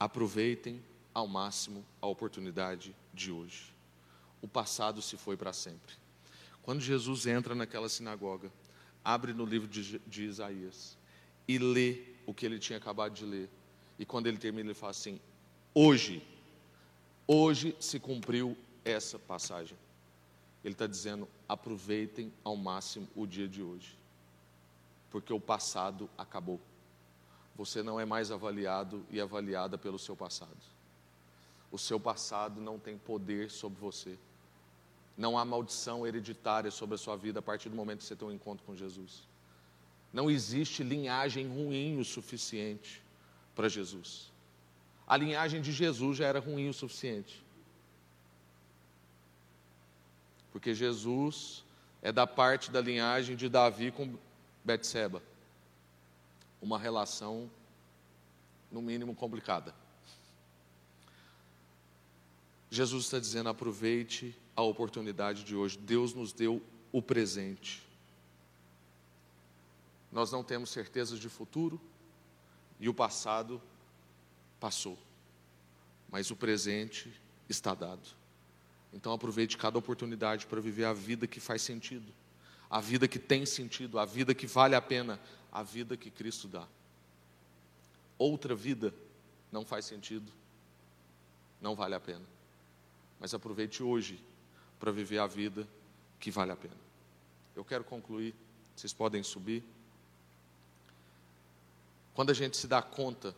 Aproveitem 0.00 0.82
ao 1.14 1.28
máximo 1.28 1.86
a 2.02 2.08
oportunidade 2.08 2.92
de 3.14 3.30
hoje. 3.30 3.72
O 4.42 4.48
passado 4.48 5.00
se 5.00 5.16
foi 5.16 5.36
para 5.36 5.52
sempre. 5.52 5.94
Quando 6.60 6.80
Jesus 6.80 7.26
entra 7.26 7.54
naquela 7.54 7.88
sinagoga, 7.88 8.50
abre 9.04 9.32
no 9.32 9.44
livro 9.44 9.68
de, 9.68 10.00
de 10.00 10.24
Isaías 10.24 10.98
e 11.46 11.56
lê 11.56 12.02
o 12.26 12.34
que 12.34 12.44
ele 12.44 12.58
tinha 12.58 12.78
acabado 12.78 13.14
de 13.14 13.24
ler. 13.24 13.48
E 13.96 14.04
quando 14.04 14.26
ele 14.26 14.36
termina, 14.36 14.70
ele 14.70 14.74
fala 14.74 14.90
assim: 14.90 15.20
Hoje, 15.72 16.26
hoje 17.28 17.76
se 17.78 18.00
cumpriu 18.00 18.58
essa 18.84 19.20
passagem. 19.20 19.78
Ele 20.64 20.74
está 20.74 20.88
dizendo: 20.88 21.28
aproveitem 21.48 22.32
ao 22.42 22.56
máximo 22.56 23.06
o 23.14 23.24
dia 23.24 23.46
de 23.46 23.62
hoje, 23.62 23.96
porque 25.12 25.32
o 25.32 25.38
passado 25.38 26.10
acabou 26.18 26.60
você 27.56 27.82
não 27.82 28.00
é 28.00 28.04
mais 28.04 28.30
avaliado 28.30 29.04
e 29.10 29.20
avaliada 29.20 29.76
pelo 29.76 29.98
seu 29.98 30.16
passado. 30.16 30.56
O 31.70 31.78
seu 31.78 32.00
passado 32.00 32.60
não 32.60 32.78
tem 32.78 32.96
poder 32.96 33.50
sobre 33.50 33.80
você. 33.80 34.18
Não 35.16 35.38
há 35.38 35.44
maldição 35.44 36.06
hereditária 36.06 36.70
sobre 36.70 36.94
a 36.94 36.98
sua 36.98 37.16
vida 37.16 37.40
a 37.40 37.42
partir 37.42 37.68
do 37.68 37.76
momento 37.76 37.98
que 37.98 38.04
você 38.04 38.16
tem 38.16 38.26
um 38.26 38.32
encontro 38.32 38.64
com 38.64 38.74
Jesus. 38.74 39.28
Não 40.12 40.30
existe 40.30 40.82
linhagem 40.82 41.46
ruim 41.46 41.98
o 41.98 42.04
suficiente 42.04 43.02
para 43.54 43.68
Jesus. 43.68 44.32
A 45.06 45.16
linhagem 45.16 45.60
de 45.60 45.72
Jesus 45.72 46.16
já 46.16 46.26
era 46.26 46.40
ruim 46.40 46.68
o 46.68 46.74
suficiente. 46.74 47.44
Porque 50.50 50.74
Jesus 50.74 51.64
é 52.02 52.10
da 52.10 52.26
parte 52.26 52.70
da 52.70 52.80
linhagem 52.80 53.36
de 53.36 53.48
Davi 53.48 53.90
com 53.92 54.16
Betseba 54.64 55.22
uma 56.60 56.78
relação, 56.78 57.50
no 58.70 58.80
mínimo, 58.80 59.14
complicada. 59.14 59.74
Jesus 62.70 63.04
está 63.04 63.18
dizendo: 63.18 63.48
aproveite 63.48 64.36
a 64.54 64.62
oportunidade 64.62 65.42
de 65.42 65.56
hoje. 65.56 65.76
Deus 65.78 66.14
nos 66.14 66.32
deu 66.32 66.62
o 66.92 67.02
presente. 67.02 67.82
Nós 70.12 70.30
não 70.30 70.42
temos 70.42 70.70
certezas 70.70 71.18
de 71.18 71.28
futuro 71.28 71.80
e 72.78 72.88
o 72.88 72.94
passado 72.94 73.60
passou, 74.58 74.98
mas 76.10 76.30
o 76.30 76.36
presente 76.36 77.12
está 77.48 77.74
dado. 77.74 78.08
Então 78.92 79.12
aproveite 79.12 79.56
cada 79.56 79.78
oportunidade 79.78 80.46
para 80.46 80.60
viver 80.60 80.84
a 80.84 80.92
vida 80.92 81.26
que 81.26 81.38
faz 81.38 81.62
sentido, 81.62 82.12
a 82.68 82.80
vida 82.80 83.06
que 83.06 83.18
tem 83.18 83.46
sentido, 83.46 83.98
a 83.98 84.04
vida 84.04 84.34
que 84.34 84.46
vale 84.46 84.74
a 84.74 84.82
pena, 84.82 85.20
a 85.52 85.62
vida 85.62 85.96
que 85.96 86.10
Cristo 86.10 86.48
dá. 86.48 86.66
Outra 88.18 88.54
vida 88.54 88.94
não 89.50 89.64
faz 89.64 89.84
sentido, 89.84 90.30
não 91.60 91.74
vale 91.74 91.94
a 91.94 92.00
pena. 92.00 92.24
Mas 93.18 93.34
aproveite 93.34 93.82
hoje 93.82 94.22
para 94.78 94.92
viver 94.92 95.18
a 95.18 95.26
vida 95.26 95.66
que 96.18 96.30
vale 96.30 96.52
a 96.52 96.56
pena. 96.56 96.76
Eu 97.54 97.64
quero 97.64 97.84
concluir, 97.84 98.34
vocês 98.76 98.92
podem 98.92 99.22
subir. 99.22 99.64
Quando 102.14 102.30
a 102.30 102.34
gente 102.34 102.56
se 102.56 102.66
dá 102.66 102.80
conta 102.80 103.34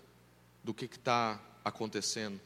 do 0.63 0.75
que 0.75 0.85
está 0.85 1.41
acontecendo, 1.65 2.41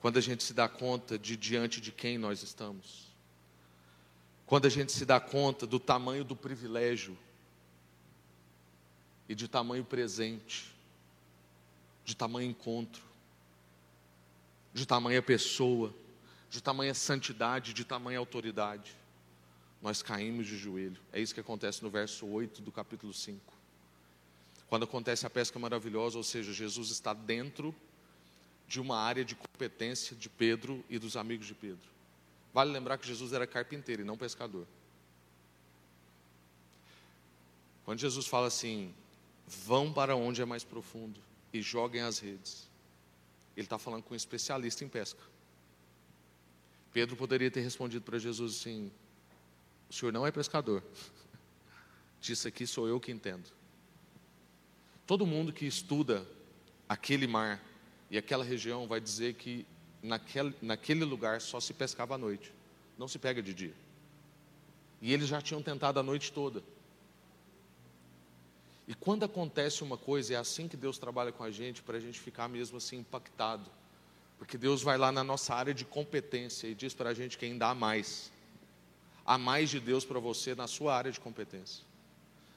quando 0.00 0.18
a 0.18 0.20
gente 0.20 0.42
se 0.42 0.54
dá 0.54 0.68
conta 0.68 1.18
de 1.18 1.36
diante 1.36 1.80
de 1.80 1.90
quem 1.90 2.16
nós 2.16 2.42
estamos, 2.42 3.08
quando 4.46 4.66
a 4.66 4.70
gente 4.70 4.92
se 4.92 5.04
dá 5.04 5.20
conta 5.20 5.66
do 5.66 5.78
tamanho 5.78 6.24
do 6.24 6.36
privilégio 6.36 7.16
e 9.28 9.34
de 9.34 9.46
tamanho 9.46 9.84
presente, 9.84 10.74
de 12.04 12.16
tamanho 12.16 12.50
encontro, 12.50 13.02
de 14.72 14.86
tamanha 14.86 15.20
pessoa, 15.20 15.94
de 16.48 16.62
tamanha 16.62 16.94
santidade, 16.94 17.74
de 17.74 17.84
tamanha 17.84 18.18
autoridade. 18.18 18.96
Nós 19.82 20.02
caímos 20.02 20.46
de 20.46 20.56
joelho. 20.56 21.00
É 21.12 21.20
isso 21.20 21.34
que 21.34 21.40
acontece 21.40 21.82
no 21.82 21.90
verso 21.90 22.26
8 22.26 22.62
do 22.62 22.72
capítulo 22.72 23.12
5. 23.12 23.52
Quando 24.68 24.84
acontece 24.84 25.26
a 25.26 25.30
pesca 25.30 25.58
maravilhosa, 25.58 26.16
ou 26.16 26.24
seja, 26.24 26.52
Jesus 26.52 26.90
está 26.90 27.12
dentro 27.12 27.74
de 28.66 28.80
uma 28.80 28.98
área 28.98 29.24
de 29.24 29.34
competência 29.34 30.14
de 30.16 30.28
Pedro 30.28 30.84
e 30.90 30.98
dos 30.98 31.16
amigos 31.16 31.46
de 31.46 31.54
Pedro. 31.54 31.88
Vale 32.52 32.70
lembrar 32.70 32.98
que 32.98 33.06
Jesus 33.06 33.32
era 33.32 33.46
carpinteiro 33.46 34.02
e 34.02 34.04
não 34.04 34.16
pescador. 34.16 34.66
Quando 37.84 38.00
Jesus 38.00 38.26
fala 38.26 38.48
assim, 38.48 38.92
vão 39.48 39.92
para 39.92 40.14
onde 40.14 40.42
é 40.42 40.44
mais 40.44 40.62
profundo 40.62 41.18
e 41.52 41.62
joguem 41.62 42.02
as 42.02 42.18
redes. 42.18 42.68
Ele 43.56 43.66
está 43.66 43.78
falando 43.78 44.02
com 44.02 44.14
um 44.14 44.16
especialista 44.16 44.84
em 44.84 44.88
pesca. 44.88 45.20
Pedro 46.92 47.16
poderia 47.16 47.50
ter 47.50 47.60
respondido 47.60 48.04
para 48.04 48.18
Jesus 48.18 48.56
assim: 48.56 48.92
O 49.88 49.92
senhor 49.92 50.12
não 50.12 50.26
é 50.26 50.30
pescador. 50.30 50.82
Disse 52.20 52.46
aqui 52.46 52.66
sou 52.66 52.86
eu 52.86 53.00
que 53.00 53.10
entendo. 53.10 53.48
Todo 55.06 55.26
mundo 55.26 55.52
que 55.52 55.66
estuda 55.66 56.26
aquele 56.88 57.26
mar 57.26 57.62
e 58.10 58.18
aquela 58.18 58.44
região 58.44 58.86
vai 58.86 59.00
dizer 59.00 59.34
que 59.34 59.66
naquele, 60.02 60.54
naquele 60.60 61.04
lugar 61.04 61.40
só 61.40 61.58
se 61.60 61.72
pescava 61.72 62.14
à 62.14 62.18
noite, 62.18 62.52
não 62.98 63.08
se 63.08 63.18
pega 63.18 63.42
de 63.42 63.54
dia. 63.54 63.74
E 65.00 65.12
eles 65.12 65.28
já 65.28 65.40
tinham 65.40 65.62
tentado 65.62 65.98
a 65.98 66.02
noite 66.02 66.32
toda. 66.32 66.62
E 68.88 68.94
quando 68.94 69.22
acontece 69.22 69.84
uma 69.84 69.98
coisa, 69.98 70.32
é 70.32 70.36
assim 70.38 70.66
que 70.66 70.74
Deus 70.76 70.96
trabalha 70.98 71.30
com 71.30 71.44
a 71.44 71.50
gente, 71.50 71.82
para 71.82 71.98
a 71.98 72.00
gente 72.00 72.18
ficar 72.18 72.48
mesmo 72.48 72.78
assim 72.78 72.96
impactado. 72.96 73.70
Porque 74.38 74.56
Deus 74.56 74.82
vai 74.82 74.96
lá 74.96 75.12
na 75.12 75.22
nossa 75.22 75.54
área 75.54 75.74
de 75.74 75.84
competência 75.84 76.66
e 76.66 76.74
diz 76.74 76.94
para 76.94 77.10
a 77.10 77.14
gente 77.14 77.36
quem 77.36 77.58
dá 77.58 77.74
mais. 77.74 78.32
Há 79.26 79.36
mais 79.36 79.68
de 79.68 79.78
Deus 79.78 80.06
para 80.06 80.18
você 80.18 80.54
na 80.54 80.66
sua 80.66 80.96
área 80.96 81.12
de 81.12 81.20
competência. 81.20 81.84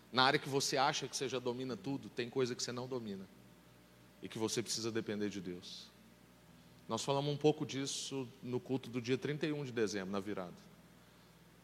Na 0.09 0.23
área 0.23 0.39
que 0.39 0.47
você 0.47 0.77
acha 0.77 1.05
que 1.05 1.17
você 1.17 1.27
já 1.27 1.37
domina 1.37 1.75
tudo, 1.75 2.07
tem 2.07 2.29
coisa 2.29 2.55
que 2.55 2.63
você 2.63 2.71
não 2.71 2.87
domina. 2.87 3.27
E 4.23 4.29
que 4.29 4.39
você 4.39 4.63
precisa 4.63 4.89
depender 4.89 5.27
de 5.27 5.41
Deus. 5.41 5.91
Nós 6.87 7.03
falamos 7.03 7.33
um 7.33 7.37
pouco 7.37 7.65
disso 7.65 8.25
no 8.41 8.59
culto 8.59 8.89
do 8.89 9.01
dia 9.01 9.17
31 9.17 9.65
de 9.65 9.73
dezembro, 9.73 10.11
na 10.11 10.21
virada. 10.21 10.55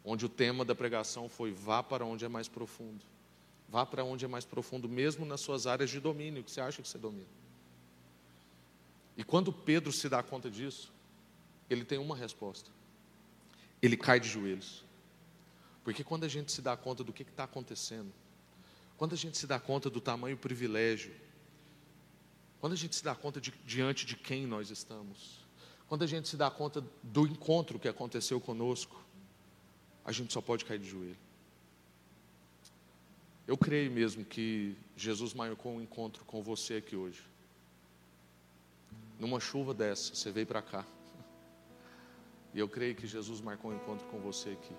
Onde 0.04 0.26
o 0.26 0.28
tema 0.28 0.62
da 0.62 0.74
pregação 0.74 1.26
foi: 1.26 1.52
vá 1.52 1.82
para 1.82 2.04
onde 2.04 2.26
é 2.26 2.28
mais 2.28 2.48
profundo. 2.48 3.02
Vá 3.68 3.84
para 3.84 4.02
onde 4.02 4.24
é 4.24 4.28
mais 4.28 4.44
profundo, 4.44 4.88
mesmo 4.88 5.26
nas 5.26 5.40
suas 5.40 5.66
áreas 5.66 5.90
de 5.90 6.00
domínio, 6.00 6.42
que 6.42 6.50
você 6.50 6.60
acha 6.60 6.80
que 6.80 6.88
você 6.88 6.98
domina. 6.98 7.26
E 9.16 9.22
quando 9.22 9.52
Pedro 9.52 9.92
se 9.92 10.08
dá 10.08 10.22
conta 10.22 10.50
disso, 10.50 10.92
ele 11.68 11.84
tem 11.84 11.98
uma 11.98 12.16
resposta. 12.16 12.70
Ele 13.82 13.96
cai 13.96 14.18
de 14.18 14.28
joelhos. 14.28 14.84
Porque 15.84 16.02
quando 16.02 16.24
a 16.24 16.28
gente 16.28 16.50
se 16.52 16.62
dá 16.62 16.76
conta 16.76 17.04
do 17.04 17.12
que 17.12 17.22
está 17.22 17.44
acontecendo, 17.44 18.12
quando 18.96 19.12
a 19.12 19.16
gente 19.16 19.36
se 19.36 19.46
dá 19.46 19.60
conta 19.60 19.90
do 19.90 20.00
tamanho 20.00 20.36
privilégio, 20.36 21.14
quando 22.60 22.72
a 22.72 22.76
gente 22.76 22.96
se 22.96 23.04
dá 23.04 23.14
conta 23.14 23.40
de 23.40 23.52
diante 23.64 24.06
de 24.06 24.16
quem 24.16 24.46
nós 24.46 24.70
estamos, 24.70 25.46
quando 25.88 26.04
a 26.04 26.06
gente 26.06 26.28
se 26.28 26.36
dá 26.36 26.50
conta 26.50 26.84
do 27.02 27.26
encontro 27.26 27.78
que 27.78 27.88
aconteceu 27.88 28.40
conosco, 28.40 29.02
a 30.04 30.12
gente 30.12 30.32
só 30.32 30.40
pode 30.40 30.64
cair 30.64 30.78
de 30.78 30.88
joelho. 30.88 31.27
Eu 33.48 33.56
creio 33.56 33.90
mesmo 33.90 34.26
que 34.26 34.76
Jesus 34.94 35.32
marcou 35.32 35.72
um 35.72 35.80
encontro 35.80 36.22
com 36.26 36.42
você 36.42 36.74
aqui 36.74 36.94
hoje. 36.94 37.22
Numa 39.18 39.40
chuva 39.40 39.72
dessa, 39.72 40.14
você 40.14 40.30
veio 40.30 40.46
para 40.46 40.60
cá. 40.60 40.84
E 42.52 42.58
eu 42.58 42.68
creio 42.68 42.94
que 42.94 43.06
Jesus 43.06 43.40
marcou 43.40 43.70
um 43.70 43.74
encontro 43.74 44.06
com 44.08 44.18
você 44.18 44.50
aqui. 44.50 44.74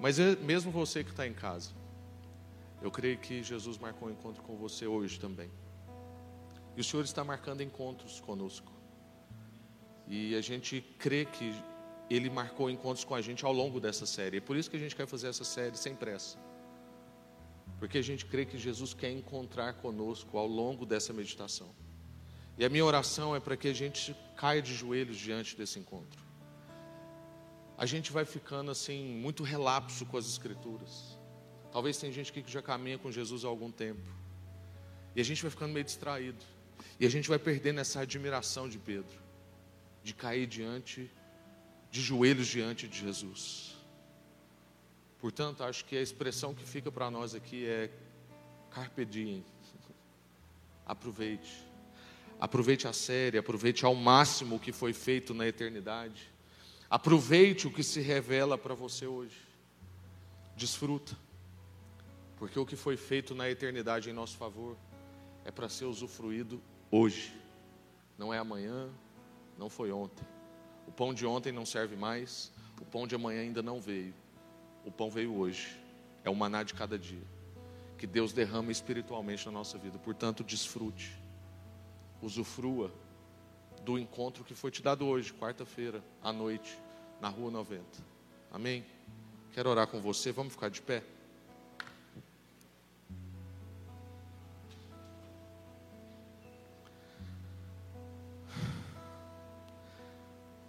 Mas 0.00 0.18
mesmo 0.40 0.72
você 0.72 1.04
que 1.04 1.10
está 1.10 1.26
em 1.26 1.34
casa, 1.34 1.72
eu 2.80 2.90
creio 2.90 3.18
que 3.18 3.42
Jesus 3.42 3.76
marcou 3.76 4.08
um 4.08 4.12
encontro 4.12 4.42
com 4.42 4.56
você 4.56 4.86
hoje 4.86 5.20
também. 5.20 5.50
E 6.74 6.80
o 6.80 6.84
Senhor 6.84 7.04
está 7.04 7.22
marcando 7.22 7.62
encontros 7.62 8.18
conosco. 8.18 8.72
E 10.08 10.34
a 10.34 10.40
gente 10.40 10.80
crê 10.98 11.26
que 11.26 11.54
Ele 12.08 12.30
marcou 12.30 12.70
encontros 12.70 13.04
com 13.04 13.14
a 13.14 13.20
gente 13.20 13.44
ao 13.44 13.52
longo 13.52 13.78
dessa 13.78 14.06
série. 14.06 14.38
É 14.38 14.40
por 14.40 14.56
isso 14.56 14.70
que 14.70 14.76
a 14.78 14.80
gente 14.80 14.96
quer 14.96 15.06
fazer 15.06 15.28
essa 15.28 15.44
série 15.44 15.76
sem 15.76 15.94
pressa 15.94 16.38
porque 17.82 17.98
a 17.98 18.02
gente 18.02 18.24
crê 18.26 18.46
que 18.46 18.56
Jesus 18.56 18.94
quer 18.94 19.10
encontrar 19.10 19.72
conosco 19.72 20.38
ao 20.38 20.46
longo 20.46 20.86
dessa 20.86 21.12
meditação. 21.12 21.74
E 22.56 22.64
a 22.64 22.68
minha 22.68 22.84
oração 22.84 23.34
é 23.34 23.40
para 23.40 23.56
que 23.56 23.66
a 23.66 23.72
gente 23.72 24.14
caia 24.36 24.62
de 24.62 24.72
joelhos 24.72 25.16
diante 25.16 25.56
desse 25.56 25.80
encontro. 25.80 26.22
A 27.76 27.84
gente 27.84 28.12
vai 28.12 28.24
ficando 28.24 28.70
assim, 28.70 29.16
muito 29.16 29.42
relapso 29.42 30.06
com 30.06 30.16
as 30.16 30.26
Escrituras. 30.28 31.18
Talvez 31.72 31.96
tem 31.98 32.12
gente 32.12 32.32
que 32.32 32.44
já 32.46 32.62
caminha 32.62 32.98
com 32.98 33.10
Jesus 33.10 33.44
há 33.44 33.48
algum 33.48 33.72
tempo. 33.72 34.08
E 35.16 35.20
a 35.20 35.24
gente 35.24 35.42
vai 35.42 35.50
ficando 35.50 35.72
meio 35.72 35.84
distraído. 35.84 36.44
E 37.00 37.04
a 37.04 37.10
gente 37.10 37.28
vai 37.28 37.40
perdendo 37.40 37.80
essa 37.80 37.98
admiração 37.98 38.68
de 38.68 38.78
Pedro, 38.78 39.18
de 40.04 40.14
cair 40.14 40.46
diante, 40.46 41.10
de 41.90 42.00
joelhos 42.00 42.46
diante 42.46 42.86
de 42.86 43.00
Jesus. 43.00 43.71
Portanto, 45.22 45.62
acho 45.62 45.84
que 45.84 45.96
a 45.96 46.02
expressão 46.02 46.52
que 46.52 46.64
fica 46.64 46.90
para 46.90 47.08
nós 47.08 47.32
aqui 47.32 47.64
é 47.64 47.88
carpe 48.72 49.04
diem. 49.04 49.44
Aproveite. 50.84 51.64
Aproveite 52.40 52.88
a 52.88 52.92
série, 52.92 53.38
aproveite 53.38 53.84
ao 53.84 53.94
máximo 53.94 54.56
o 54.56 54.58
que 54.58 54.72
foi 54.72 54.92
feito 54.92 55.32
na 55.32 55.46
eternidade. 55.46 56.28
Aproveite 56.90 57.68
o 57.68 57.70
que 57.70 57.84
se 57.84 58.00
revela 58.00 58.58
para 58.58 58.74
você 58.74 59.06
hoje. 59.06 59.38
Desfruta. 60.56 61.16
Porque 62.36 62.58
o 62.58 62.66
que 62.66 62.74
foi 62.74 62.96
feito 62.96 63.32
na 63.32 63.48
eternidade 63.48 64.10
em 64.10 64.12
nosso 64.12 64.36
favor 64.36 64.76
é 65.44 65.52
para 65.52 65.68
ser 65.68 65.84
usufruído 65.84 66.60
hoje. 66.90 67.32
Não 68.18 68.34
é 68.34 68.38
amanhã, 68.38 68.90
não 69.56 69.70
foi 69.70 69.92
ontem. 69.92 70.26
O 70.84 70.90
pão 70.90 71.14
de 71.14 71.24
ontem 71.24 71.52
não 71.52 71.64
serve 71.64 71.94
mais, 71.94 72.50
o 72.80 72.84
pão 72.84 73.06
de 73.06 73.14
amanhã 73.14 73.42
ainda 73.42 73.62
não 73.62 73.80
veio. 73.80 74.12
O 74.84 74.90
pão 74.90 75.10
veio 75.10 75.34
hoje. 75.36 75.76
É 76.24 76.30
o 76.30 76.34
maná 76.34 76.62
de 76.62 76.74
cada 76.74 76.98
dia. 76.98 77.22
Que 77.98 78.06
Deus 78.06 78.32
derrama 78.32 78.72
espiritualmente 78.72 79.46
na 79.46 79.52
nossa 79.52 79.78
vida. 79.78 79.98
Portanto, 79.98 80.42
desfrute. 80.42 81.16
Usufrua 82.20 82.92
do 83.82 83.98
encontro 83.98 84.44
que 84.44 84.54
foi 84.54 84.70
te 84.70 84.80
dado 84.82 85.06
hoje, 85.06 85.32
quarta-feira, 85.32 86.02
à 86.22 86.32
noite, 86.32 86.78
na 87.20 87.28
Rua 87.28 87.50
90. 87.50 87.84
Amém? 88.50 88.84
Quero 89.52 89.70
orar 89.70 89.86
com 89.86 90.00
você. 90.00 90.30
Vamos 90.30 90.52
ficar 90.52 90.70
de 90.70 90.80
pé? 90.80 91.02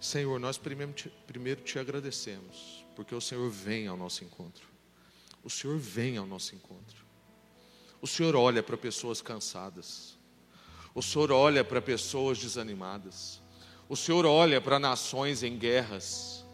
Senhor, 0.00 0.38
nós 0.38 0.58
primeiro 0.58 0.92
te, 0.92 1.08
primeiro 1.26 1.62
te 1.62 1.78
agradecemos 1.78 2.83
porque 2.94 3.14
o 3.14 3.20
Senhor 3.20 3.48
vem 3.50 3.86
ao 3.86 3.96
nosso 3.96 4.24
encontro. 4.24 4.66
O 5.42 5.50
Senhor 5.50 5.78
vem 5.78 6.16
ao 6.16 6.26
nosso 6.26 6.54
encontro. 6.54 7.04
O 8.00 8.06
Senhor 8.06 8.34
olha 8.36 8.62
para 8.62 8.76
pessoas 8.76 9.20
cansadas. 9.20 10.18
O 10.94 11.02
Senhor 11.02 11.32
olha 11.32 11.64
para 11.64 11.82
pessoas 11.82 12.38
desanimadas. 12.38 13.42
O 13.88 13.96
Senhor 13.96 14.24
olha 14.24 14.60
para 14.60 14.78
nações 14.78 15.42
em 15.42 15.58
guerras. 15.58 16.44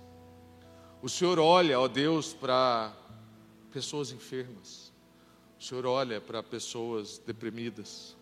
O 1.03 1.09
Senhor 1.09 1.39
olha, 1.39 1.79
ó 1.79 1.87
Deus, 1.87 2.33
para 2.33 2.93
pessoas 3.73 4.11
enfermas. 4.11 4.93
O 5.59 5.63
Senhor 5.63 5.87
olha 5.87 6.21
para 6.21 6.43
pessoas 6.43 7.19
deprimidas. 7.19 8.17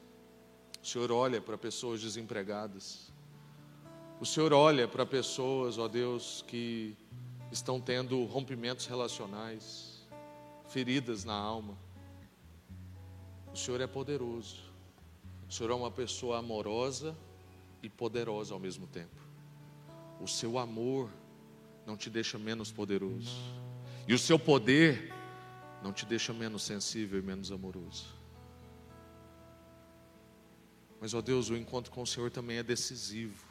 O 0.83 0.87
Senhor 0.87 1.11
olha 1.11 1.41
para 1.41 1.57
pessoas 1.57 2.01
desempregadas. 2.01 3.12
O 4.21 4.27
Senhor 4.27 4.53
olha 4.53 4.89
para 4.89 5.07
pessoas, 5.07 5.79
ó 5.79 5.87
Deus, 5.87 6.45
que 6.47 6.97
estão 7.51 7.80
tendo 7.80 8.24
rompimentos 8.24 8.86
relacionais, 8.86 10.07
feridas 10.68 11.24
na 11.24 11.34
alma. 11.34 11.76
O 13.53 13.57
Senhor 13.57 13.80
é 13.80 13.86
poderoso. 13.86 14.62
O 15.49 15.53
Senhor 15.53 15.70
é 15.70 15.74
uma 15.74 15.90
pessoa 15.90 16.38
amorosa 16.38 17.16
e 17.82 17.88
poderosa 17.88 18.53
ao 18.55 18.61
mesmo 18.61 18.86
tempo. 18.86 19.16
O 20.20 20.26
seu 20.26 20.59
amor 20.59 21.11
não 21.86 21.96
te 21.96 22.11
deixa 22.11 22.38
menos 22.38 22.70
poderoso. 22.70 23.36
E 24.07 24.12
o 24.12 24.18
seu 24.18 24.38
poder 24.38 25.12
não 25.82 25.92
te 25.92 26.05
deixa 26.05 26.32
menos 26.32 26.62
sensível 26.62 27.18
e 27.18 27.22
menos 27.22 27.51
amoroso. 27.51 28.07
Mas, 31.01 31.14
ó 31.14 31.22
Deus, 31.22 31.49
o 31.49 31.57
encontro 31.57 31.92
com 31.92 32.03
o 32.03 32.07
Senhor 32.07 32.30
também 32.30 32.59
é 32.59 32.62
decisivo. 32.62 33.46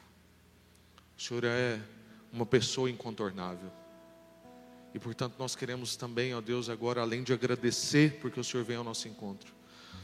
O 1.16 1.20
Senhor 1.20 1.44
é 1.44 1.80
uma 2.32 2.44
pessoa 2.44 2.90
incontornável. 2.90 3.70
E 4.94 4.98
portanto 4.98 5.34
nós 5.38 5.54
queremos 5.54 5.96
também, 5.96 6.34
ó 6.34 6.40
Deus, 6.40 6.68
agora 6.68 7.00
além 7.00 7.22
de 7.22 7.32
agradecer 7.32 8.18
porque 8.20 8.40
o 8.40 8.44
Senhor 8.44 8.64
vem 8.64 8.76
ao 8.76 8.84
nosso 8.84 9.06
encontro, 9.06 9.52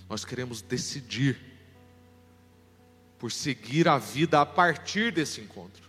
nós 0.08 0.24
queremos 0.24 0.60
decidir 0.60 1.38
por 3.18 3.32
seguir 3.32 3.88
a 3.88 3.96
vida 3.96 4.40
a 4.40 4.46
partir 4.46 5.10
desse 5.10 5.40
encontro. 5.40 5.82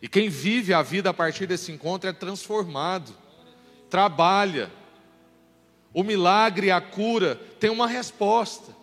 E 0.00 0.08
quem 0.08 0.28
vive 0.28 0.72
a 0.72 0.82
vida 0.82 1.10
a 1.10 1.14
partir 1.14 1.46
desse 1.46 1.72
encontro 1.72 2.08
é 2.08 2.12
transformado, 2.12 3.14
trabalha. 3.88 4.70
O 5.92 6.02
milagre, 6.02 6.70
a 6.70 6.80
cura, 6.80 7.36
tem 7.60 7.70
uma 7.70 7.86
resposta. 7.86 8.74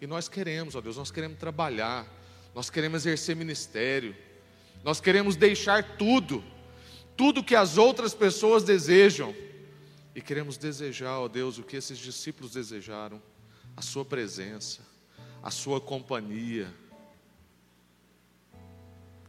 E 0.00 0.06
nós 0.06 0.28
queremos, 0.28 0.74
ó 0.74 0.80
Deus, 0.80 0.96
nós 0.96 1.10
queremos 1.10 1.38
trabalhar, 1.38 2.06
nós 2.54 2.70
queremos 2.70 3.04
exercer 3.04 3.34
ministério, 3.34 4.14
nós 4.84 5.00
queremos 5.00 5.36
deixar 5.36 5.96
tudo 5.96 6.44
tudo 7.18 7.42
que 7.42 7.56
as 7.56 7.76
outras 7.76 8.14
pessoas 8.14 8.62
desejam. 8.62 9.34
E 10.14 10.22
queremos 10.22 10.56
desejar, 10.56 11.18
ó 11.18 11.26
Deus, 11.26 11.58
o 11.58 11.64
que 11.64 11.76
esses 11.76 11.98
discípulos 11.98 12.52
desejaram: 12.52 13.20
a 13.76 13.82
Sua 13.82 14.04
presença, 14.04 14.80
a 15.42 15.50
Sua 15.50 15.80
companhia, 15.80 16.72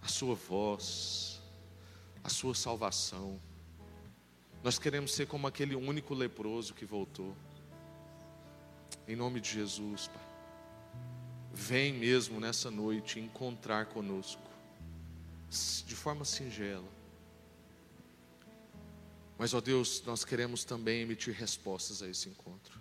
a 0.01 0.07
Sua 0.07 0.35
voz, 0.35 1.41
a 2.23 2.29
Sua 2.29 2.53
salvação. 2.53 3.41
Nós 4.63 4.77
queremos 4.77 5.13
ser 5.13 5.25
como 5.25 5.47
aquele 5.47 5.75
único 5.75 6.13
leproso 6.13 6.75
que 6.75 6.85
voltou. 6.85 7.35
Em 9.07 9.15
nome 9.15 9.41
de 9.41 9.49
Jesus, 9.49 10.07
Pai. 10.07 10.29
Vem 11.51 11.93
mesmo 11.93 12.39
nessa 12.39 12.69
noite 12.69 13.19
encontrar 13.19 13.87
conosco, 13.87 14.43
de 15.87 15.95
forma 15.95 16.23
singela. 16.23 16.98
Mas, 19.39 19.53
ó 19.53 19.61
Deus, 19.61 20.03
nós 20.05 20.25
queremos 20.25 20.65
também 20.65 21.01
emitir 21.01 21.33
respostas 21.33 22.03
a 22.03 22.09
esse 22.09 22.27
encontro. 22.27 22.77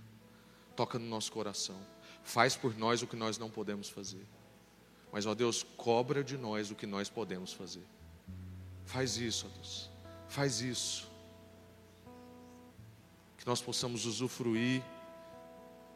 Toca 0.74 0.98
no 0.98 1.06
nosso 1.06 1.30
coração. 1.30 1.80
Faz 2.24 2.56
por 2.56 2.76
nós 2.76 3.00
o 3.00 3.06
que 3.06 3.14
nós 3.14 3.38
não 3.38 3.48
podemos 3.48 3.88
fazer. 3.88 4.26
Mas, 5.12 5.24
ó 5.24 5.36
Deus, 5.36 5.64
cobra 5.76 6.24
de 6.24 6.36
nós 6.36 6.72
o 6.72 6.74
que 6.74 6.84
nós 6.84 7.08
podemos 7.08 7.52
fazer. 7.52 7.86
Faz 8.84 9.18
isso, 9.18 9.46
ó 9.46 9.54
Deus. 9.54 9.88
Faz 10.28 10.60
isso. 10.60 11.08
Que 13.38 13.46
nós 13.46 13.62
possamos 13.62 14.04
usufruir 14.04 14.82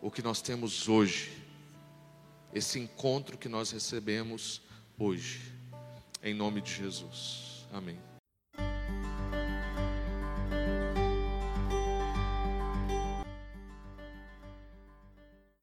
o 0.01 0.13
que 0.13 0.23
nós 0.23 0.41
temos 0.41 0.89
hoje, 0.89 1.43
esse 2.55 2.79
encontro 2.79 3.37
que 3.37 3.49
nós 3.49 3.73
recebemos 3.73 4.63
hoje, 4.97 5.41
em 6.23 6.35
nome 6.35 6.61
de 6.61 6.73
Jesus. 6.73 7.67
Amém. 7.73 8.12